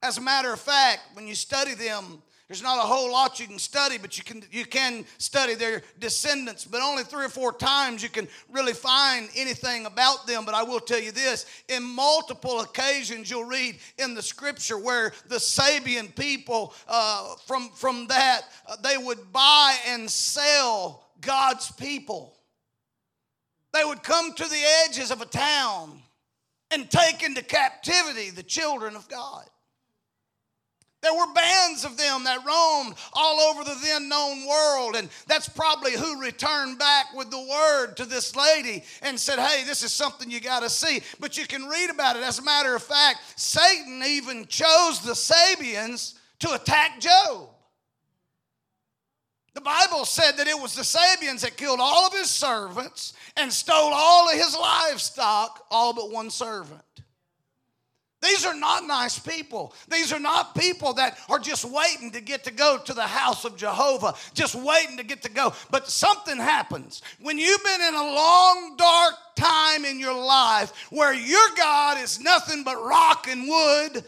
As 0.00 0.18
a 0.18 0.20
matter 0.20 0.52
of 0.52 0.60
fact, 0.60 1.00
when 1.14 1.26
you 1.26 1.34
study 1.34 1.74
them, 1.74 2.22
there's 2.48 2.62
not 2.62 2.76
a 2.76 2.86
whole 2.86 3.10
lot 3.10 3.40
you 3.40 3.46
can 3.46 3.58
study, 3.58 3.96
but 3.96 4.18
you 4.18 4.24
can 4.24 4.42
you 4.52 4.66
can 4.66 5.06
study 5.16 5.54
their 5.54 5.82
descendants, 5.98 6.66
but 6.66 6.82
only 6.82 7.02
three 7.02 7.24
or 7.24 7.30
four 7.30 7.54
times 7.54 8.02
you 8.02 8.10
can 8.10 8.28
really 8.50 8.74
find 8.74 9.30
anything 9.34 9.86
about 9.86 10.26
them. 10.26 10.44
But 10.44 10.54
I 10.54 10.62
will 10.62 10.80
tell 10.80 11.00
you 11.00 11.10
this: 11.10 11.46
in 11.70 11.82
multiple 11.82 12.60
occasions, 12.60 13.30
you'll 13.30 13.44
read 13.44 13.78
in 13.96 14.14
the 14.14 14.20
scripture 14.20 14.76
where 14.76 15.12
the 15.28 15.36
Sabean 15.36 16.14
people 16.14 16.74
uh, 16.86 17.34
from 17.46 17.70
from 17.70 18.08
that 18.08 18.42
uh, 18.68 18.76
they 18.82 18.98
would 18.98 19.32
buy 19.32 19.76
and 19.88 20.10
sell 20.10 21.08
God's 21.22 21.72
people. 21.72 22.36
They 23.72 23.84
would 23.84 24.02
come 24.02 24.34
to 24.34 24.44
the 24.44 24.62
edges 24.84 25.10
of 25.10 25.22
a 25.22 25.26
town 25.26 26.02
and 26.70 26.90
take 26.90 27.22
into 27.22 27.42
captivity 27.42 28.28
the 28.28 28.42
children 28.42 28.96
of 28.96 29.08
God. 29.08 29.44
There 31.04 31.12
were 31.12 31.34
bands 31.34 31.84
of 31.84 31.98
them 31.98 32.24
that 32.24 32.46
roamed 32.46 32.94
all 33.12 33.38
over 33.38 33.62
the 33.62 33.78
then 33.82 34.08
known 34.08 34.48
world, 34.48 34.96
and 34.96 35.10
that's 35.26 35.50
probably 35.50 35.92
who 35.92 36.18
returned 36.18 36.78
back 36.78 37.14
with 37.14 37.30
the 37.30 37.38
word 37.38 37.98
to 37.98 38.06
this 38.06 38.34
lady 38.34 38.82
and 39.02 39.20
said, 39.20 39.38
Hey, 39.38 39.64
this 39.64 39.82
is 39.82 39.92
something 39.92 40.30
you 40.30 40.40
got 40.40 40.60
to 40.60 40.70
see. 40.70 41.02
But 41.20 41.36
you 41.36 41.46
can 41.46 41.66
read 41.66 41.90
about 41.90 42.16
it. 42.16 42.22
As 42.22 42.38
a 42.38 42.42
matter 42.42 42.74
of 42.74 42.82
fact, 42.82 43.18
Satan 43.36 44.02
even 44.02 44.46
chose 44.46 45.02
the 45.02 45.14
Sabeans 45.14 46.14
to 46.38 46.54
attack 46.54 47.00
Job. 47.00 47.50
The 49.52 49.60
Bible 49.60 50.06
said 50.06 50.38
that 50.38 50.48
it 50.48 50.58
was 50.58 50.74
the 50.74 50.84
Sabeans 50.84 51.42
that 51.42 51.58
killed 51.58 51.80
all 51.82 52.06
of 52.06 52.14
his 52.14 52.30
servants 52.30 53.12
and 53.36 53.52
stole 53.52 53.92
all 53.92 54.30
of 54.30 54.34
his 54.34 54.56
livestock, 54.56 55.66
all 55.70 55.92
but 55.92 56.10
one 56.10 56.30
servant. 56.30 56.80
These 58.24 58.46
are 58.46 58.54
not 58.54 58.86
nice 58.86 59.18
people. 59.18 59.74
These 59.88 60.10
are 60.10 60.18
not 60.18 60.54
people 60.54 60.94
that 60.94 61.18
are 61.28 61.38
just 61.38 61.64
waiting 61.66 62.10
to 62.12 62.22
get 62.22 62.44
to 62.44 62.50
go 62.50 62.78
to 62.78 62.94
the 62.94 63.02
house 63.02 63.44
of 63.44 63.56
Jehovah, 63.56 64.14
just 64.32 64.54
waiting 64.54 64.96
to 64.96 65.04
get 65.04 65.20
to 65.22 65.30
go. 65.30 65.52
But 65.70 65.90
something 65.90 66.38
happens. 66.38 67.02
When 67.20 67.38
you've 67.38 67.62
been 67.62 67.82
in 67.82 67.94
a 67.94 68.02
long, 68.02 68.76
dark 68.76 69.14
time 69.36 69.84
in 69.84 70.00
your 70.00 70.18
life 70.18 70.90
where 70.90 71.12
your 71.12 71.48
God 71.54 71.98
is 71.98 72.18
nothing 72.18 72.64
but 72.64 72.82
rock 72.82 73.28
and 73.28 73.46
wood, 73.46 74.04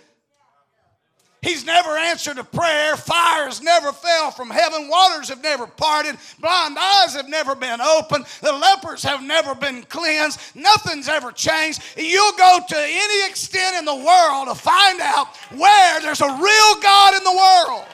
He's 1.47 1.65
never 1.65 1.97
answered 1.97 2.39
a 2.39 2.45
prayer. 2.45 2.97
Fires 2.97 3.63
never 3.63 3.93
fell 3.93 4.33
from 4.33 4.51
heaven. 4.51 4.89
Waters 4.89 5.29
have 5.29 5.45
never 5.45 5.69
parted. 5.69 6.17
Blind 6.41 6.77
eyes 6.77 7.15
have 7.15 7.29
never 7.29 7.55
been 7.55 7.81
opened. 7.81 8.25
The 8.43 8.53
lepers 8.53 9.05
have 9.05 9.23
never 9.23 9.55
been 9.55 9.85
cleansed. 9.85 10.41
Nothing's 10.57 11.09
ever 11.09 11.31
changed. 11.31 11.83
You'll 11.97 12.37
go 12.37 12.59
to 12.69 12.77
any 12.77 13.29
extent 13.29 13.77
in 13.77 13.85
the 13.85 13.95
world 13.95 14.49
to 14.49 14.57
find 14.57 15.01
out 15.01 15.37
where 15.55 16.01
there's 16.01 16.21
a 16.21 16.27
real 16.27 16.81
God 16.83 17.15
in 17.15 17.23
the 17.23 17.31
world. 17.31 17.87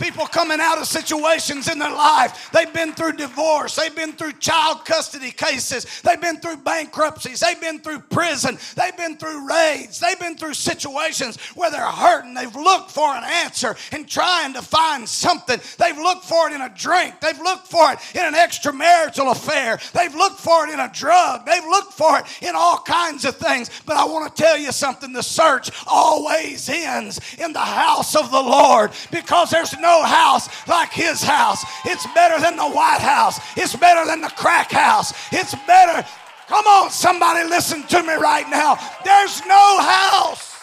People 0.00 0.26
coming 0.26 0.58
out 0.60 0.78
of 0.78 0.86
situations 0.86 1.68
in 1.68 1.78
their 1.78 1.90
life. 1.90 2.50
They've 2.52 2.72
been 2.72 2.92
through 2.92 3.12
divorce. 3.12 3.76
They've 3.76 3.94
been 3.94 4.12
through 4.12 4.32
child 4.34 4.84
custody 4.84 5.30
cases. 5.30 5.86
They've 6.02 6.20
been 6.20 6.36
through 6.36 6.58
bankruptcies. 6.58 7.40
They've 7.40 7.60
been 7.60 7.78
through 7.80 8.00
prison. 8.00 8.58
They've 8.76 8.96
been 8.96 9.16
through 9.16 9.48
raids. 9.48 9.98
They've 9.98 10.18
been 10.18 10.36
through 10.36 10.54
situations 10.54 11.38
where 11.54 11.70
they're 11.70 11.80
hurting. 11.80 12.34
They've 12.34 12.54
looked 12.54 12.90
for 12.90 13.08
an 13.08 13.24
answer 13.24 13.74
and 13.92 14.06
trying 14.06 14.52
to 14.52 14.62
find 14.62 15.08
something. 15.08 15.60
They've 15.78 15.96
looked 15.96 16.24
for 16.24 16.48
it 16.48 16.54
in 16.54 16.60
a 16.60 16.72
drink. 16.76 17.20
They've 17.20 17.40
looked 17.40 17.68
for 17.68 17.92
it 17.92 17.98
in 18.14 18.24
an 18.24 18.34
extramarital 18.34 19.30
affair. 19.30 19.78
They've 19.94 20.14
looked 20.14 20.40
for 20.40 20.66
it 20.66 20.74
in 20.74 20.80
a 20.80 20.90
drug. 20.92 21.46
They've 21.46 21.64
looked 21.64 21.94
for 21.94 22.18
it 22.18 22.24
in 22.42 22.54
all 22.54 22.78
kinds 22.78 23.24
of 23.24 23.36
things. 23.36 23.70
But 23.86 23.96
I 23.96 24.04
want 24.04 24.34
to 24.34 24.42
tell 24.42 24.58
you 24.58 24.72
something 24.72 25.12
the 25.12 25.22
search 25.22 25.70
always 25.86 26.68
ends 26.68 27.20
in 27.38 27.52
the 27.52 27.60
house 27.60 28.14
of 28.14 28.30
the 28.30 28.42
Lord 28.42 28.90
because 29.10 29.50
there's 29.50 29.76
no 29.78 29.85
no 29.86 30.02
house 30.02 30.48
like 30.66 30.92
his 30.92 31.22
house. 31.22 31.64
It's 31.84 32.06
better 32.12 32.40
than 32.40 32.56
the 32.56 32.68
White 32.68 33.00
House. 33.00 33.38
It's 33.56 33.76
better 33.76 34.04
than 34.04 34.20
the 34.20 34.32
crack 34.42 34.72
house. 34.72 35.12
It's 35.32 35.54
better. 35.66 36.06
Come 36.48 36.66
on, 36.66 36.90
somebody 36.90 37.48
listen 37.48 37.84
to 37.84 38.02
me 38.02 38.14
right 38.14 38.48
now. 38.50 38.78
There's 39.04 39.44
no 39.46 39.78
house 39.80 40.54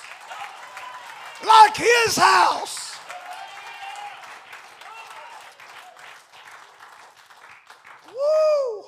like 1.45 1.75
his 1.75 2.17
house. 2.17 2.95
Woo! 8.07 8.83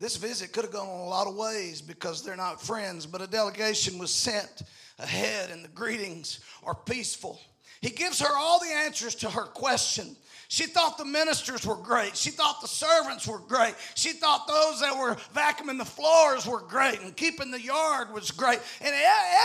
This 0.00 0.16
visit 0.16 0.52
could 0.52 0.64
have 0.64 0.72
gone 0.72 0.88
a 0.88 1.04
lot 1.06 1.26
of 1.26 1.34
ways 1.34 1.80
because 1.80 2.22
they're 2.22 2.36
not 2.36 2.62
friends, 2.62 3.06
but 3.06 3.22
a 3.22 3.26
delegation 3.26 3.98
was 3.98 4.10
sent 4.10 4.62
ahead 4.98 5.50
and 5.50 5.64
the 5.64 5.68
greetings 5.68 6.40
are 6.64 6.74
peaceful. 6.74 7.40
He 7.80 7.90
gives 7.90 8.20
her 8.20 8.36
all 8.36 8.58
the 8.58 8.72
answers 8.72 9.14
to 9.16 9.30
her 9.30 9.44
question. 9.44 10.16
She 10.48 10.66
thought 10.66 10.98
the 10.98 11.04
ministers 11.04 11.66
were 11.66 11.76
great. 11.76 12.16
She 12.16 12.30
thought 12.30 12.60
the 12.60 12.68
servants 12.68 13.26
were 13.26 13.38
great. 13.38 13.74
She 13.94 14.12
thought 14.12 14.46
those 14.46 14.80
that 14.80 14.96
were 14.96 15.16
vacuuming 15.34 15.78
the 15.78 15.84
floors 15.84 16.46
were 16.46 16.60
great 16.60 17.00
and 17.00 17.16
keeping 17.16 17.50
the 17.50 17.60
yard 17.60 18.12
was 18.12 18.30
great. 18.30 18.60
And 18.80 18.94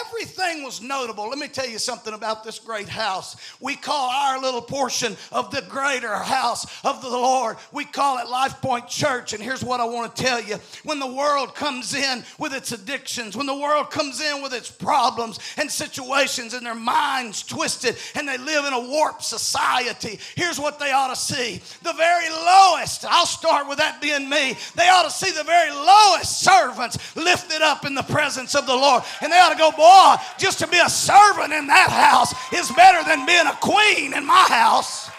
everything 0.06 0.64
was 0.64 0.82
notable. 0.82 1.28
Let 1.30 1.40
me 1.40 1.48
tell 1.48 1.68
you 1.68 1.80
something 1.80 2.14
about 2.14 2.44
this 2.44 2.60
great 2.60 2.90
house. 2.90 3.36
We 3.60 3.76
call 3.76 4.10
our 4.10 4.40
little 4.40 4.62
portion 4.62 5.16
of 5.32 5.52
the 5.52 5.62
greater 5.64 6.14
house 6.16 6.66
of 6.84 7.02
the 7.02 7.10
Lord, 7.10 7.58
we 7.72 7.86
call 7.86 8.20
it 8.20 8.30
Life 8.30 8.62
Point 8.62 8.88
Church. 8.88 9.34
And 9.34 9.42
here's 9.42 9.64
what 9.64 9.80
I 9.80 9.86
want 9.86 10.16
to 10.16 10.24
tell 10.24 10.42
you 10.42 10.58
when 10.84 11.00
the 11.00 11.08
world 11.08 11.56
comes 11.56 11.94
in 11.94 12.24
with 12.38 12.54
its 12.54 12.72
addictions, 12.72 13.36
when 13.36 13.48
the 13.48 13.56
world 13.56 13.92
comes 13.92 14.22
in 14.22 14.42
with 14.42 14.54
its 14.54 14.70
problems 14.70 15.40
and 15.58 15.70
situations 15.70 16.54
and 16.54 16.66
their 16.66 16.76
minds 16.76 17.44
twisted 17.44 17.98
and 18.16 18.28
they 18.28 18.38
live 18.38 18.66
in 18.66 18.74
a 18.74 18.80
warped 18.80 19.24
society, 19.24 20.20
here's 20.36 20.60
what 20.60 20.80
they 20.80 20.91
they 20.92 20.98
ought 20.98 21.08
to 21.08 21.16
see 21.16 21.62
the 21.84 21.94
very 21.94 22.30
lowest. 22.30 23.06
I'll 23.08 23.26
start 23.26 23.70
with 23.70 23.78
that 23.78 24.02
being 24.02 24.28
me. 24.28 24.58
They 24.76 24.90
ought 24.90 25.04
to 25.04 25.10
see 25.10 25.32
the 25.32 25.46
very 25.46 25.72
lowest 25.72 26.42
servants 26.42 27.16
lifted 27.16 27.62
up 27.62 27.86
in 27.86 27.96
the 27.96 28.04
presence 28.04 28.56
of 28.56 28.66
the 28.68 28.76
Lord. 28.76 29.02
And 29.22 29.32
they 29.32 29.38
ought 29.38 29.54
to 29.54 29.58
go, 29.58 29.72
boy, 29.72 30.16
just 30.38 30.60
to 30.60 30.68
be 30.68 30.80
a 30.80 30.90
servant 30.90 31.54
in 31.54 31.68
that 31.68 31.88
house 31.90 32.34
is 32.52 32.70
better 32.74 33.08
than 33.08 33.26
being 33.26 33.48
a 33.48 33.56
queen 33.62 34.14
in 34.14 34.26
my 34.26 34.46
house. 34.50 35.10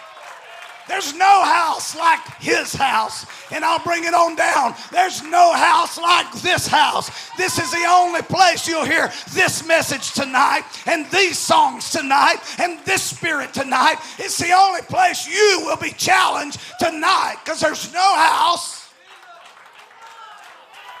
There's 0.93 1.15
no 1.15 1.43
house 1.43 1.95
like 1.95 2.23
his 2.39 2.71
house. 2.71 3.25
And 3.51 3.65
I'll 3.65 3.83
bring 3.83 4.03
it 4.03 4.13
on 4.13 4.35
down. 4.35 4.75
There's 4.91 5.23
no 5.23 5.51
house 5.51 5.97
like 5.97 6.31
this 6.33 6.67
house. 6.67 7.09
This 7.35 7.57
is 7.57 7.71
the 7.71 7.83
only 7.89 8.21
place 8.21 8.67
you'll 8.67 8.85
hear 8.85 9.11
this 9.31 9.67
message 9.67 10.13
tonight 10.13 10.61
and 10.85 11.09
these 11.09 11.39
songs 11.39 11.89
tonight 11.89 12.37
and 12.59 12.79
this 12.85 13.01
spirit 13.01 13.55
tonight. 13.55 13.95
It's 14.19 14.37
the 14.37 14.51
only 14.51 14.83
place 14.83 15.27
you 15.27 15.63
will 15.65 15.77
be 15.77 15.93
challenged 15.93 16.59
tonight 16.79 17.37
because 17.43 17.59
there's 17.59 17.91
no 17.91 18.15
house. 18.15 18.93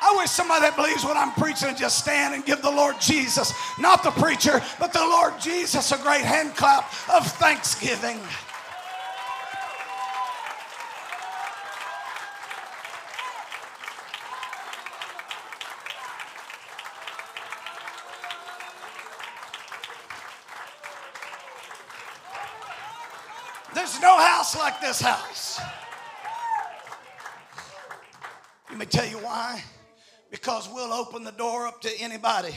I 0.01 0.15
wish 0.17 0.31
somebody 0.31 0.61
that 0.61 0.75
believes 0.75 1.03
what 1.03 1.17
I'm 1.17 1.33
preaching 1.33 1.75
just 1.75 1.99
stand 1.99 2.33
and 2.33 2.43
give 2.43 2.63
the 2.63 2.71
Lord 2.71 2.99
Jesus, 2.99 3.53
not 3.77 4.01
the 4.01 4.09
preacher, 4.09 4.59
but 4.79 4.91
the 4.91 5.05
Lord 5.05 5.35
Jesus 5.39 5.91
a 5.91 5.99
great 5.99 6.25
hand 6.25 6.55
clap 6.55 6.91
of 7.13 7.27
thanksgiving. 7.33 8.19
There's 23.73 23.99
no 24.01 24.17
house 24.43 24.57
like 24.57 24.81
this 24.81 24.99
house. 24.99 25.61
Let 28.69 28.77
me 28.77 28.85
tell 28.85 29.07
you 29.07 29.17
why. 29.19 29.63
Because 30.31 30.67
we'll 30.69 30.91
open 30.91 31.23
the 31.23 31.31
door 31.31 31.65
up 31.65 31.79
to 31.79 31.89
anybody 31.97 32.53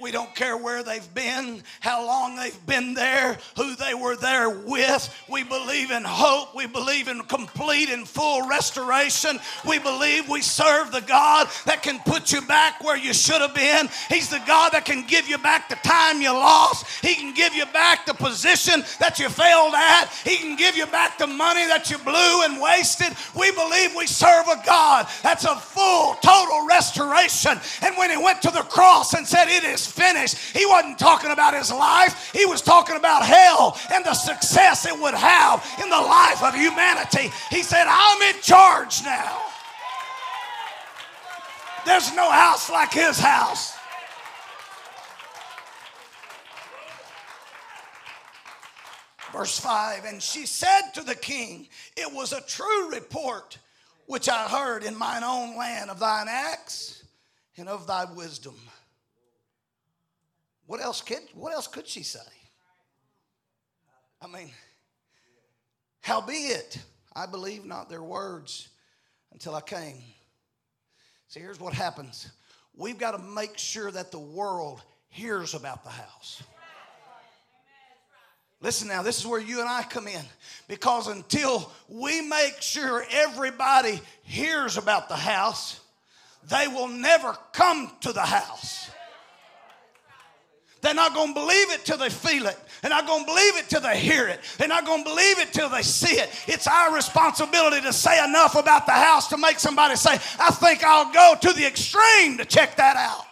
we 0.00 0.10
don't 0.10 0.34
care 0.34 0.56
where 0.56 0.82
they've 0.82 1.14
been, 1.14 1.62
how 1.80 2.06
long 2.06 2.36
they've 2.36 2.66
been 2.66 2.94
there, 2.94 3.38
who 3.56 3.74
they 3.74 3.94
were 3.94 4.16
there 4.16 4.48
with. 4.48 5.14
We 5.28 5.42
believe 5.42 5.90
in 5.90 6.04
hope. 6.04 6.54
We 6.54 6.66
believe 6.66 7.08
in 7.08 7.20
complete 7.22 7.90
and 7.90 8.06
full 8.06 8.48
restoration. 8.48 9.38
We 9.66 9.78
believe 9.78 10.28
we 10.28 10.42
serve 10.42 10.92
the 10.92 11.00
God 11.00 11.48
that 11.66 11.82
can 11.82 11.98
put 12.00 12.32
you 12.32 12.40
back 12.42 12.82
where 12.84 12.96
you 12.96 13.12
should 13.12 13.40
have 13.40 13.54
been. 13.54 13.88
He's 14.08 14.28
the 14.28 14.42
God 14.46 14.72
that 14.72 14.84
can 14.84 15.06
give 15.06 15.28
you 15.28 15.38
back 15.38 15.68
the 15.68 15.76
time 15.76 16.22
you 16.22 16.32
lost. 16.32 16.86
He 17.04 17.14
can 17.14 17.34
give 17.34 17.54
you 17.54 17.66
back 17.66 18.06
the 18.06 18.14
position 18.14 18.84
that 19.00 19.18
you 19.18 19.28
failed 19.28 19.74
at. 19.74 20.06
He 20.24 20.36
can 20.36 20.56
give 20.56 20.76
you 20.76 20.86
back 20.86 21.18
the 21.18 21.26
money 21.26 21.66
that 21.66 21.90
you 21.90 21.98
blew 21.98 22.44
and 22.44 22.60
wasted. 22.60 23.16
We 23.34 23.50
believe 23.52 23.94
we 23.96 24.06
serve 24.06 24.46
a 24.46 24.62
God 24.64 25.08
that's 25.22 25.44
a 25.44 25.56
full, 25.56 26.14
total 26.16 26.66
restoration. 26.66 27.58
And 27.82 27.96
when 27.96 28.10
He 28.10 28.16
went 28.16 28.42
to 28.42 28.50
the 28.50 28.62
cross 28.62 29.14
and 29.14 29.26
said, 29.26 29.48
It 29.48 29.64
is 29.64 29.87
finished, 29.90 30.36
he 30.56 30.66
wasn't 30.66 30.98
talking 30.98 31.30
about 31.30 31.54
his 31.54 31.72
life. 31.72 32.30
He 32.32 32.46
was 32.46 32.62
talking 32.62 32.96
about 32.96 33.24
hell 33.24 33.78
and 33.92 34.04
the 34.04 34.14
success 34.14 34.86
it 34.86 34.98
would 34.98 35.14
have 35.14 35.64
in 35.82 35.88
the 35.88 35.96
life 35.96 36.42
of 36.42 36.54
humanity. 36.54 37.30
He 37.50 37.62
said, 37.62 37.86
I'm 37.88 38.34
in 38.34 38.40
charge 38.40 39.02
now. 39.04 39.42
There's 41.86 42.14
no 42.14 42.30
house 42.30 42.70
like 42.70 42.92
his 42.92 43.18
house. 43.18 43.78
Verse 49.32 49.58
5 49.58 50.04
And 50.04 50.22
she 50.22 50.46
said 50.46 50.90
to 50.94 51.02
the 51.02 51.14
king, 51.14 51.68
It 51.96 52.12
was 52.12 52.32
a 52.32 52.40
true 52.42 52.90
report 52.90 53.58
which 54.06 54.28
I 54.28 54.48
heard 54.48 54.84
in 54.84 54.96
mine 54.96 55.22
own 55.22 55.56
land 55.56 55.90
of 55.90 55.98
thine 55.98 56.26
acts 56.28 57.04
and 57.56 57.68
of 57.68 57.86
thy 57.86 58.06
wisdom. 58.06 58.54
What 60.68 60.82
else 60.82 61.00
could, 61.00 61.22
what 61.32 61.54
else 61.54 61.66
could 61.66 61.88
she 61.88 62.02
say? 62.02 62.20
I 64.20 64.26
mean, 64.26 64.50
howbeit, 66.02 66.78
I 67.16 67.24
believe 67.24 67.64
not 67.64 67.88
their 67.88 68.02
words 68.02 68.68
until 69.32 69.54
I 69.54 69.62
came. 69.62 70.02
See, 71.28 71.40
here's 71.40 71.58
what 71.58 71.72
happens 71.72 72.30
we've 72.76 72.98
got 72.98 73.12
to 73.12 73.18
make 73.18 73.56
sure 73.56 73.90
that 73.90 74.12
the 74.12 74.18
world 74.18 74.82
hears 75.08 75.54
about 75.54 75.84
the 75.84 75.90
house. 75.90 76.42
Listen 78.60 78.88
now, 78.88 79.02
this 79.02 79.18
is 79.18 79.26
where 79.26 79.40
you 79.40 79.60
and 79.60 79.68
I 79.70 79.84
come 79.84 80.06
in. 80.06 80.24
Because 80.68 81.08
until 81.08 81.72
we 81.88 82.20
make 82.20 82.60
sure 82.60 83.06
everybody 83.10 84.00
hears 84.22 84.76
about 84.76 85.08
the 85.08 85.16
house, 85.16 85.80
they 86.50 86.68
will 86.68 86.88
never 86.88 87.34
come 87.54 87.90
to 88.02 88.12
the 88.12 88.20
house. 88.20 88.90
They're 90.88 90.94
not 90.94 91.12
going 91.12 91.34
to 91.34 91.40
believe 91.40 91.70
it 91.70 91.84
till 91.84 91.98
they 91.98 92.08
feel 92.08 92.46
it. 92.46 92.56
They're 92.80 92.88
not 92.88 93.06
going 93.06 93.20
to 93.20 93.26
believe 93.26 93.58
it 93.58 93.68
till 93.68 93.82
they 93.82 94.00
hear 94.00 94.26
it. 94.26 94.40
They're 94.56 94.68
not 94.68 94.86
going 94.86 95.04
to 95.04 95.10
believe 95.10 95.38
it 95.38 95.52
till 95.52 95.68
they 95.68 95.82
see 95.82 96.16
it. 96.16 96.30
It's 96.46 96.66
our 96.66 96.94
responsibility 96.94 97.82
to 97.82 97.92
say 97.92 98.24
enough 98.24 98.54
about 98.54 98.86
the 98.86 98.92
house 98.92 99.28
to 99.28 99.36
make 99.36 99.58
somebody 99.58 99.96
say, 99.96 100.12
I 100.40 100.50
think 100.50 100.82
I'll 100.82 101.12
go 101.12 101.34
to 101.42 101.52
the 101.52 101.66
extreme 101.66 102.38
to 102.38 102.46
check 102.46 102.76
that 102.76 102.96
out. 102.96 103.27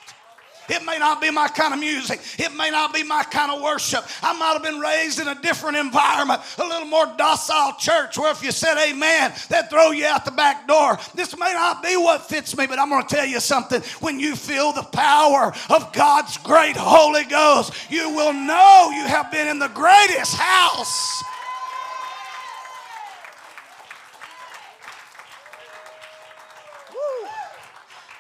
It 0.69 0.85
may 0.85 0.99
not 0.99 1.21
be 1.21 1.31
my 1.31 1.49
kind 1.49 1.75
of 1.75 1.81
music. 1.81 2.21
It 2.39 2.55
may 2.55 2.71
not 2.71 2.93
be 2.93 3.03
my 3.03 3.23
kind 3.25 3.53
of 3.53 3.63
worship. 3.63 4.05
I 4.23 4.37
might 4.37 4.53
have 4.53 4.63
been 4.63 4.81
raised 4.81 5.21
in 5.21 5.29
a 5.29 5.35
different 5.35 5.77
environment, 5.77 6.41
a 6.59 6.65
little 6.65 6.89
more 6.89 7.07
docile 7.17 7.75
church 7.79 8.19
where 8.19 8.33
if 8.33 8.43
you 8.43 8.53
said 8.53 8.77
amen, 8.79 9.33
they'd 9.49 9.69
throw 9.71 9.91
you 9.91 10.07
out 10.07 10.25
the 10.25 10.31
back 10.31 10.67
door. 10.67 10.99
This 11.15 11.37
may 11.39 11.53
not 11.53 11.83
be 11.83 11.97
what 11.97 12.29
fits 12.29 12.57
me, 12.57 12.67
but 12.67 12.79
I'm 12.79 12.89
going 12.89 13.07
to 13.07 13.15
tell 13.15 13.27
you 13.27 13.41
something. 13.41 13.83
When 14.01 14.19
you 14.21 14.37
feel 14.37 14.73
the 14.73 14.83
power 14.83 15.53
of 15.71 15.93
God's 15.93 16.37
great 16.39 16.77
Holy 16.77 17.25
Ghost, 17.25 17.73
you 17.91 18.11
will 18.11 18.33
know 18.33 18.91
you 18.95 19.05
have 19.05 19.31
been 19.31 19.49
in 19.49 19.59
the 19.59 19.69
greatest 19.69 20.37
house 20.37 21.23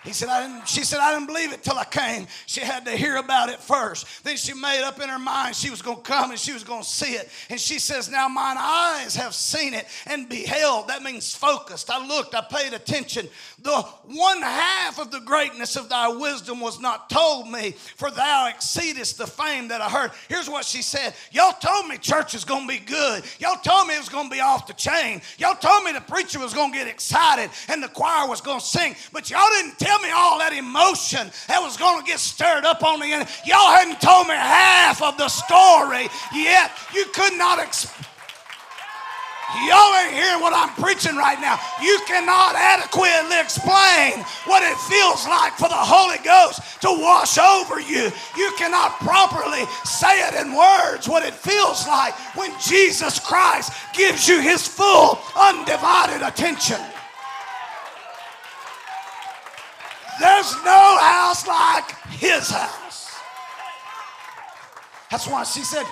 He 0.06 0.12
said, 0.12 0.28
I 0.28 0.46
didn't, 0.46 0.68
she 0.68 0.84
said, 0.84 1.00
I 1.00 1.12
didn't 1.12 1.26
believe 1.26 1.52
it 1.52 1.64
till 1.64 1.76
I 1.76 1.84
came. 1.84 2.28
She 2.46 2.60
had 2.60 2.86
to 2.86 2.92
hear 2.92 3.16
about 3.16 3.48
it 3.48 3.58
first. 3.58 4.22
Then 4.22 4.36
she 4.36 4.54
made 4.54 4.84
up 4.84 5.00
in 5.02 5.08
her 5.08 5.18
mind 5.18 5.56
she 5.56 5.68
was 5.68 5.82
going 5.82 5.96
to 5.96 6.02
come 6.02 6.30
and 6.30 6.38
she 6.38 6.52
was 6.52 6.62
going 6.62 6.82
to 6.82 6.88
see 6.88 7.14
it. 7.14 7.28
And 7.50 7.60
she 7.60 7.80
says, 7.80 8.08
Now 8.08 8.28
mine 8.28 8.56
eyes 8.56 9.16
have 9.16 9.34
seen 9.34 9.74
it 9.74 9.84
and 10.06 10.28
beheld. 10.28 10.86
That 10.88 11.02
means 11.02 11.34
focused. 11.34 11.90
I 11.90 12.06
looked, 12.06 12.36
I 12.36 12.42
paid 12.42 12.72
attention. 12.72 13.28
The 13.62 13.82
one 14.04 14.42
half 14.42 15.00
of 15.00 15.10
the 15.10 15.18
greatness 15.18 15.74
of 15.74 15.88
thy 15.88 16.06
wisdom 16.06 16.60
was 16.60 16.80
not 16.80 17.10
told 17.10 17.50
me, 17.50 17.72
for 17.72 18.12
thou 18.12 18.48
exceedest 18.48 19.18
the 19.18 19.26
fame 19.26 19.66
that 19.68 19.80
I 19.80 19.88
heard. 19.88 20.12
Here's 20.28 20.48
what 20.48 20.64
she 20.64 20.82
said 20.82 21.14
Y'all 21.32 21.52
told 21.52 21.88
me 21.88 21.98
church 21.98 22.36
is 22.36 22.44
going 22.44 22.68
to 22.68 22.68
be 22.68 22.78
good. 22.78 23.24
Y'all 23.40 23.56
told 23.56 23.88
me 23.88 23.96
it 23.96 23.98
was 23.98 24.08
going 24.08 24.28
to 24.28 24.34
be 24.34 24.40
off 24.40 24.68
the 24.68 24.74
chain. 24.74 25.20
Y'all 25.38 25.56
told 25.56 25.82
me 25.82 25.90
the 25.90 26.00
preacher 26.00 26.38
was 26.38 26.54
going 26.54 26.70
to 26.70 26.78
get 26.78 26.86
excited 26.86 27.50
and 27.68 27.82
the 27.82 27.88
choir 27.88 28.28
was 28.28 28.40
going 28.40 28.60
to 28.60 28.64
sing. 28.64 28.94
But 29.12 29.30
y'all 29.30 29.50
didn't 29.58 29.78
tell 29.78 29.95
me 30.02 30.10
all 30.10 30.38
that 30.38 30.52
emotion 30.52 31.30
that 31.48 31.60
was 31.60 31.76
going 31.76 32.00
to 32.00 32.06
get 32.06 32.18
stirred 32.18 32.64
up 32.64 32.82
on 32.82 33.00
the 33.00 33.06
end. 33.06 33.28
Y'all 33.44 33.72
hadn't 33.72 34.00
told 34.00 34.28
me 34.28 34.34
half 34.34 35.02
of 35.02 35.16
the 35.16 35.28
story 35.28 36.08
yet. 36.34 36.70
You 36.94 37.06
could 37.12 37.36
not 37.38 37.58
explain. 37.58 38.06
Y'all 39.64 39.94
ain't 40.02 40.12
hearing 40.12 40.42
what 40.42 40.52
I'm 40.52 40.74
preaching 40.74 41.16
right 41.16 41.40
now. 41.40 41.58
You 41.80 42.00
cannot 42.06 42.56
adequately 42.56 43.38
explain 43.40 44.20
what 44.44 44.62
it 44.62 44.76
feels 44.90 45.26
like 45.26 45.54
for 45.54 45.68
the 45.68 45.78
Holy 45.78 46.18
Ghost 46.26 46.60
to 46.82 46.90
wash 46.90 47.38
over 47.38 47.80
you. 47.80 48.10
You 48.36 48.52
cannot 48.58 48.98
properly 48.98 49.64
say 49.84 50.26
it 50.26 50.34
in 50.34 50.52
words 50.52 51.08
what 51.08 51.24
it 51.24 51.32
feels 51.32 51.86
like 51.86 52.12
when 52.36 52.52
Jesus 52.60 53.20
Christ 53.20 53.72
gives 53.94 54.26
you 54.26 54.40
his 54.40 54.66
full, 54.66 55.18
undivided 55.38 56.26
attention. 56.26 56.80
There's 60.18 60.54
no 60.64 60.98
house 61.00 61.46
like 61.46 61.90
his 62.10 62.50
house. 62.50 63.14
That's 65.10 65.26
why 65.26 65.44
she 65.44 65.60
said, 65.60 65.86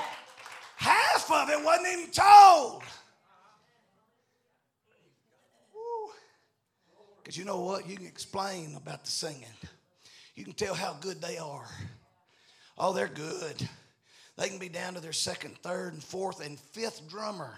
Half 0.76 1.30
of 1.30 1.48
it 1.50 1.64
wasn't 1.64 1.88
even 1.88 2.10
told. 2.10 2.82
Because 7.22 7.38
you 7.38 7.44
know 7.46 7.60
what? 7.60 7.88
You 7.88 7.96
can 7.96 8.06
explain 8.06 8.76
about 8.76 9.04
the 9.04 9.10
singing. 9.10 9.44
You 10.34 10.44
can 10.44 10.52
tell 10.52 10.74
how 10.74 10.96
good 11.00 11.22
they 11.22 11.38
are. 11.38 11.68
Oh, 12.76 12.92
they're 12.92 13.08
good. 13.08 13.66
They 14.36 14.48
can 14.48 14.58
be 14.58 14.68
down 14.68 14.94
to 14.94 15.00
their 15.00 15.12
second, 15.12 15.56
third, 15.62 15.94
and 15.94 16.02
fourth, 16.02 16.44
and 16.44 16.58
fifth 16.58 17.08
drummer. 17.08 17.54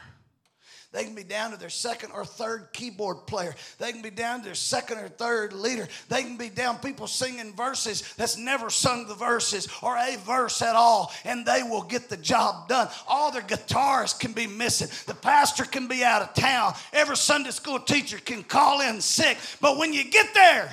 They 0.92 1.04
can 1.04 1.14
be 1.14 1.24
down 1.24 1.50
to 1.50 1.56
their 1.58 1.68
second 1.68 2.12
or 2.12 2.24
third 2.24 2.68
keyboard 2.72 3.26
player. 3.26 3.54
They 3.78 3.92
can 3.92 4.02
be 4.02 4.10
down 4.10 4.38
to 4.38 4.44
their 4.46 4.54
second 4.54 4.98
or 4.98 5.08
third 5.08 5.52
leader. 5.52 5.88
They 6.08 6.22
can 6.22 6.36
be 6.36 6.48
down 6.48 6.78
people 6.78 7.06
singing 7.06 7.54
verses 7.54 8.14
that's 8.16 8.38
never 8.38 8.70
sung 8.70 9.06
the 9.06 9.14
verses 9.14 9.68
or 9.82 9.96
a 9.96 10.16
verse 10.16 10.62
at 10.62 10.74
all, 10.74 11.12
and 11.24 11.44
they 11.44 11.62
will 11.62 11.82
get 11.82 12.08
the 12.08 12.16
job 12.16 12.68
done. 12.68 12.88
All 13.06 13.30
their 13.30 13.42
guitars 13.42 14.14
can 14.14 14.32
be 14.32 14.46
missing. 14.46 14.88
The 15.06 15.14
pastor 15.14 15.64
can 15.64 15.86
be 15.88 16.02
out 16.02 16.22
of 16.22 16.34
town. 16.34 16.74
Every 16.92 17.16
Sunday 17.16 17.50
school 17.50 17.80
teacher 17.80 18.18
can 18.18 18.42
call 18.42 18.80
in 18.80 19.00
sick. 19.00 19.36
But 19.60 19.78
when 19.78 19.92
you 19.92 20.04
get 20.04 20.32
there, 20.34 20.70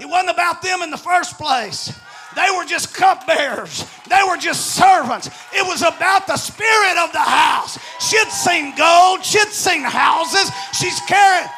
it 0.00 0.06
wasn't 0.06 0.30
about 0.30 0.62
them 0.62 0.82
in 0.82 0.90
the 0.90 0.96
first 0.96 1.38
place. 1.38 1.92
They 2.36 2.48
were 2.56 2.64
just 2.64 2.94
cupbearers. 2.94 3.84
They 4.08 4.20
were 4.28 4.36
just 4.36 4.74
servants. 4.74 5.28
It 5.52 5.66
was 5.66 5.82
about 5.82 6.26
the 6.26 6.36
spirit 6.36 6.98
of 6.98 7.12
the 7.12 7.18
house. 7.18 7.78
She'd 8.00 8.28
seen 8.28 8.74
gold. 8.76 9.24
She'd 9.24 9.48
seen 9.48 9.82
houses. 9.82 10.50
She's 10.72 11.00
carrying. 11.08 11.48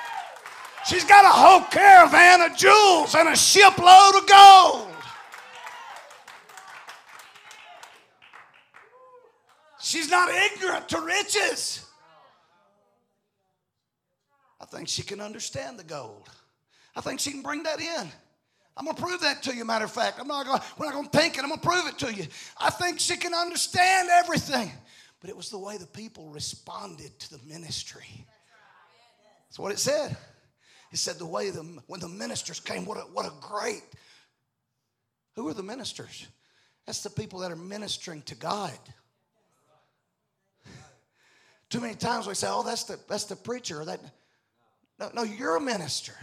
She's 0.87 1.05
got 1.05 1.25
a 1.25 1.29
whole 1.29 1.61
caravan 1.71 2.41
of 2.43 2.57
jewels 2.57 3.15
and 3.15 3.29
a 3.29 3.37
shipload 3.37 4.15
of 4.17 4.27
gold. 4.27 4.89
She's 9.81 10.11
not 10.11 10.31
ignorant 10.31 10.89
to 10.91 11.01
riches. 11.01 11.85
I 14.61 14.67
think 14.67 14.89
she 14.89 15.03
can 15.03 15.21
understand 15.21 15.79
the 15.79 15.85
gold. 15.85 16.29
I 16.95 17.01
think 17.01 17.19
she 17.19 17.31
can 17.33 17.43
bring 17.43 17.65
that 17.65 17.81
in. 17.81 18.11
I'm 18.81 18.87
gonna 18.87 18.97
prove 18.97 19.21
that 19.21 19.43
to 19.43 19.55
you. 19.55 19.66
Matter 19.66 19.85
of 19.85 19.93
fact, 19.93 20.19
I'm 20.19 20.27
not 20.27 20.47
gonna. 20.47 20.62
We're 20.79 20.87
not 20.87 20.95
gonna 20.95 21.09
think 21.11 21.37
it. 21.37 21.43
I'm 21.45 21.51
gonna 21.51 21.61
prove 21.61 21.87
it 21.87 21.99
to 21.99 22.14
you. 22.14 22.25
I 22.57 22.71
think 22.71 22.99
she 22.99 23.19
can 23.19 23.35
understand 23.35 24.09
everything, 24.11 24.73
but 25.21 25.29
it 25.29 25.37
was 25.37 25.51
the 25.51 25.59
way 25.59 25.77
the 25.77 25.87
people 25.87 26.31
responded 26.31 27.19
to 27.19 27.37
the 27.37 27.45
ministry. 27.47 28.25
That's 29.47 29.59
what 29.59 29.71
it 29.71 29.79
said. 29.79 30.16
It 30.93 30.97
said 30.97 31.19
the 31.19 31.27
way 31.27 31.51
the 31.51 31.61
when 31.88 32.01
the 32.01 32.09
ministers 32.09 32.59
came. 32.59 32.87
What 32.87 32.97
a, 32.97 33.03
what 33.03 33.27
a 33.27 33.33
great. 33.43 33.83
Who 35.37 35.47
are 35.49 35.55
the 35.55 35.62
ministers? 35.62 36.27
That's 36.87 37.03
the 37.03 37.11
people 37.11 37.40
that 37.40 37.53
are 37.53 37.57
ministering 37.57 38.23
to 38.23 38.35
God. 38.35 38.79
Too 41.69 41.81
many 41.83 41.97
times 41.97 42.27
we 42.27 42.33
say, 42.33 42.49
"Oh, 42.49 42.62
that's 42.62 42.85
the 42.85 42.99
that's 43.11 43.25
the 43.25 43.37
preacher." 43.37 43.83
Or 43.83 43.85
That 43.85 44.01
no, 44.99 45.11
no, 45.12 45.23
you're 45.23 45.57
a 45.57 45.61
minister. 45.61 46.14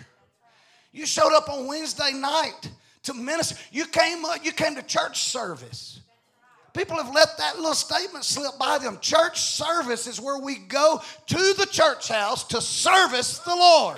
You 0.92 1.06
showed 1.06 1.36
up 1.36 1.50
on 1.50 1.68
Wednesday 1.68 2.14
night 2.14 2.70
to 3.04 3.14
minister. 3.14 3.56
You 3.72 3.86
came 3.86 4.26
up, 4.26 4.44
you 4.44 4.52
came 4.52 4.76
to 4.76 4.84
church 4.84 5.22
service. 5.22 6.02
People 6.74 6.98
have 6.98 7.14
let 7.14 7.38
that 7.40 7.56
little 7.56 7.74
statement 7.74 8.24
slip 8.24 8.58
by 8.60 8.78
them. 8.78 9.00
Church 9.02 9.40
service 9.42 10.06
is 10.06 10.22
where 10.22 10.38
we 10.38 10.58
go 10.58 11.02
to 11.28 11.54
the 11.58 11.68
church 11.72 12.10
house 12.10 12.44
to 12.46 12.62
service 12.62 13.40
the 13.40 13.56
Lord. 13.56 13.98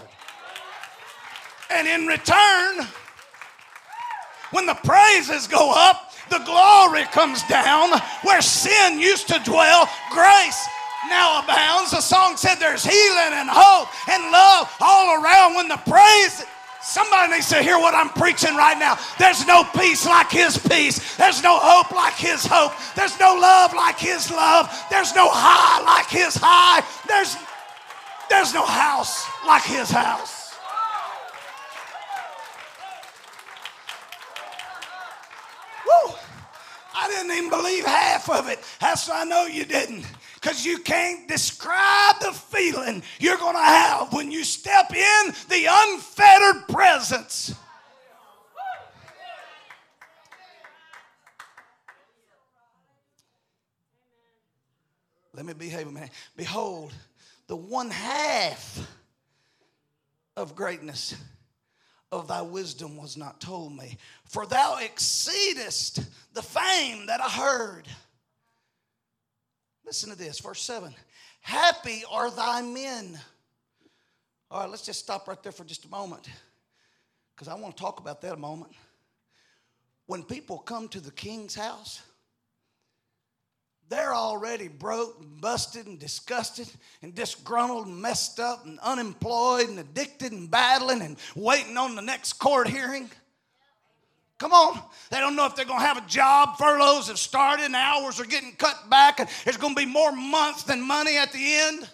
And 1.70 1.88
in 1.88 2.08
return, 2.08 2.88
when 4.52 4.66
the 4.66 4.76
praises 4.76 5.48
go 5.48 5.72
up, 5.76 6.14
the 6.30 6.40
glory 6.40 7.04
comes 7.06 7.44
down. 7.44 7.90
Where 8.24 8.42
sin 8.42 9.00
used 9.00 9.28
to 9.28 9.40
dwell, 9.44 9.90
grace 10.12 10.68
now 11.10 11.44
abounds. 11.44 11.92
The 11.92 12.02
song 12.02 12.38
said 12.38 12.56
there's 12.56 12.84
healing 12.84 13.34
and 13.34 13.50
hope 13.52 13.90
and 14.10 14.32
love 14.32 14.72
all 14.80 15.22
around 15.22 15.56
when 15.56 15.68
the 15.68 15.78
praise 15.78 16.46
Somebody 16.82 17.34
needs 17.34 17.50
to 17.50 17.62
hear 17.62 17.78
what 17.78 17.94
I'm 17.94 18.10
preaching 18.10 18.56
right 18.56 18.78
now. 18.78 18.98
There's 19.18 19.46
no 19.46 19.64
peace 19.64 20.06
like 20.06 20.32
His 20.32 20.58
peace. 20.58 21.18
There's 21.18 21.44
no 21.44 21.60
hope 21.60 21.92
like 21.92 22.14
His 22.16 22.46
hope. 22.46 22.72
There's 22.96 23.20
no 23.20 23.36
love 23.36 23.74
like 23.74 24.00
His 24.00 24.32
love. 24.32 24.72
There's 24.90 25.14
no 25.14 25.28
high 25.30 25.84
like 25.84 26.08
His 26.08 26.38
high. 26.40 26.84
There's, 27.08 27.36
there's 28.30 28.54
no 28.54 28.66
house 28.66 29.28
like 29.46 29.64
His 29.64 29.92
house. 29.92 30.56
Woo! 35.86 36.14
I 36.96 37.08
didn't 37.10 37.38
even 37.38 37.50
believe 37.50 37.86
half 37.86 38.30
of 38.30 38.48
it. 38.48 38.60
That's 38.80 39.08
why 39.10 39.22
I 39.22 39.26
know 39.26 39.46
you 39.46 39.66
didn't 39.66 40.06
because 40.42 40.66
you 40.66 40.80
can't 40.80 41.28
describe 41.28 42.20
the 42.22 42.32
feeling 42.32 43.04
you're 43.20 43.38
going 43.38 43.56
to 43.56 43.62
have 43.62 44.14
when 44.14 44.32
you 44.32 44.44
step 44.44 44.94
in 44.94 45.34
the 45.50 45.68
unfettered 45.70 46.68
presence. 46.68 47.56
Let 55.34 55.46
me 55.46 55.54
behave 55.54 55.88
a 55.88 55.92
minute. 55.92 56.10
Behold, 56.36 56.94
the 57.48 57.56
one 57.56 57.90
half 57.90 58.86
of 60.36 60.56
greatness 60.56 61.16
of 62.12 62.28
thy 62.28 62.42
wisdom 62.42 62.98
was 62.98 63.16
not 63.16 63.40
told 63.40 63.76
me, 63.76 63.98
for 64.26 64.46
thou 64.46 64.80
exceedest 64.82 66.02
the 66.34 66.42
fame 66.42 67.06
that 67.06 67.22
I 67.22 67.30
heard. 67.30 67.88
Listen 69.90 70.12
to 70.12 70.16
this, 70.16 70.38
verse 70.40 70.62
7. 70.62 70.94
Happy 71.42 72.04
are 72.12 72.30
thy 72.30 72.62
men. 72.62 73.20
All 74.52 74.62
right, 74.62 74.70
let's 74.70 74.86
just 74.86 75.00
stop 75.00 75.28
right 75.28 75.42
there 75.42 75.52
for 75.52 75.64
just 75.64 75.84
a 75.86 75.90
moment 75.90 76.30
because 77.34 77.48
I 77.48 77.56
want 77.56 77.76
to 77.76 77.82
talk 77.82 78.00
about 78.00 78.22
that 78.22 78.34
a 78.34 78.38
moment. 78.38 78.72
When 80.06 80.22
people 80.22 80.60
come 80.60 80.90
to 80.90 81.00
the 81.00 81.10
king's 81.10 81.56
house, 81.56 82.04
they're 83.90 84.14
already 84.14 84.68
broke 84.68 85.22
and 85.22 85.42
busted 85.42 85.88
and 85.88 85.98
disgusted 85.98 86.70
and 87.02 87.16
disgruntled 87.16 87.88
and 87.88 88.00
messed 88.00 88.40
up 88.40 88.68
and 88.68 88.78
unemployed 88.82 89.70
and 89.70 89.80
addicted 89.80 90.34
and 90.34 90.52
battling 90.52 91.02
and 91.02 91.18
waiting 91.36 91.78
on 91.78 91.96
the 91.96 92.04
next 92.04 92.34
court 92.34 92.68
hearing. 92.68 93.10
Come 94.40 94.54
on. 94.54 94.82
They 95.12 95.20
don't 95.20 95.36
know 95.36 95.46
if 95.46 95.56
they're 95.56 95.66
going 95.66 95.82
to 95.82 95.86
have 95.86 95.98
a 95.98 96.08
job. 96.08 96.58
Furloughs 96.58 97.10
have 97.10 97.20
started 97.20 97.66
and 97.66 97.76
hours 97.76 98.20
are 98.20 98.26
getting 98.26 98.54
cut 98.54 98.90
back 98.90 99.20
and 99.20 99.30
there's 99.44 99.58
going 99.58 99.76
to 99.76 99.80
be 99.80 99.86
more 99.86 100.14
months 100.14 100.64
than 100.64 100.82
money 100.82 101.18
at 101.18 101.32
the 101.32 101.54
end. 101.56 101.88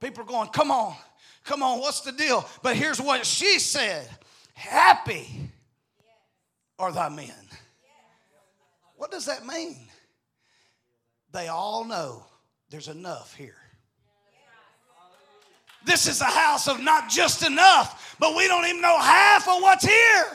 People 0.00 0.24
are 0.24 0.26
going, 0.26 0.48
come 0.48 0.72
on, 0.72 0.96
come 1.44 1.62
on, 1.62 1.78
what's 1.78 2.00
the 2.00 2.10
deal? 2.10 2.44
But 2.62 2.76
here's 2.76 3.00
what 3.00 3.24
she 3.24 3.60
said 3.60 4.08
Happy 4.54 5.28
are 6.78 6.92
thy 6.92 7.08
men. 7.08 7.30
What 8.96 9.12
does 9.12 9.26
that 9.26 9.46
mean? 9.46 9.76
They 11.32 11.48
all 11.48 11.84
know 11.84 12.24
there's 12.70 12.88
enough 12.88 13.34
here. 13.34 13.56
This 15.84 16.06
is 16.06 16.20
a 16.20 16.26
house 16.26 16.68
of 16.68 16.80
not 16.80 17.08
just 17.10 17.44
enough, 17.44 18.16
but 18.18 18.36
we 18.36 18.46
don't 18.46 18.66
even 18.66 18.80
know 18.80 18.98
half 18.98 19.48
of 19.48 19.60
what's 19.60 19.84
here. 19.84 20.26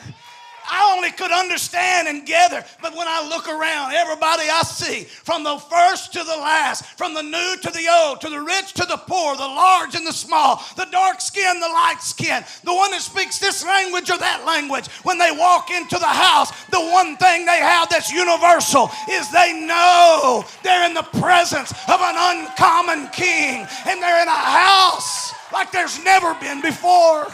I 0.70 0.94
only 0.94 1.10
could 1.12 1.32
understand 1.32 2.08
and 2.08 2.26
gather. 2.26 2.64
But 2.82 2.94
when 2.94 3.08
I 3.08 3.26
look 3.26 3.48
around, 3.48 3.94
everybody 3.94 4.44
I 4.50 4.62
see, 4.62 5.04
from 5.04 5.42
the 5.42 5.56
first 5.56 6.12
to 6.12 6.18
the 6.18 6.36
last, 6.36 6.84
from 6.98 7.14
the 7.14 7.22
new 7.22 7.56
to 7.62 7.70
the 7.70 7.88
old, 7.88 8.20
to 8.20 8.28
the 8.28 8.40
rich 8.40 8.74
to 8.74 8.84
the 8.84 8.98
poor, 8.98 9.36
the 9.36 9.42
large 9.48 9.94
and 9.94 10.06
the 10.06 10.12
small, 10.12 10.62
the 10.76 10.86
dark 10.92 11.20
skin, 11.20 11.60
the 11.60 11.66
light 11.66 12.00
skin, 12.00 12.44
the 12.64 12.74
one 12.74 12.90
that 12.90 13.00
speaks 13.00 13.38
this 13.38 13.64
language 13.64 14.10
or 14.10 14.18
that 14.18 14.44
language, 14.44 14.88
when 15.04 15.18
they 15.18 15.30
walk 15.32 15.70
into 15.70 15.98
the 15.98 16.06
house, 16.06 16.52
the 16.66 16.80
one 16.80 17.16
thing 17.16 17.46
they 17.46 17.60
have 17.60 17.88
that's 17.88 18.12
universal 18.12 18.90
is 19.10 19.30
they 19.32 19.52
know 19.66 20.44
they're 20.62 20.86
in 20.86 20.94
the 20.94 21.08
presence 21.18 21.72
of 21.88 22.00
an 22.00 22.16
uncommon 22.16 23.08
king 23.08 23.66
and 23.86 24.02
they're 24.02 24.22
in 24.22 24.28
a 24.28 24.30
house 24.30 25.17
like 25.52 25.70
there's 25.72 26.02
never 26.04 26.34
been 26.34 26.60
before. 26.60 27.26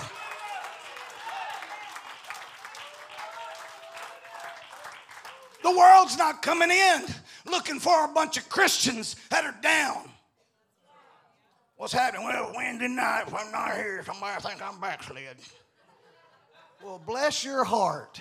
The 5.63 5.71
world's 5.71 6.19
not 6.19 6.43
coming 6.43 6.71
in 6.71 7.05
looking 7.47 7.81
for 7.81 8.05
a 8.05 8.09
bunch 8.09 8.37
of 8.37 8.49
Christians 8.49 9.17
that 9.31 9.45
are 9.45 9.57
down. 9.63 10.09
What's 11.77 11.93
happening? 11.93 12.27
Well, 12.27 12.53
Wednesday 12.55 12.89
night, 12.89 13.25
if 13.27 13.35
I'm 13.35 13.51
not 13.51 13.75
here, 13.75 14.03
somebody 14.05 14.41
think 14.43 14.63
I'm 14.63 14.79
backslid. 14.81 15.37
Well, 16.83 17.03
bless 17.05 17.45
your 17.45 17.65
heart. 17.65 18.21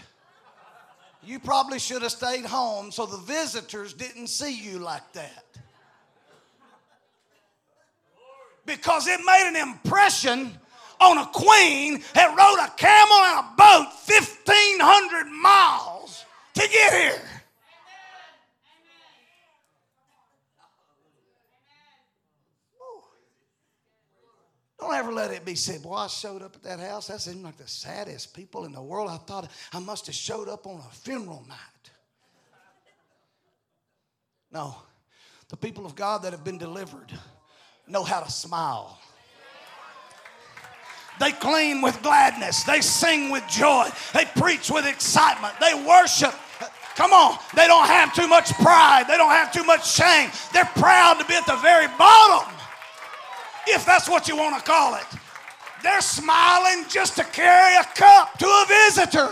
You 1.21 1.39
probably 1.39 1.79
should 1.79 2.01
have 2.01 2.11
stayed 2.11 2.45
home 2.45 2.91
so 2.91 3.05
the 3.05 3.17
visitors 3.17 3.93
didn't 3.93 4.27
see 4.27 4.57
you 4.57 4.79
like 4.79 5.13
that. 5.13 5.42
because 8.65 9.07
it 9.07 9.19
made 9.25 9.47
an 9.47 9.55
impression 9.55 10.57
on 10.99 11.17
a 11.17 11.25
queen 11.27 12.01
that 12.13 12.35
rode 12.37 12.65
a 12.65 12.71
camel 12.77 13.17
and 13.17 13.39
a 13.39 13.55
boat 13.57 13.87
1,500 14.05 15.25
miles 15.41 16.25
to 16.55 16.61
get 16.61 16.93
here. 16.93 17.21
Don't 24.79 24.93
ever 24.95 25.13
let 25.13 25.31
it 25.31 25.45
be 25.45 25.55
said, 25.55 25.81
Boy, 25.81 25.93
I 25.93 26.07
showed 26.07 26.41
up 26.41 26.57
at 26.57 26.63
that 26.63 26.79
house. 26.81 27.07
That 27.07 27.21
seemed 27.21 27.41
like 27.41 27.55
the 27.55 27.67
saddest 27.67 28.33
people 28.33 28.65
in 28.65 28.73
the 28.73 28.81
world. 28.81 29.09
I 29.09 29.15
thought 29.15 29.49
I 29.71 29.79
must 29.79 30.07
have 30.07 30.15
showed 30.15 30.49
up 30.49 30.67
on 30.67 30.79
a 30.79 30.93
funeral 30.93 31.45
night. 31.47 31.57
No, 34.51 34.75
the 35.47 35.55
people 35.55 35.85
of 35.85 35.95
God 35.95 36.23
that 36.23 36.33
have 36.33 36.43
been 36.43 36.57
delivered 36.57 37.13
know 37.87 38.03
how 38.03 38.21
to 38.21 38.31
smile. 38.31 38.97
They 41.19 41.31
clean 41.31 41.81
with 41.81 42.01
gladness. 42.01 42.63
They 42.63 42.81
sing 42.81 43.29
with 43.29 43.47
joy. 43.47 43.87
They 44.13 44.25
preach 44.35 44.71
with 44.71 44.85
excitement. 44.85 45.53
They 45.59 45.73
worship. 45.85 46.33
Come 46.95 47.13
on. 47.13 47.37
They 47.55 47.67
don't 47.67 47.85
have 47.85 48.13
too 48.13 48.27
much 48.27 48.53
pride. 48.55 49.05
They 49.07 49.17
don't 49.17 49.31
have 49.31 49.51
too 49.51 49.63
much 49.63 49.89
shame. 49.89 50.29
They're 50.53 50.65
proud 50.75 51.19
to 51.19 51.25
be 51.25 51.35
at 51.35 51.45
the 51.45 51.57
very 51.57 51.87
bottom, 51.97 52.51
if 53.67 53.85
that's 53.85 54.09
what 54.09 54.27
you 54.27 54.35
want 54.35 54.55
to 54.57 54.61
call 54.63 54.95
it. 54.95 55.05
They're 55.81 56.01
smiling 56.01 56.85
just 56.89 57.15
to 57.17 57.23
carry 57.25 57.75
a 57.75 57.83
cup 57.95 58.37
to 58.39 58.45
a 58.45 58.65
visitor. 58.67 59.29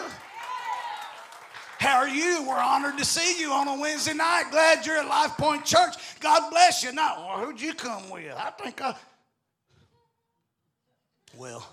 How 1.81 1.97
are 1.97 2.07
you? 2.07 2.45
We're 2.47 2.59
honored 2.59 2.99
to 2.99 3.05
see 3.05 3.41
you 3.41 3.51
on 3.51 3.67
a 3.67 3.81
Wednesday 3.81 4.13
night. 4.13 4.51
Glad 4.51 4.85
you're 4.85 4.99
at 4.99 5.07
Life 5.07 5.35
Point 5.35 5.65
Church. 5.65 5.95
God 6.19 6.51
bless 6.51 6.83
you. 6.83 6.91
Now, 6.91 7.25
well, 7.27 7.43
who'd 7.43 7.59
you 7.59 7.73
come 7.73 8.07
with? 8.11 8.31
I 8.37 8.51
think 8.51 8.79
I. 8.83 8.93
Well, 11.35 11.67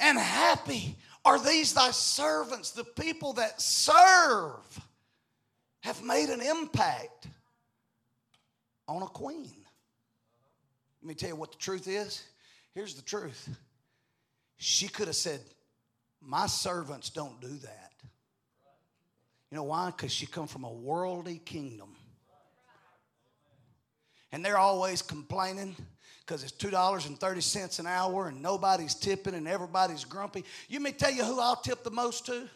and 0.00 0.18
happy 0.18 0.96
are 1.22 1.38
these 1.38 1.74
thy 1.74 1.90
servants, 1.90 2.70
the 2.70 2.82
people 2.82 3.34
that 3.34 3.60
serve, 3.60 4.80
have 5.80 6.02
made 6.02 6.30
an 6.30 6.40
impact 6.40 7.26
on 8.88 9.02
a 9.02 9.06
queen. 9.06 9.52
Let 11.02 11.08
me 11.08 11.14
tell 11.14 11.28
you 11.28 11.36
what 11.36 11.52
the 11.52 11.58
truth 11.58 11.86
is. 11.86 12.24
Here's 12.72 12.94
the 12.94 13.02
truth. 13.02 13.50
She 14.56 14.88
could 14.88 15.08
have 15.08 15.16
said, 15.16 15.40
My 16.22 16.46
servants 16.46 17.10
don't 17.10 17.38
do 17.42 17.48
that. 17.48 17.87
You 19.50 19.56
know 19.56 19.64
why? 19.64 19.86
Because 19.86 20.12
she 20.12 20.26
come 20.26 20.46
from 20.46 20.64
a 20.64 20.72
worldly 20.72 21.38
kingdom. 21.38 21.88
And 24.30 24.44
they're 24.44 24.58
always 24.58 25.00
complaining 25.00 25.74
because 26.26 26.42
it's 26.42 26.52
$2.30 26.52 27.78
an 27.78 27.86
hour 27.86 28.28
and 28.28 28.42
nobody's 28.42 28.94
tipping 28.94 29.32
and 29.32 29.48
everybody's 29.48 30.04
grumpy. 30.04 30.44
You 30.68 30.80
may 30.80 30.92
tell 30.92 31.10
you 31.10 31.24
who 31.24 31.40
I'll 31.40 31.56
tip 31.56 31.82
the 31.82 31.90
most 31.90 32.26
to? 32.26 32.46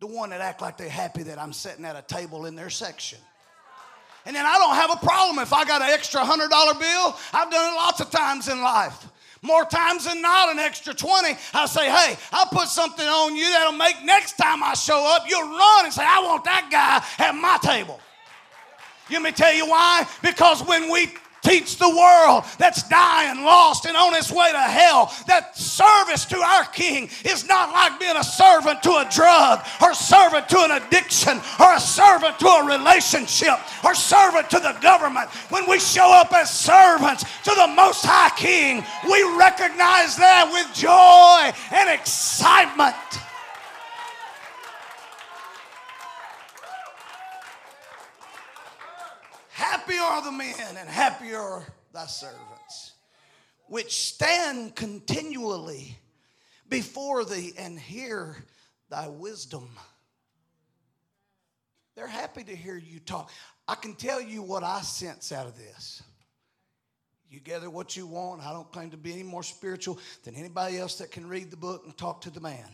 The 0.00 0.08
one 0.08 0.30
that 0.30 0.40
act 0.40 0.60
like 0.60 0.76
they're 0.76 0.88
happy 0.88 1.22
that 1.24 1.38
I'm 1.38 1.52
sitting 1.52 1.84
at 1.84 1.94
a 1.94 2.02
table 2.02 2.46
in 2.46 2.56
their 2.56 2.70
section. 2.70 3.18
And 4.26 4.34
then 4.34 4.44
I 4.44 4.58
don't 4.58 4.74
have 4.74 4.90
a 4.90 5.06
problem 5.06 5.38
if 5.38 5.52
I 5.52 5.64
got 5.64 5.80
an 5.80 5.90
extra 5.90 6.20
$100 6.22 6.50
bill. 6.80 7.16
I've 7.32 7.50
done 7.50 7.72
it 7.72 7.76
lots 7.76 8.00
of 8.00 8.10
times 8.10 8.48
in 8.48 8.60
life. 8.60 9.06
More 9.42 9.64
times 9.64 10.04
than 10.04 10.20
not, 10.20 10.50
an 10.50 10.58
extra 10.58 10.92
20. 10.94 11.36
I 11.54 11.66
say, 11.66 11.90
hey, 11.90 12.16
I'll 12.32 12.46
put 12.46 12.68
something 12.68 13.06
on 13.06 13.36
you 13.36 13.48
that'll 13.50 13.72
make 13.72 14.04
next 14.04 14.36
time 14.36 14.62
I 14.62 14.74
show 14.74 15.06
up, 15.14 15.24
you'll 15.28 15.48
run 15.48 15.84
and 15.84 15.92
say, 15.92 16.04
I 16.04 16.22
want 16.24 16.44
that 16.44 16.68
guy 16.70 17.24
at 17.24 17.32
my 17.32 17.58
table. 17.62 18.00
Let 19.10 19.22
me 19.22 19.32
tell 19.32 19.54
you 19.54 19.66
why. 19.66 20.06
Because 20.22 20.62
when 20.66 20.90
we 20.90 21.12
teach 21.48 21.78
the 21.78 21.88
world 21.88 22.44
that's 22.58 22.82
dying, 22.88 23.42
lost, 23.44 23.86
and 23.86 23.96
on 23.96 24.14
its 24.14 24.30
way 24.30 24.50
to 24.52 24.58
hell 24.58 25.12
that 25.26 25.56
service 25.56 26.24
to 26.26 26.36
our 26.36 26.64
King 26.66 27.08
is 27.24 27.46
not 27.48 27.72
like 27.72 27.98
being 27.98 28.16
a 28.16 28.24
servant 28.24 28.82
to 28.82 28.90
a 28.90 29.08
drug 29.10 29.64
or 29.82 29.94
servant 29.94 30.48
to 30.48 30.58
an 30.58 30.82
addiction 30.82 31.40
or 31.58 31.74
a 31.74 31.80
servant 31.80 32.38
to 32.38 32.46
a 32.46 32.66
relationship 32.66 33.58
or 33.84 33.94
servant 33.94 34.50
to 34.50 34.58
the 34.58 34.76
government. 34.82 35.28
When 35.50 35.68
we 35.68 35.78
show 35.78 36.12
up 36.12 36.32
as 36.32 36.50
servants 36.50 37.24
to 37.44 37.50
the 37.54 37.68
Most 37.74 38.04
High 38.04 38.36
King, 38.36 38.84
we 39.04 39.22
recognize 39.38 40.16
that 40.16 40.50
with 40.52 40.74
joy 40.76 41.52
and 41.72 41.88
excitement. 41.90 42.94
Happy 49.58 49.98
are 49.98 50.17
the 50.30 50.36
men, 50.36 50.76
and 50.78 50.88
happy 50.88 51.34
are 51.34 51.66
thy 51.92 52.04
servants, 52.06 52.92
which 53.66 53.92
stand 53.92 54.74
continually 54.74 55.96
before 56.68 57.24
thee 57.24 57.52
and 57.58 57.78
hear 57.78 58.36
thy 58.90 59.08
wisdom. 59.08 59.70
They're 61.96 62.06
happy 62.06 62.44
to 62.44 62.54
hear 62.54 62.76
you 62.76 63.00
talk. 63.00 63.30
I 63.66 63.74
can 63.74 63.94
tell 63.94 64.20
you 64.20 64.42
what 64.42 64.62
I 64.62 64.82
sense 64.82 65.32
out 65.32 65.46
of 65.46 65.56
this. 65.56 66.02
You 67.30 67.40
gather 67.40 67.70
what 67.70 67.96
you 67.96 68.06
want. 68.06 68.42
I 68.42 68.52
don't 68.52 68.70
claim 68.70 68.90
to 68.90 68.96
be 68.96 69.12
any 69.12 69.22
more 69.22 69.42
spiritual 69.42 69.98
than 70.24 70.34
anybody 70.34 70.78
else 70.78 70.96
that 70.96 71.10
can 71.10 71.26
read 71.26 71.50
the 71.50 71.56
book 71.56 71.82
and 71.84 71.96
talk 71.96 72.20
to 72.22 72.30
the 72.30 72.40
man. 72.40 72.68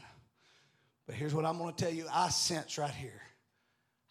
But 1.06 1.14
here's 1.14 1.34
what 1.34 1.44
I'm 1.44 1.58
going 1.58 1.74
to 1.74 1.84
tell 1.84 1.92
you 1.92 2.06
I 2.12 2.30
sense 2.30 2.78
right 2.78 2.90
here 2.90 3.22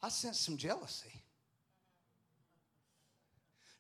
I 0.02 0.10
sense 0.10 0.40
some 0.40 0.58
jealousy. 0.58 1.23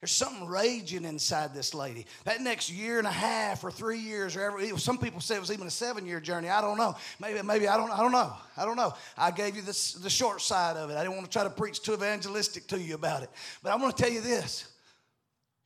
There's 0.03 0.11
something 0.11 0.45
raging 0.47 1.05
inside 1.05 1.53
this 1.53 1.73
lady. 1.73 2.05
That 2.25 2.41
next 2.41 2.69
year 2.69 2.97
and 2.97 3.07
a 3.07 3.09
half 3.09 3.63
or 3.63 3.71
three 3.71 3.99
years, 3.99 4.35
or 4.35 4.41
ever, 4.41 4.77
some 4.77 4.97
people 4.97 5.21
say 5.21 5.37
it 5.37 5.39
was 5.39 5.49
even 5.49 5.65
a 5.65 5.71
seven-year 5.71 6.19
journey. 6.19 6.49
I 6.49 6.59
don't 6.59 6.77
know. 6.77 6.97
Maybe, 7.21 7.41
maybe 7.41 7.69
I 7.69 7.77
don't. 7.77 7.89
I 7.89 8.01
don't 8.01 8.11
know. 8.11 8.33
I 8.57 8.65
don't 8.65 8.75
know. 8.75 8.93
I 9.17 9.31
gave 9.31 9.55
you 9.55 9.61
this, 9.61 9.93
the 9.93 10.09
short 10.09 10.41
side 10.41 10.75
of 10.75 10.89
it. 10.89 10.97
I 10.97 11.03
didn't 11.03 11.15
want 11.15 11.27
to 11.27 11.31
try 11.31 11.45
to 11.45 11.49
preach 11.49 11.81
too 11.81 11.93
evangelistic 11.93 12.67
to 12.67 12.81
you 12.81 12.95
about 12.95 13.23
it. 13.23 13.29
But 13.63 13.71
I'm 13.71 13.79
going 13.79 13.93
to 13.93 13.97
tell 13.97 14.11
you 14.11 14.19
this. 14.19 14.67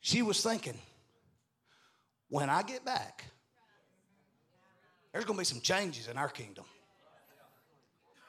She 0.02 0.22
was 0.22 0.40
thinking, 0.40 0.78
when 2.28 2.48
I 2.48 2.62
get 2.62 2.84
back, 2.84 3.24
there's 5.12 5.24
going 5.24 5.36
to 5.36 5.40
be 5.40 5.46
some 5.46 5.60
changes 5.60 6.06
in 6.06 6.16
our 6.16 6.28
kingdom. 6.28 6.64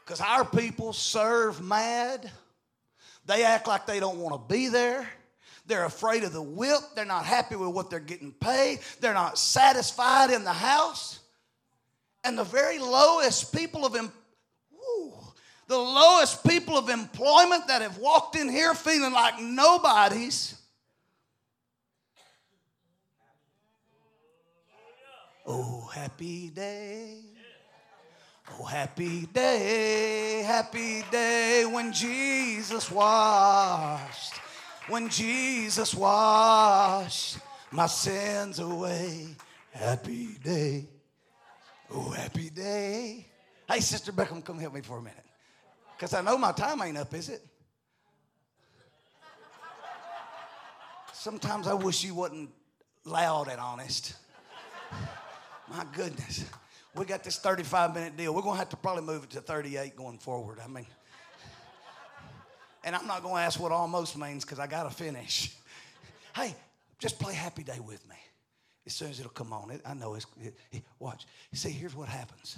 Because 0.03 0.22
our 0.22 0.43
people 0.43 0.91
serve 0.91 1.62
mad. 1.62 2.32
They 3.28 3.43
act 3.43 3.68
like 3.68 3.86
they 3.86 3.99
don't 3.99 4.18
want 4.18 4.34
to 4.34 4.51
be 4.51 4.70
there. 4.70 5.07
They're 5.70 5.86
afraid 5.86 6.24
of 6.24 6.34
the 6.34 6.41
whip. 6.41 6.80
They're 6.95 7.05
not 7.05 7.26
happy 7.26 7.55
with 7.55 7.70
what 7.70 7.91
they're 7.91 7.99
getting 7.99 8.32
paid. 8.32 8.80
They're 8.99 9.13
not 9.13 9.38
satisfied 9.38 10.32
in 10.32 10.43
the 10.43 10.51
house. 10.51 11.20
And 12.24 12.36
the 12.36 12.43
very 12.43 12.80
lowest 12.80 13.55
people 13.55 13.86
of 13.86 13.93
the 13.93 15.78
lowest 15.78 16.43
people 16.43 16.76
of 16.76 16.89
employment 16.89 17.67
that 17.67 17.84
have 17.84 17.99
walked 17.99 18.36
in 18.36 18.49
here 18.49 18.74
feeling 18.74 19.13
like 19.13 19.39
nobodies. 19.39 20.55
Oh, 25.45 25.88
happy 25.93 26.49
day. 26.49 27.17
Oh, 28.59 28.63
happy 28.63 29.28
day, 29.28 30.41
happy 30.43 31.03
day 31.11 31.63
when 31.72 31.93
Jesus 31.93 32.89
washed 32.89 34.34
when 34.89 35.09
Jesus 35.09 35.93
washed 35.93 37.37
my 37.71 37.85
sins 37.85 38.59
away. 38.59 39.27
Happy 39.71 40.29
day. 40.43 40.87
Oh, 41.91 42.09
happy 42.09 42.49
day. 42.49 43.25
Hey, 43.69 43.79
Sister 43.79 44.11
Beckham, 44.11 44.43
come 44.43 44.59
help 44.59 44.73
me 44.73 44.81
for 44.81 44.97
a 44.97 45.01
minute. 45.01 45.25
Because 45.95 46.13
I 46.13 46.21
know 46.21 46.37
my 46.37 46.51
time 46.51 46.81
ain't 46.81 46.97
up, 46.97 47.13
is 47.13 47.29
it? 47.29 47.45
Sometimes 51.13 51.67
I 51.67 51.73
wish 51.73 52.03
you 52.03 52.15
wasn't 52.15 52.49
loud 53.05 53.49
and 53.49 53.59
honest. 53.59 54.15
My 55.69 55.85
goodness. 55.93 56.45
We 56.95 57.05
got 57.05 57.23
this 57.23 57.37
35 57.37 57.93
minute 57.93 58.17
deal. 58.17 58.33
We're 58.33 58.41
going 58.41 58.55
to 58.55 58.59
have 58.59 58.69
to 58.69 58.77
probably 58.77 59.03
move 59.03 59.25
it 59.25 59.29
to 59.31 59.41
38 59.41 59.95
going 59.95 60.17
forward. 60.17 60.59
I 60.63 60.67
mean, 60.67 60.87
and 62.89 62.95
I'm 62.95 63.05
not 63.05 63.21
going 63.21 63.35
to 63.35 63.41
ask 63.41 63.59
what 63.59 63.71
almost 63.71 64.17
means 64.17 64.43
because 64.43 64.57
I 64.57 64.65
got 64.65 64.81
to 64.81 64.89
finish. 64.89 65.55
hey, 66.35 66.55
just 66.97 67.19
play 67.19 67.35
Happy 67.35 67.61
Day 67.61 67.79
with 67.79 68.03
me. 68.09 68.15
As 68.87 68.93
soon 68.93 69.11
as 69.11 69.19
it'll 69.19 69.29
come 69.29 69.53
on, 69.53 69.69
it, 69.69 69.81
I 69.85 69.93
know 69.93 70.15
it's. 70.15 70.25
It, 70.41 70.57
it, 70.71 70.81
watch. 70.97 71.27
See, 71.53 71.69
here's 71.69 71.95
what 71.95 72.09
happens. 72.09 72.57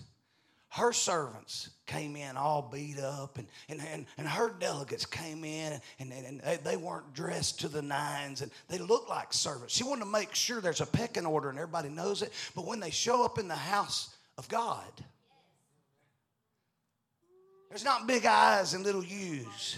Her 0.69 0.93
servants 0.93 1.71
came 1.86 2.15
in 2.15 2.38
all 2.38 2.69
beat 2.71 2.97
up, 2.97 3.39
and, 3.39 3.47
and, 3.67 3.82
and, 3.91 4.05
and 4.17 4.25
her 4.25 4.53
delegates 4.57 5.05
came 5.05 5.43
in, 5.43 5.82
and, 5.99 6.13
and, 6.13 6.41
and 6.41 6.63
they 6.63 6.77
weren't 6.77 7.13
dressed 7.13 7.59
to 7.59 7.67
the 7.67 7.82
nines, 7.82 8.41
and 8.41 8.51
they 8.69 8.77
looked 8.77 9.09
like 9.09 9.34
servants. 9.34 9.75
She 9.75 9.84
wanted 9.84 10.05
to 10.05 10.11
make 10.11 10.34
sure 10.34 10.61
there's 10.61 10.79
a 10.79 10.86
pecking 10.86 11.25
order 11.25 11.49
and 11.49 11.59
everybody 11.59 11.89
knows 11.89 12.21
it. 12.21 12.32
But 12.55 12.65
when 12.65 12.79
they 12.79 12.89
show 12.89 13.25
up 13.25 13.38
in 13.38 13.49
the 13.49 13.53
house 13.55 14.15
of 14.38 14.47
God, 14.47 14.93
there's 17.67 17.84
not 17.84 18.07
big 18.07 18.25
eyes 18.25 18.73
and 18.73 18.86
little 18.86 19.03
U's. 19.03 19.77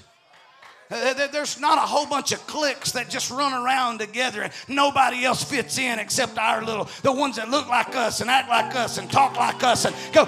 Uh, 0.91 1.27
there's 1.31 1.59
not 1.59 1.77
a 1.77 1.81
whole 1.81 2.05
bunch 2.05 2.31
of 2.31 2.45
cliques 2.45 2.91
that 2.91 3.09
just 3.09 3.31
run 3.31 3.53
around 3.53 3.99
together 3.99 4.43
and 4.43 4.53
nobody 4.67 5.23
else 5.23 5.43
fits 5.43 5.77
in 5.77 5.97
except 5.97 6.37
our 6.37 6.63
little, 6.63 6.87
the 7.01 7.11
ones 7.11 7.37
that 7.37 7.49
look 7.49 7.67
like 7.67 7.95
us 7.95 8.21
and 8.21 8.29
act 8.29 8.49
like 8.49 8.75
us 8.75 8.97
and 8.97 9.11
talk 9.11 9.35
like 9.37 9.63
us 9.63 9.85
and 9.85 9.95
go. 10.13 10.27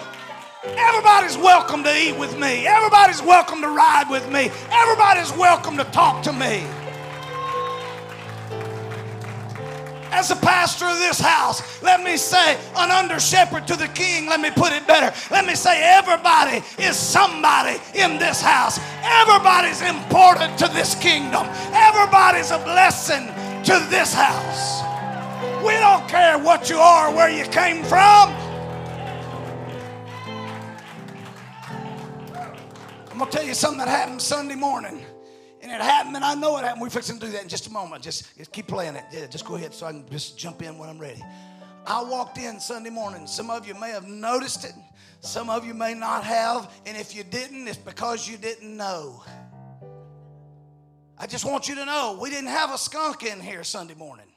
Everybody's 0.64 1.38
welcome 1.38 1.84
to 1.84 1.96
eat 1.96 2.18
with 2.18 2.40
me. 2.40 2.66
Everybody's 2.66 3.22
welcome 3.22 3.62
to 3.62 3.70
ride 3.70 4.10
with 4.10 4.28
me. 4.32 4.50
Everybody's 4.72 5.32
welcome 5.34 5.78
to 5.78 5.84
talk 5.86 6.24
to 6.24 6.34
me. 6.34 6.66
As 10.16 10.32
a 10.32 10.36
pastor 10.38 10.86
of 10.86 10.98
this 10.98 11.20
house, 11.20 11.62
let 11.84 12.02
me 12.02 12.16
say, 12.16 12.58
an 12.78 12.90
under 12.90 13.20
shepherd 13.20 13.68
to 13.68 13.76
the 13.76 13.90
king, 13.90 14.28
let 14.28 14.40
me 14.40 14.50
put 14.50 14.72
it 14.72 14.88
better. 14.88 15.14
Let 15.30 15.46
me 15.46 15.56
say, 15.56 15.84
everybody 15.84 16.64
is 16.78 16.96
somebody 16.96 17.82
in 17.94 18.18
this 18.18 18.40
house. 18.40 18.80
Everybody's 19.04 19.82
important 19.82 20.58
to 20.60 20.70
this 20.70 20.96
kingdom. 20.96 21.46
Everybody's 21.74 22.52
a 22.52 22.60
blessing 22.60 23.28
to 23.66 23.86
this 23.90 24.14
house. 24.14 24.82
We 25.66 25.74
don't 25.74 26.08
care 26.08 26.40
what 26.40 26.70
you 26.70 26.78
are, 26.78 27.14
where 27.14 27.30
you 27.30 27.44
came 27.52 27.84
from. 27.84 28.30
I'm 33.12 33.18
going 33.18 33.30
to 33.30 33.38
tell 33.38 33.46
you 33.46 33.54
something 33.54 33.80
that 33.80 33.90
happened 33.90 34.22
Sunday 34.22 34.56
morning. 34.56 35.06
And 35.66 35.74
it 35.74 35.82
happened, 35.82 36.16
and 36.16 36.24
I 36.24 36.36
know 36.36 36.60
it 36.60 36.64
happened. 36.64 36.84
We're 36.84 36.92
fixing 36.92 37.18
to 37.20 37.26
do 37.26 37.32
that 37.32 37.42
in 37.42 37.50
just 37.50 37.66
a 37.66 37.72
moment. 37.72 38.04
Just, 38.04 38.38
just 38.38 38.52
keep 38.52 38.68
playing 38.68 38.96
it. 38.98 39.04
Yeah, 39.12 39.26
just 39.26 39.46
go 39.46 39.56
ahead 39.56 39.74
so 39.74 39.88
I 39.88 39.94
can 39.94 40.08
just 40.12 40.38
jump 40.38 40.62
in 40.62 40.78
when 40.78 40.90
I'm 40.90 41.00
ready. 41.00 41.24
I 41.88 42.04
walked 42.04 42.38
in 42.38 42.60
Sunday 42.60 42.92
morning. 42.92 43.26
Some 43.26 43.50
of 43.50 43.68
you 43.68 43.74
may 43.74 43.90
have 43.90 44.08
noticed 44.08 44.64
it, 44.64 44.74
some 45.22 45.50
of 45.50 45.66
you 45.66 45.74
may 45.74 45.96
not 45.96 46.24
have. 46.24 46.72
And 46.86 46.96
if 46.96 47.16
you 47.16 47.24
didn't, 47.24 47.68
it's 47.68 47.80
because 47.80 48.30
you 48.30 48.38
didn't 48.38 48.78
know. 48.78 49.24
I 51.18 51.26
just 51.26 51.46
want 51.46 51.68
you 51.68 51.74
to 51.74 51.86
know 51.86 52.20
we 52.22 52.30
didn't 52.30 52.52
have 52.52 52.72
a 52.72 52.78
skunk 52.78 53.24
in 53.24 53.40
here 53.40 53.64
Sunday 53.64 53.96
morning. 53.96 54.28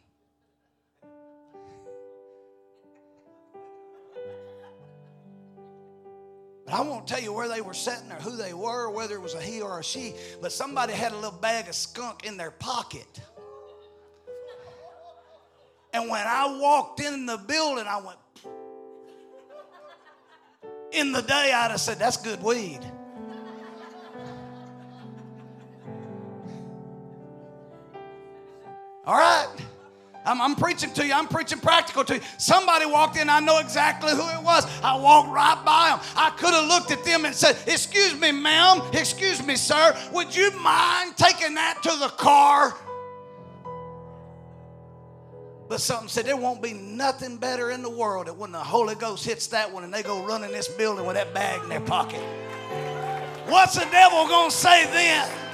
But 6.69 6.77
I 6.77 6.83
won't 6.83 7.07
tell 7.07 7.21
you 7.21 7.33
where 7.33 7.49
they 7.49 7.63
were 7.63 7.73
sitting 7.73 8.13
or 8.13 8.17
who 8.17 8.37
they 8.37 8.53
were, 8.53 8.91
whether 8.91 9.15
it 9.15 9.23
was 9.23 9.33
a 9.33 9.41
he 9.41 9.63
or 9.63 9.79
a 9.81 9.83
she, 9.83 10.13
but 10.43 10.53
somebody 10.53 10.93
had 10.93 11.13
a 11.13 11.15
little 11.15 11.31
bag 11.31 11.67
of 11.67 11.75
skunk 11.75 12.27
in 12.27 12.37
their 12.37 12.51
pocket. 12.51 13.07
And 15.95 16.11
when 16.11 16.27
I 16.27 16.59
walked 16.61 17.01
in 17.01 17.25
the 17.25 17.39
building, 17.39 17.87
I 17.89 18.03
went, 18.03 18.19
in 20.93 21.13
the 21.13 21.23
day, 21.23 21.53
I'd 21.55 21.71
have 21.71 21.81
said, 21.81 21.99
that's 21.99 22.19
good 22.19 22.43
weed. 22.43 22.81
All 29.07 29.17
right. 29.17 29.68
I'm, 30.29 30.41
I'm, 30.41 30.55
preaching 30.55 30.93
to 30.95 31.07
you. 31.07 31.13
I'm 31.13 31.27
preaching 31.27 31.59
practical 31.59 32.05
to 32.05 32.17
you. 32.17 32.21
Somebody 32.37 32.87
walked 32.87 33.17
in. 33.17 33.31
I 33.31 33.41
know 33.41 33.59
exactly 33.59 34.13
who 34.13 34.29
it 34.29 34.43
was. 34.43 34.67
I 34.83 34.97
walked 34.97 35.31
right 35.31 35.61
by 35.65 35.91
them. 35.91 36.01
I 36.17 36.31
could 36.31 36.53
have 36.53 36.69
looked 36.69 36.91
at 36.91 37.05
them 37.05 37.25
and 37.25 37.35
said, 37.35 37.57
Excuse 37.67 38.19
me, 38.21 38.33
ma'am. 38.33 38.83
Excuse 38.93 39.45
me, 39.45 39.57
sir. 39.57 39.97
Would 40.13 40.37
you 40.37 40.51
mind 40.61 41.17
taking 41.17 41.55
that 41.55 41.83
to 41.83 41.91
the 41.99 42.09
car? 42.09 42.75
But 45.69 45.81
something 45.81 46.09
said 46.09 46.25
there 46.25 46.37
won't 46.37 46.63
be 46.63 46.73
nothing 46.73 47.37
better 47.37 47.71
in 47.71 47.83
the 47.83 47.91
world 47.91 48.27
than 48.27 48.39
when 48.39 48.53
the 48.53 48.59
Holy 48.59 48.95
Ghost 48.95 49.25
hits 49.25 49.49
that 49.49 49.71
one 49.71 49.85
and 49.85 49.93
they 49.93 50.03
go 50.03 50.25
running 50.25 50.51
this 50.51 50.69
building 50.69 51.05
with 51.05 51.17
that 51.17 51.35
bag 51.35 51.63
in 51.63 51.69
their 51.69 51.81
pocket. 51.81 52.23
What's 53.47 53.75
the 53.75 53.87
devil 53.91 54.27
going 54.27 54.51
to 54.51 54.57
say 54.57 54.85
then? 54.85 55.48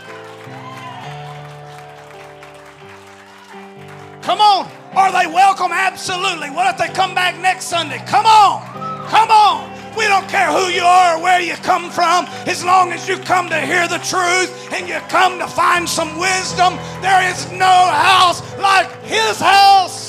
Come 4.25 4.41
on. 4.41 4.71
Are 4.97 5.13
they 5.13 5.27
welcome? 5.27 5.71
Absolutely. 5.71 6.49
What 6.49 6.73
if 6.73 6.79
they 6.79 6.89
come 6.95 7.15
back 7.15 7.39
next 7.41 7.67
Sunday? 7.67 7.99
Come 8.07 8.25
on. 8.25 8.63
Come 9.09 9.31
on. 9.31 9.71
We 9.95 10.05
don't 10.05 10.27
care 10.31 10.51
who 10.51 10.73
you 10.73 10.83
are 10.83 11.19
or 11.19 11.23
where 11.23 11.43
you 11.43 11.55
come 11.57 11.91
from, 11.91 12.25
as 12.49 12.65
long 12.65 12.91
as 12.93 13.07
you 13.07 13.19
come 13.19 13.51
to 13.51 13.61
hear 13.61 13.87
the 13.87 13.99
truth 13.99 14.73
and 14.73 14.89
you 14.89 14.99
come 15.09 15.39
to 15.39 15.47
find 15.47 15.87
some 15.87 16.19
wisdom. 16.19 16.77
There 17.03 17.23
is 17.31 17.53
no 17.53 17.67
house 17.93 18.41
like 18.57 18.91
His 19.03 19.39
house. 19.39 20.04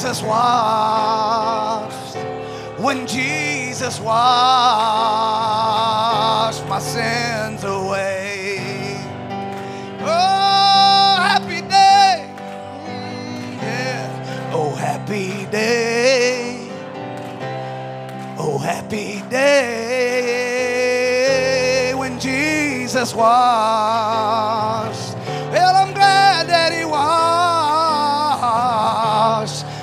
Jesus 0.00 0.22
washed, 0.22 2.16
when 2.78 3.06
Jesus 3.06 4.00
washed 4.00 4.16
my 6.66 6.78
sins 6.78 7.64
away. 7.64 8.96
Oh, 10.00 11.16
happy 11.20 11.60
day. 11.60 12.32
Mm, 12.86 13.60
Yeah. 13.60 14.50
Oh, 14.54 14.74
happy 14.74 15.44
day. 15.50 16.70
Oh, 18.38 18.56
happy 18.56 19.20
day 19.28 20.32
when 21.94 22.18
Jesus 22.18 23.14
washed. 23.14 24.89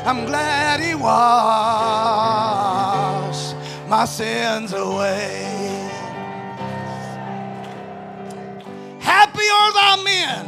I'm 0.08 0.26
glad 0.26 0.80
He 0.80 0.96
washed 0.96 1.08
my 3.90 4.06
sins 4.06 4.72
away. 4.72 5.44
Happy 9.00 9.44
are 9.52 9.74
thy 9.74 10.02
men. 10.06 10.46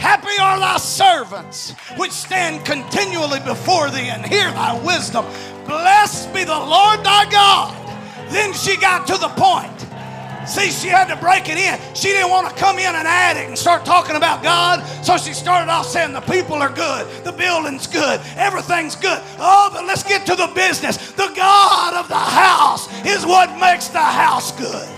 Happy 0.00 0.36
are 0.40 0.58
thy 0.58 0.78
servants, 0.78 1.74
which 1.96 2.10
stand 2.10 2.64
continually 2.66 3.38
before 3.38 3.88
thee 3.88 4.08
and 4.08 4.26
hear 4.26 4.50
thy 4.50 4.76
wisdom. 4.84 5.24
Blessed 5.64 6.34
be 6.34 6.42
the 6.42 6.58
Lord 6.58 7.04
thy 7.04 7.30
God. 7.30 7.76
Then 8.30 8.52
she 8.52 8.76
got 8.76 9.06
to 9.06 9.16
the 9.16 9.28
point. 9.28 9.77
See, 10.48 10.70
she 10.70 10.88
had 10.88 11.08
to 11.08 11.16
break 11.16 11.48
it 11.50 11.58
in. 11.58 11.78
She 11.94 12.08
didn't 12.08 12.30
want 12.30 12.48
to 12.48 12.54
come 12.54 12.78
in 12.78 12.94
an 12.94 13.06
attic 13.06 13.48
and 13.48 13.58
start 13.58 13.84
talking 13.84 14.16
about 14.16 14.42
God. 14.42 14.82
So 15.04 15.18
she 15.18 15.34
started 15.34 15.70
off 15.70 15.86
saying 15.86 16.14
the 16.14 16.22
people 16.22 16.56
are 16.56 16.72
good, 16.72 17.06
the 17.22 17.32
building's 17.32 17.86
good, 17.86 18.20
everything's 18.36 18.96
good. 18.96 19.20
Oh, 19.38 19.70
but 19.72 19.84
let's 19.84 20.02
get 20.02 20.24
to 20.26 20.34
the 20.34 20.50
business. 20.54 21.12
The 21.12 21.30
God 21.36 21.94
of 21.94 22.08
the 22.08 22.14
house 22.14 22.88
is 23.04 23.26
what 23.26 23.50
makes 23.58 23.88
the 23.88 23.98
house 23.98 24.52
good. 24.52 24.88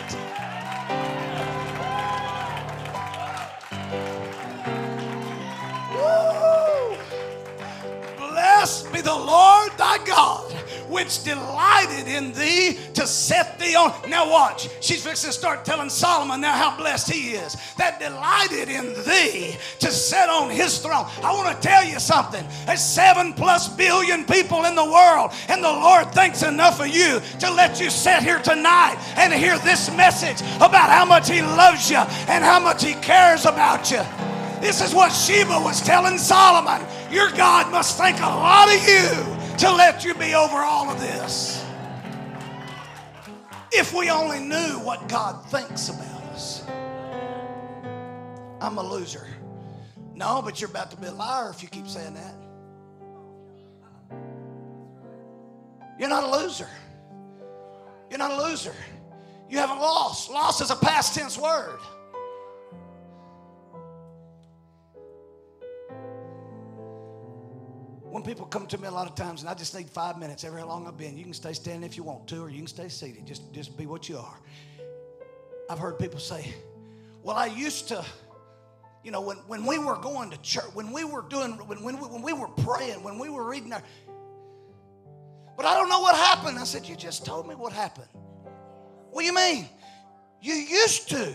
Woo! 5.92 6.96
Blessed 8.16 8.92
be 8.92 9.00
the 9.00 9.14
Lord 9.14 9.72
thy 9.76 9.98
God, 10.04 10.49
which 10.90 11.22
delighted 11.24 12.08
in 12.08 12.32
thee 12.32 12.78
to 12.94 13.06
set 13.06 13.58
thee 13.58 13.74
on. 13.74 13.92
Now, 14.10 14.30
watch. 14.30 14.68
She's 14.80 15.04
fixing 15.04 15.30
to 15.30 15.36
start 15.36 15.64
telling 15.64 15.88
Solomon 15.88 16.40
now 16.40 16.52
how 16.52 16.76
blessed 16.76 17.12
he 17.12 17.30
is. 17.30 17.56
That 17.76 18.00
delighted 18.00 18.68
in 18.68 18.94
thee 19.04 19.56
to 19.80 19.90
set 19.90 20.28
on 20.28 20.50
his 20.50 20.78
throne. 20.78 21.06
I 21.22 21.32
want 21.32 21.54
to 21.54 21.68
tell 21.68 21.84
you 21.84 21.98
something. 22.00 22.44
There's 22.66 22.82
seven 22.82 23.32
plus 23.32 23.68
billion 23.68 24.24
people 24.24 24.64
in 24.64 24.74
the 24.74 24.84
world, 24.84 25.32
and 25.48 25.62
the 25.62 25.68
Lord 25.68 26.12
thinks 26.12 26.42
enough 26.42 26.80
of 26.80 26.88
you 26.88 27.20
to 27.40 27.50
let 27.52 27.80
you 27.80 27.90
sit 27.90 28.22
here 28.22 28.40
tonight 28.40 28.98
and 29.16 29.32
hear 29.32 29.58
this 29.58 29.94
message 29.96 30.40
about 30.56 30.90
how 30.90 31.04
much 31.04 31.30
he 31.30 31.42
loves 31.42 31.90
you 31.90 31.98
and 32.28 32.44
how 32.44 32.60
much 32.60 32.84
he 32.84 32.94
cares 32.94 33.46
about 33.46 33.90
you. 33.90 34.02
This 34.60 34.82
is 34.82 34.94
what 34.94 35.10
Sheba 35.10 35.58
was 35.60 35.80
telling 35.80 36.18
Solomon. 36.18 36.86
Your 37.10 37.30
God 37.30 37.70
must 37.72 37.96
think 37.96 38.18
a 38.18 38.22
lot 38.22 38.68
of 38.68 38.86
you 38.86 39.39
to 39.60 39.70
let 39.70 40.06
you 40.06 40.14
be 40.14 40.34
over 40.34 40.56
all 40.56 40.88
of 40.88 40.98
this. 40.98 41.62
If 43.72 43.92
we 43.92 44.08
only 44.08 44.40
knew 44.40 44.78
what 44.82 45.06
God 45.06 45.44
thinks 45.50 45.90
about 45.90 46.22
us. 46.32 46.64
I'm 48.60 48.78
a 48.78 48.82
loser. 48.82 49.26
No, 50.14 50.40
but 50.40 50.60
you're 50.62 50.70
about 50.70 50.90
to 50.92 50.96
be 50.96 51.08
a 51.08 51.12
liar 51.12 51.50
if 51.50 51.62
you 51.62 51.68
keep 51.68 51.86
saying 51.86 52.14
that. 52.14 52.34
You're 55.98 56.08
not 56.08 56.24
a 56.24 56.38
loser. 56.38 56.68
You're 58.08 58.18
not 58.18 58.30
a 58.30 58.42
loser. 58.42 58.74
You 59.50 59.58
haven't 59.58 59.78
lost. 59.78 60.30
Lost 60.30 60.62
is 60.62 60.70
a 60.70 60.76
past 60.76 61.14
tense 61.14 61.36
word. 61.36 61.80
When 68.10 68.24
people 68.24 68.44
come 68.44 68.66
to 68.66 68.78
me 68.78 68.88
a 68.88 68.90
lot 68.90 69.08
of 69.08 69.14
times, 69.14 69.42
and 69.42 69.48
I 69.48 69.54
just 69.54 69.72
need 69.72 69.88
five 69.88 70.18
minutes, 70.18 70.42
every 70.42 70.60
how 70.60 70.66
long 70.66 70.88
I've 70.88 70.98
been, 70.98 71.16
you 71.16 71.22
can 71.22 71.32
stay 71.32 71.52
standing 71.52 71.88
if 71.88 71.96
you 71.96 72.02
want 72.02 72.26
to, 72.28 72.42
or 72.42 72.50
you 72.50 72.58
can 72.58 72.66
stay 72.66 72.88
seated. 72.88 73.24
Just, 73.24 73.52
just 73.52 73.78
be 73.78 73.86
what 73.86 74.08
you 74.08 74.18
are. 74.18 74.36
I've 75.70 75.78
heard 75.78 75.96
people 75.96 76.18
say, 76.18 76.52
Well, 77.22 77.36
I 77.36 77.46
used 77.46 77.86
to, 77.88 78.04
you 79.04 79.12
know, 79.12 79.20
when, 79.20 79.36
when 79.46 79.64
we 79.64 79.78
were 79.78 79.96
going 79.96 80.30
to 80.30 80.42
church, 80.42 80.64
when 80.74 80.90
we 80.90 81.04
were 81.04 81.22
doing, 81.22 81.52
when, 81.68 81.84
when, 81.84 82.00
we, 82.00 82.08
when 82.08 82.22
we 82.22 82.32
were 82.32 82.48
praying, 82.48 83.04
when 83.04 83.16
we 83.16 83.30
were 83.30 83.48
reading 83.48 83.72
our, 83.72 83.82
but 85.56 85.64
I 85.64 85.74
don't 85.74 85.88
know 85.88 86.00
what 86.00 86.16
happened. 86.16 86.58
I 86.58 86.64
said, 86.64 86.88
You 86.88 86.96
just 86.96 87.24
told 87.24 87.46
me 87.46 87.54
what 87.54 87.72
happened. 87.72 88.08
What 89.12 89.22
do 89.22 89.26
you 89.26 89.34
mean? 89.34 89.68
You 90.40 90.54
used 90.54 91.10
to. 91.10 91.32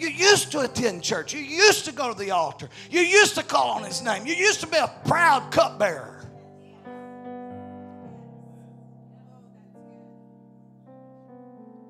You 0.00 0.08
used 0.08 0.50
to 0.52 0.60
attend 0.60 1.02
church. 1.02 1.34
You 1.34 1.40
used 1.40 1.84
to 1.84 1.92
go 1.92 2.10
to 2.10 2.18
the 2.18 2.30
altar. 2.30 2.70
You 2.90 3.02
used 3.02 3.34
to 3.34 3.42
call 3.42 3.72
on 3.72 3.84
his 3.84 4.00
name. 4.00 4.24
You 4.24 4.32
used 4.32 4.60
to 4.60 4.66
be 4.66 4.78
a 4.78 4.90
proud 5.04 5.52
cupbearer. 5.52 6.26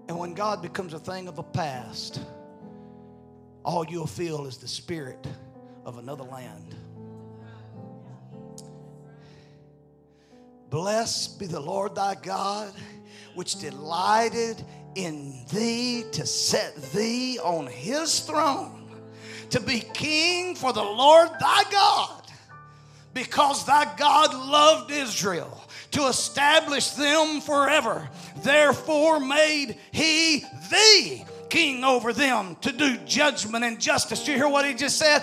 And 0.09 0.19
when 0.19 0.35
God 0.35 0.61
becomes 0.61 0.93
a 0.93 0.99
thing 0.99 1.29
of 1.29 1.37
the 1.37 1.45
past, 1.45 2.21
all 3.65 3.87
you'll 3.87 4.09
feel 4.09 4.47
is 4.47 4.57
the 4.57 4.67
spirit 4.67 5.25
of 5.85 5.99
another 5.99 6.25
land. 6.25 6.75
Blessed 10.69 11.39
be 11.39 11.47
the 11.47 11.61
Lord 11.61 11.95
thy 11.95 12.17
God, 12.17 12.75
which 13.37 13.61
delighted 13.61 14.65
in 14.95 15.45
thee 15.53 16.05
to 16.13 16.27
set 16.27 16.77
thee 16.93 17.39
on 17.39 17.67
his 17.67 18.21
throne, 18.21 18.89
to 19.51 19.61
be 19.61 19.81
king 19.81 20.55
for 20.55 20.73
the 20.73 20.83
Lord 20.83 21.29
thy 21.41 21.65
God, 21.71 22.23
because 23.15 23.65
thy 23.65 23.95
God 23.97 24.35
loved 24.35 24.91
Israel 24.91 25.63
to 25.93 26.07
establish 26.07 26.91
them 26.91 27.41
forever. 27.41 28.09
Therefore 28.43 29.21
made 29.21 29.77
he 29.93 30.45
thee 30.71 31.25
king 31.51 31.85
over 31.85 32.13
them 32.13 32.57
to 32.63 32.73
do 32.73 32.97
judgment 32.99 33.65
and 33.65 33.79
justice. 33.79 34.27
You 34.27 34.35
hear 34.35 34.49
what 34.49 34.65
he 34.65 34.73
just 34.73 34.97
said? 34.97 35.23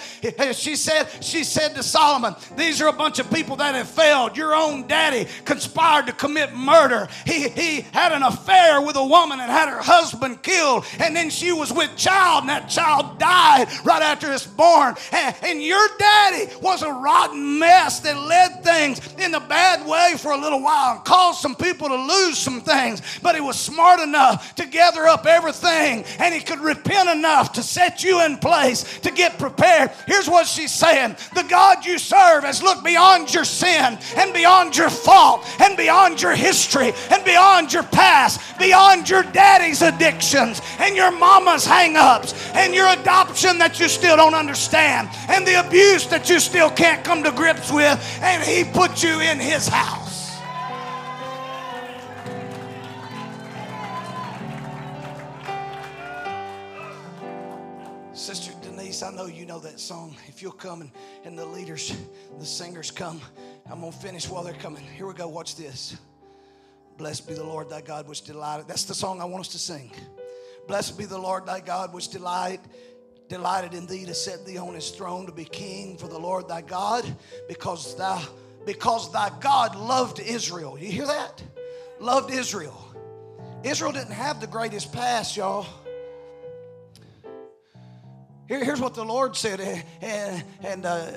She 0.54 0.76
said, 0.76 1.08
she 1.22 1.44
said 1.44 1.74
to 1.76 1.84
Solomon, 1.84 2.36
These 2.56 2.82
are 2.82 2.90
a 2.90 2.94
bunch 2.94 3.20
of 3.20 3.32
people 3.32 3.56
that 3.56 3.74
have 3.74 3.90
failed. 3.90 4.38
Your 4.38 4.54
own 4.54 4.86
daddy 4.88 5.28
conspired 5.46 6.08
to 6.08 6.14
commit 6.14 6.54
murder. 6.54 7.08
He, 7.26 7.48
he 7.50 7.82
had 7.94 8.12
an 8.12 8.24
affair 8.24 8.82
with 8.82 8.96
a 8.98 9.06
woman 9.06 9.40
and 9.40 9.50
had 9.50 9.70
her 9.70 9.82
husband 9.82 10.44
killed. 10.44 10.86
And 11.00 11.16
then 11.16 11.30
she 11.30 11.52
was 11.52 11.72
with 11.72 11.96
child, 11.96 12.42
and 12.42 12.50
that 12.50 12.70
child 12.70 13.18
died 13.18 13.68
right 13.84 14.02
after 14.02 14.32
it's 14.32 14.46
born. 14.46 14.96
And, 15.12 15.36
and 15.44 15.64
your 15.64 15.88
daddy 15.98 16.54
was 16.62 16.82
a 16.82 16.92
rotten 16.92 17.60
mess 17.60 18.02
that 18.02 18.18
led 18.18 18.64
things 18.64 19.00
in 19.18 19.34
a 19.34 19.40
bad 19.40 19.88
way 19.88 20.16
for 20.18 20.32
a 20.32 20.38
little 20.38 20.62
while 20.62 20.96
and 20.96 21.06
caused 21.06 21.40
some 21.40 21.56
people 21.56 21.88
to 21.88 21.96
lose 21.96 22.38
some 22.38 22.62
things. 22.62 23.02
But 23.22 23.36
he 23.36 23.42
was 23.42 23.58
smart 23.58 24.00
enough 24.02 24.56
to 24.56 24.66
gather 24.66 25.08
up 25.08 25.26
everything 25.26 26.04
and 26.20 26.34
he 26.34 26.42
could 26.42 26.60
repent 26.60 27.10
enough 27.10 27.54
to 27.54 27.64
set 27.64 28.04
you 28.04 28.24
in 28.24 28.38
place 28.38 29.00
to 29.00 29.12
get 29.12 29.38
prepared. 29.38 29.92
Here's 30.06 30.30
what 30.30 30.48
she's 30.48 30.74
saying 30.74 31.16
The 31.34 31.44
God 31.44 31.86
you 31.86 31.98
serve 31.98 32.44
has 32.44 32.64
looked 32.64 32.84
beyond 32.84 33.34
your 33.34 33.46
sin 33.46 33.98
and 34.16 34.34
beyond 34.34 34.76
your 34.76 34.90
fault 34.90 35.46
and 35.60 35.78
beyond 35.78 36.22
your 36.22 36.36
history 36.36 36.94
and 37.12 37.24
beyond 37.24 37.74
your 37.74 37.84
past, 37.84 38.58
beyond 38.60 39.10
your 39.10 39.24
daddy's 39.24 39.82
addictions 39.82 40.62
and 40.80 40.96
your 40.96 41.12
mama's 41.12 41.66
hang 41.66 41.96
ups 41.96 42.34
and 42.54 42.74
your 42.74 42.88
adoption 42.88 43.58
that 43.58 43.80
you 43.80 43.88
still 43.88 44.18
don't 44.18 44.36
understand 44.36 45.10
and 45.30 45.46
the 45.46 45.66
abuse 45.66 46.08
that 46.08 46.30
you 46.30 46.40
still 46.40 46.70
can't 46.70 47.04
come 47.04 47.24
to 47.24 47.32
grips 47.32 47.72
with. 47.72 48.20
And 48.22 48.44
he 48.44 48.64
put 48.64 49.04
you 49.04 49.20
in 49.20 49.40
his 49.40 49.68
house. 49.68 50.07
I 59.04 59.12
know 59.12 59.26
you 59.26 59.46
know 59.46 59.60
that 59.60 59.80
song. 59.80 60.16
If 60.28 60.42
you'll 60.42 60.52
come 60.52 60.82
and, 60.82 60.92
and 61.24 61.38
the 61.38 61.46
leaders, 61.46 61.96
the 62.40 62.46
singers 62.46 62.92
come, 62.92 63.22
I'm 63.70 63.82
going 63.82 63.92
to 63.92 63.98
finish 63.98 64.30
while 64.30 64.44
they're 64.44 64.54
coming. 64.54 64.84
Here 64.96 65.06
we 65.06 65.14
go. 65.14 65.28
Watch 65.28 65.56
this. 65.56 65.98
Blessed 66.98 67.28
be 67.28 67.34
the 67.34 67.44
Lord 67.44 67.70
thy 67.70 67.82
God 67.82 68.08
which 68.08 68.22
delighted. 68.22 68.68
That's 68.68 68.86
the 68.86 68.96
song 68.96 69.22
I 69.22 69.26
want 69.26 69.42
us 69.42 69.50
to 69.50 69.60
sing. 69.60 69.92
Blessed 70.68 70.98
be 70.98 71.06
the 71.06 71.18
Lord 71.18 71.46
thy 71.46 71.60
God 71.60 71.94
which 71.94 72.10
delight, 72.10 72.60
delighted 73.30 73.74
in 73.74 73.86
thee 73.86 74.06
to 74.06 74.14
set 74.14 74.46
thee 74.46 74.58
on 74.58 74.74
his 74.74 74.90
throne 74.90 75.26
to 75.26 75.32
be 75.32 75.46
king 75.46 75.98
for 75.98 76.08
the 76.08 76.18
Lord 76.18 76.48
thy 76.48 76.62
God 76.62 77.06
because 77.48 77.96
thou 77.98 78.22
because 78.66 79.12
thy 79.14 79.32
God 79.40 79.76
loved 79.76 80.20
Israel. 80.20 80.78
You 80.78 80.92
hear 80.92 81.06
that? 81.06 81.42
Loved 82.00 82.32
Israel. 82.32 82.78
Israel 83.64 83.94
didn't 83.94 84.12
have 84.12 84.42
the 84.42 84.48
greatest 84.48 84.92
past, 84.92 85.38
y'all. 85.38 85.66
Here, 88.48 88.64
here's 88.64 88.80
what 88.80 88.94
the 88.94 89.04
Lord 89.04 89.36
said, 89.36 89.60
eh, 89.60 89.82
and, 90.02 90.44
and 90.64 90.86
uh, 90.86 91.12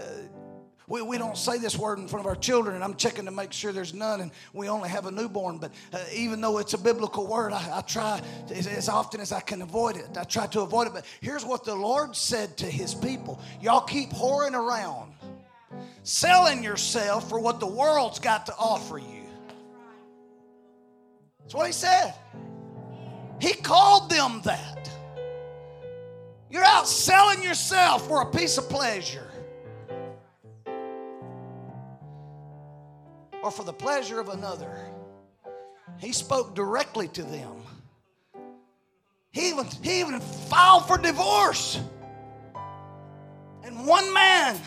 we, 0.89 1.01
we 1.03 1.19
don't 1.19 1.37
say 1.37 1.59
this 1.59 1.79
word 1.79 2.01
in 2.01 2.09
front 2.09 2.27
of 2.27 2.29
our 2.29 2.35
children, 2.35 2.75
and 2.75 2.83
I'm 2.83 2.97
checking 2.97 3.25
to 3.27 3.31
make 3.31 3.53
sure 3.53 3.73
there's 3.73 3.95
none, 3.95 4.21
and 4.21 4.33
we 4.53 4.69
only 4.69 4.89
have 4.89 5.07
a 5.07 5.13
newborn. 5.13 5.59
But 5.59 5.71
uh, 5.93 6.01
even 6.13 6.41
though 6.41 6.59
it's 6.59 6.75
a 6.75 6.79
biblical 6.79 7.29
word, 7.29 7.53
I, 7.53 7.79
I 7.79 7.81
try 7.83 8.21
to, 8.49 8.57
as, 8.57 8.67
as 8.67 8.89
often 8.89 9.21
as 9.21 9.31
I 9.31 9.39
can 9.39 9.63
avoid 9.63 9.97
it. 9.97 10.19
I 10.19 10.25
try 10.25 10.49
to 10.49 10.63
avoid 10.63 10.89
it. 10.89 10.93
But 10.93 11.05
here's 11.21 11.45
what 11.45 11.63
the 11.63 11.77
Lord 11.77 12.17
said 12.17 12.57
to 12.59 12.67
his 12.67 12.93
people 12.93 13.41
Y'all 13.63 13.83
keep 13.83 14.11
whoring 14.11 14.55
around, 14.55 15.13
selling 16.03 16.65
yourself 16.65 17.29
for 17.29 17.39
what 17.39 17.61
the 17.61 17.69
world's 17.69 18.19
got 18.19 18.47
to 18.47 18.55
offer 18.59 18.99
you. 18.99 19.29
That's 21.43 21.55
what 21.55 21.67
he 21.69 21.73
said. 21.73 22.15
He 23.41 23.55
called 23.55 24.11
them 24.11 24.41
that. 24.45 24.91
You're 26.51 26.65
out 26.65 26.89
selling 26.89 27.43
yourself 27.43 28.09
for 28.09 28.23
a 28.23 28.27
piece 28.27 28.59
of 28.59 28.69
pleasure 28.69 29.31
or 33.43 33.51
for 33.51 33.65
the 33.65 33.73
pleasure 33.73 34.19
of 34.19 34.29
another. 34.31 34.71
He 35.99 36.13
spoke 36.13 36.55
directly 36.57 37.07
to 37.09 37.23
them. 37.23 37.57
He 39.33 39.51
even, 39.51 39.67
he 39.83 40.01
even 40.01 40.19
filed 40.21 40.89
for 40.89 40.99
divorce. 40.99 41.81
And 43.63 43.87
one 43.87 44.13
man, 44.13 44.59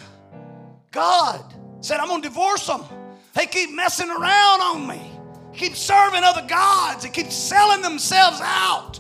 God, 0.92 1.54
said, 1.82 2.00
I'm 2.00 2.08
going 2.08 2.22
to 2.22 2.30
divorce 2.30 2.66
them. 2.68 2.86
They 3.34 3.46
keep 3.46 3.72
messing 3.72 4.10
around 4.10 4.62
on 4.62 4.88
me, 4.88 5.12
keep 5.54 5.76
serving 5.76 6.24
other 6.24 6.46
gods, 6.48 7.04
they 7.04 7.10
keep 7.10 7.32
selling 7.32 7.82
themselves 7.82 8.40
out 8.42 9.00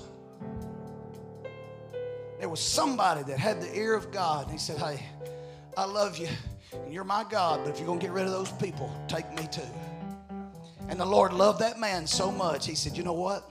there 2.44 2.50
was 2.50 2.60
somebody 2.60 3.24
that 3.24 3.40
had 3.40 3.62
the 3.62 3.74
ear 3.74 3.96
of 3.96 4.12
God. 4.12 4.44
And 4.44 4.52
he 4.52 4.58
said, 4.58 4.78
Hey, 4.78 5.02
I 5.78 5.86
love 5.86 6.18
you. 6.18 6.28
And 6.74 6.94
you're 6.94 7.06
my 7.06 7.24
God, 7.24 7.62
but 7.64 7.70
if 7.70 7.78
you're 7.78 7.88
going 7.88 8.00
to 8.02 8.06
get 8.06 8.12
rid 8.12 8.26
of 8.26 8.32
those 8.32 8.52
people, 8.52 8.94
take 9.08 9.34
me 9.34 9.48
too. 9.50 9.62
And 10.90 11.00
the 11.00 11.06
Lord 11.06 11.32
loved 11.32 11.60
that 11.62 11.80
man 11.80 12.06
so 12.06 12.34
much, 12.34 12.68
he 12.68 12.76
said, 12.76 12.98
You 12.98 13.04
know 13.04 13.14
what? 13.14 13.50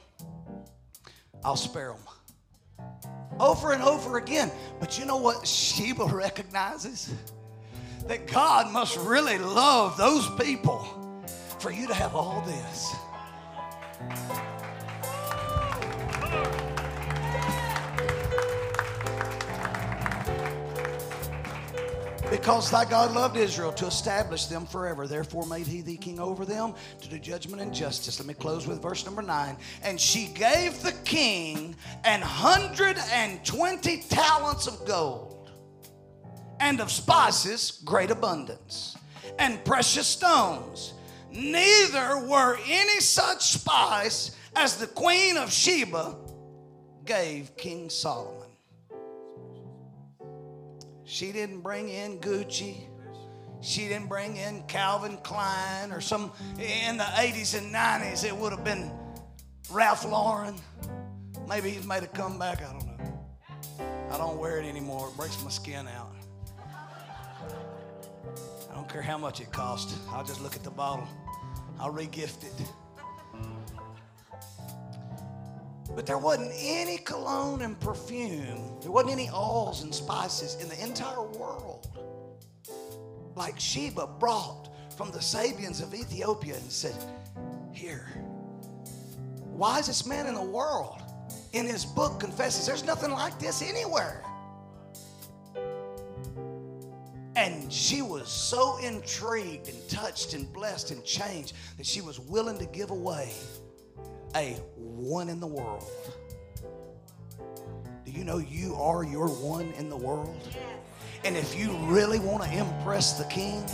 I'll 1.42 1.56
spare 1.56 1.94
them. 1.94 2.90
Over 3.40 3.72
and 3.72 3.82
over 3.82 4.18
again. 4.18 4.50
But 4.78 4.98
you 4.98 5.06
know 5.06 5.16
what 5.16 5.46
Sheba 5.46 6.04
recognizes? 6.04 7.14
That 8.08 8.26
God 8.26 8.70
must 8.74 8.98
really 8.98 9.38
love 9.38 9.96
those 9.96 10.28
people 10.38 11.24
for 11.60 11.72
you 11.72 11.86
to 11.86 11.94
have 11.94 12.14
all 12.14 12.42
this. 12.42 12.94
Because 22.42 22.72
thy 22.72 22.84
God 22.84 23.14
loved 23.14 23.36
Israel 23.36 23.70
to 23.74 23.86
establish 23.86 24.46
them 24.46 24.66
forever. 24.66 25.06
Therefore 25.06 25.46
made 25.46 25.68
he 25.68 25.80
thee 25.80 25.96
king 25.96 26.18
over 26.18 26.44
them 26.44 26.74
to 27.00 27.08
do 27.08 27.16
judgment 27.20 27.62
and 27.62 27.72
justice. 27.72 28.18
Let 28.18 28.26
me 28.26 28.34
close 28.34 28.66
with 28.66 28.82
verse 28.82 29.06
number 29.06 29.22
nine. 29.22 29.56
And 29.84 30.00
she 30.00 30.26
gave 30.26 30.82
the 30.82 30.90
king 31.04 31.76
an 32.02 32.20
hundred 32.20 32.96
and 33.12 33.44
twenty 33.46 33.98
talents 34.08 34.66
of 34.66 34.84
gold 34.88 35.52
and 36.58 36.80
of 36.80 36.90
spices 36.90 37.80
great 37.84 38.10
abundance 38.10 38.96
and 39.38 39.64
precious 39.64 40.08
stones. 40.08 40.94
Neither 41.30 42.26
were 42.26 42.58
any 42.66 42.98
such 42.98 43.52
spice 43.52 44.36
as 44.56 44.78
the 44.78 44.88
queen 44.88 45.36
of 45.36 45.52
Sheba 45.52 46.16
gave 47.04 47.56
King 47.56 47.88
Solomon. 47.88 48.41
She 51.04 51.32
didn't 51.32 51.60
bring 51.60 51.88
in 51.88 52.18
Gucci. 52.18 52.76
She 53.60 53.86
didn't 53.86 54.08
bring 54.08 54.36
in 54.36 54.62
Calvin 54.64 55.16
Klein 55.18 55.92
or 55.92 56.00
some 56.00 56.32
in 56.58 56.96
the 56.96 57.04
80s 57.04 57.56
and 57.56 57.72
90s 57.72 58.24
it 58.24 58.36
would 58.36 58.52
have 58.52 58.64
been 58.64 58.90
Ralph 59.70 60.04
Lauren. 60.04 60.56
Maybe 61.48 61.70
he's 61.70 61.86
made 61.86 62.02
a 62.02 62.08
comeback, 62.08 62.60
I 62.60 62.72
don't 62.72 62.86
know. 62.86 62.92
I 64.10 64.18
don't 64.18 64.38
wear 64.38 64.58
it 64.58 64.66
anymore. 64.66 65.08
It 65.08 65.16
breaks 65.16 65.42
my 65.44 65.50
skin 65.50 65.86
out. 65.88 66.12
I 68.70 68.74
don't 68.74 68.88
care 68.88 69.02
how 69.02 69.18
much 69.18 69.40
it 69.40 69.52
costs. 69.52 69.96
I'll 70.10 70.24
just 70.24 70.42
look 70.42 70.56
at 70.56 70.64
the 70.64 70.70
bottle. 70.70 71.06
I'll 71.78 71.92
regift 71.92 72.44
it. 72.44 72.66
But 75.94 76.06
there 76.06 76.18
wasn't 76.18 76.52
any 76.54 76.98
cologne 76.98 77.62
and 77.62 77.78
perfume, 77.80 78.80
there 78.80 78.90
wasn't 78.90 79.12
any 79.12 79.28
oils 79.30 79.82
and 79.82 79.94
spices 79.94 80.56
in 80.60 80.68
the 80.68 80.82
entire 80.82 81.22
world 81.22 81.88
like 83.36 83.58
Sheba 83.58 84.06
brought 84.18 84.68
from 84.96 85.10
the 85.10 85.18
Sabeans 85.18 85.82
of 85.82 85.94
Ethiopia 85.94 86.54
and 86.54 86.70
said, 86.70 86.94
Here, 87.72 88.08
wisest 89.46 90.06
man 90.06 90.26
in 90.26 90.34
the 90.34 90.42
world 90.42 91.00
in 91.52 91.66
his 91.66 91.84
book 91.84 92.20
confesses 92.20 92.66
there's 92.66 92.84
nothing 92.84 93.10
like 93.10 93.38
this 93.38 93.62
anywhere. 93.62 94.22
And 97.34 97.72
she 97.72 98.02
was 98.02 98.28
so 98.28 98.76
intrigued 98.78 99.68
and 99.68 99.88
touched 99.88 100.34
and 100.34 100.52
blessed 100.52 100.90
and 100.90 101.02
changed 101.04 101.54
that 101.78 101.86
she 101.86 102.02
was 102.02 102.20
willing 102.20 102.58
to 102.58 102.66
give 102.66 102.90
away 102.90 103.32
a 104.34 104.52
one 104.76 105.28
in 105.28 105.40
the 105.40 105.46
world. 105.46 105.84
Do 108.04 108.10
you 108.10 108.24
know 108.24 108.38
you 108.38 108.74
are 108.74 109.04
your 109.04 109.28
one 109.28 109.72
in 109.72 109.88
the 109.88 109.96
world? 109.96 110.40
And 111.24 111.36
if 111.36 111.56
you 111.56 111.72
really 111.86 112.18
want 112.18 112.42
to 112.42 112.52
impress 112.52 113.18
the 113.18 113.24
king, 113.24 113.64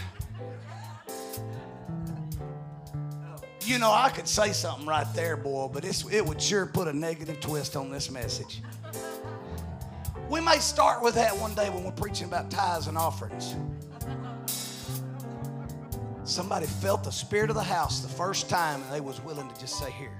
You 3.65 3.79
know, 3.79 3.93
I 3.93 4.11
could 4.11 4.27
say 4.27 4.53
something 4.53 4.87
right 4.87 5.07
there, 5.15 5.37
boy, 5.37 5.69
but 5.69 5.85
it 5.85 6.27
would 6.27 6.43
sure 6.43 6.67
put 6.67 6.89
a 6.89 6.93
negative 6.93 7.41
twist 7.41 7.77
on 7.77 7.91
this 7.91 8.11
message. 8.11 8.61
We 10.29 10.41
may 10.41 10.59
start 10.59 11.03
with 11.03 11.15
that 11.15 11.37
one 11.37 11.55
day 11.55 11.71
when 11.71 11.85
we're 11.85 11.93
preaching 11.93 12.27
about 12.27 12.51
tithes 12.51 12.89
and 12.89 12.99
offerings. 12.99 13.55
Somebody 16.25 16.67
felt 16.67 17.05
the 17.05 17.13
spirit 17.13 17.51
of 17.51 17.57
the 17.57 17.63
house 17.63 18.01
the 18.01 18.09
first 18.09 18.49
time 18.49 18.83
and 18.83 18.93
they 18.93 19.01
was 19.01 19.21
willing 19.23 19.49
to 19.49 19.61
just 19.61 19.79
say, 19.79 19.91
Here. 19.91 20.19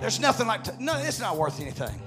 There's 0.00 0.18
nothing 0.18 0.48
like, 0.48 0.64
t- 0.64 0.72
no, 0.80 0.98
it's 0.98 1.20
not 1.20 1.36
worth 1.36 1.60
anything. 1.60 2.02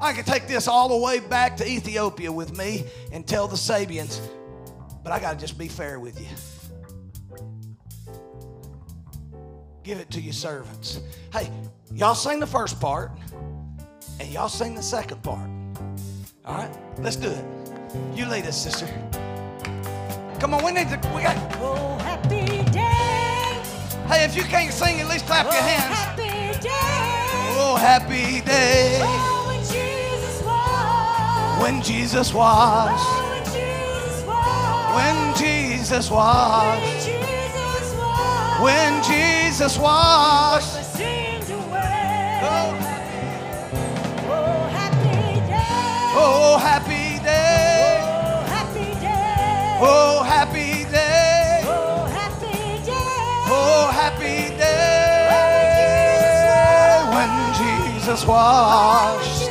I 0.00 0.12
could 0.12 0.26
take 0.26 0.48
this 0.48 0.68
all 0.68 0.88
the 0.88 0.96
way 0.96 1.20
back 1.20 1.56
to 1.58 1.66
Ethiopia 1.66 2.30
with 2.30 2.56
me 2.56 2.84
and 3.12 3.26
tell 3.26 3.46
the 3.46 3.56
Sabeans, 3.56 4.20
but 5.02 5.12
I 5.12 5.20
got 5.20 5.34
to 5.34 5.38
just 5.38 5.56
be 5.56 5.68
fair 5.68 6.00
with 6.00 6.20
you. 6.20 6.26
Give 9.86 10.00
it 10.00 10.10
to 10.10 10.20
your 10.20 10.32
servants. 10.32 10.98
Hey, 11.32 11.48
y'all 11.94 12.16
sing 12.16 12.40
the 12.40 12.46
first 12.46 12.80
part, 12.80 13.12
and 14.18 14.28
y'all 14.30 14.48
sing 14.48 14.74
the 14.74 14.82
second 14.82 15.22
part. 15.22 15.48
All 16.44 16.56
right, 16.56 16.70
let's 16.98 17.14
do 17.14 17.28
it. 17.28 17.44
You 18.12 18.26
lead 18.26 18.46
us, 18.46 18.60
sister. 18.60 18.88
Come 20.40 20.54
on, 20.54 20.64
we 20.64 20.72
need 20.72 20.88
to. 20.88 20.96
We 21.14 21.22
got. 21.22 21.36
Oh, 21.60 21.98
happy 21.98 22.64
day. 22.72 23.62
Hey, 24.08 24.24
if 24.24 24.34
you 24.34 24.42
can't 24.42 24.72
sing, 24.72 25.00
at 25.00 25.08
least 25.08 25.24
clap 25.26 25.46
oh, 25.46 25.52
your 25.52 25.62
hands. 25.62 25.96
Happy 25.96 26.58
day. 26.60 26.72
Oh, 27.58 27.76
happy 27.78 28.40
day. 28.40 28.98
Oh, 29.04 29.44
when 29.46 29.60
Jesus 29.60 30.42
was. 30.42 31.62
When 31.62 31.80
Jesus 31.80 32.34
was. 32.34 33.00
Oh, 33.00 33.30
when 33.30 33.44
Jesus 33.54 34.24
was. 34.26 34.96
When 34.96 35.36
Jesus 35.36 36.10
was. 36.10 36.95
When 38.62 39.02
Jesus 39.02 39.78
was. 39.78 39.78
When 39.78 39.78
Jesus 39.78 39.78
was. 39.78 40.76
But 40.76 40.84
seemed 40.96 41.50
away. 41.60 42.40
Oh, 42.42 42.74
Oh, 44.28 44.68
happy 44.72 45.40
day. 45.46 46.12
oh, 46.16 46.58
happy 46.58 47.18
day. 47.22 48.00
Oh, 48.00 48.44
happy 48.48 48.94
day. 49.00 49.78
Oh, 49.80 50.22
happy 50.24 50.84
day. 50.90 51.62
Oh, 51.66 52.06
happy 52.08 52.80
day. 52.84 53.44
Oh, 53.48 53.90
happy 53.92 54.56
day. 54.56 55.36
When 57.12 57.30
Jesus 57.60 58.24
washed. 58.26 59.50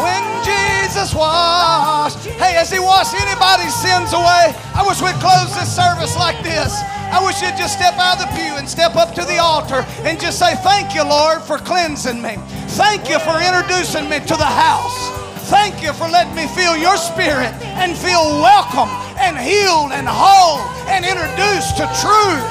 When 0.00 0.24
Jesus 0.44 1.14
washed. 1.14 2.18
Hey, 2.40 2.56
as 2.56 2.70
he 2.72 2.78
washed 2.78 3.14
anybody's 3.14 3.74
sins 3.74 4.12
away, 4.14 4.54
I 4.74 4.82
wish 4.88 5.00
we'd 5.02 5.20
close 5.20 5.52
this 5.54 5.68
service 5.74 6.16
like 6.16 6.42
this. 6.42 6.72
I 7.14 7.22
wish 7.22 7.38
you'd 7.42 7.54
just 7.54 7.78
step 7.78 7.94
out 7.94 8.18
of 8.18 8.26
the 8.26 8.30
pew 8.34 8.58
and 8.58 8.66
step 8.66 8.96
up 8.98 9.14
to 9.14 9.22
the 9.22 9.38
altar 9.38 9.86
and 10.02 10.18
just 10.18 10.36
say, 10.36 10.58
Thank 10.66 10.98
you, 10.98 11.06
Lord, 11.06 11.42
for 11.46 11.58
cleansing 11.58 12.20
me. 12.20 12.42
Thank 12.74 13.08
you 13.08 13.22
for 13.22 13.38
introducing 13.38 14.10
me 14.10 14.18
to 14.18 14.34
the 14.34 14.50
house. 14.50 14.98
Thank 15.46 15.78
you 15.78 15.92
for 15.94 16.10
letting 16.10 16.34
me 16.34 16.50
feel 16.58 16.74
your 16.74 16.96
spirit 16.98 17.54
and 17.78 17.94
feel 17.94 18.42
welcome 18.42 18.90
and 19.22 19.38
healed 19.38 19.94
and 19.94 20.10
whole 20.10 20.58
and 20.90 21.06
introduced 21.06 21.78
to 21.78 21.86
truth. 22.02 22.50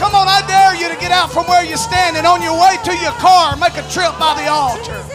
Come 0.00 0.16
on, 0.16 0.24
I 0.24 0.40
dare 0.48 0.80
you 0.80 0.88
to 0.88 0.98
get 0.98 1.12
out 1.12 1.30
from 1.30 1.44
where 1.44 1.62
you're 1.62 1.76
standing 1.76 2.24
on 2.24 2.40
your 2.40 2.56
way 2.56 2.80
to 2.80 2.96
your 2.96 3.12
car, 3.20 3.60
make 3.60 3.76
a 3.76 3.84
trip 3.92 4.16
by 4.16 4.40
the 4.40 4.48
altar. 4.48 5.13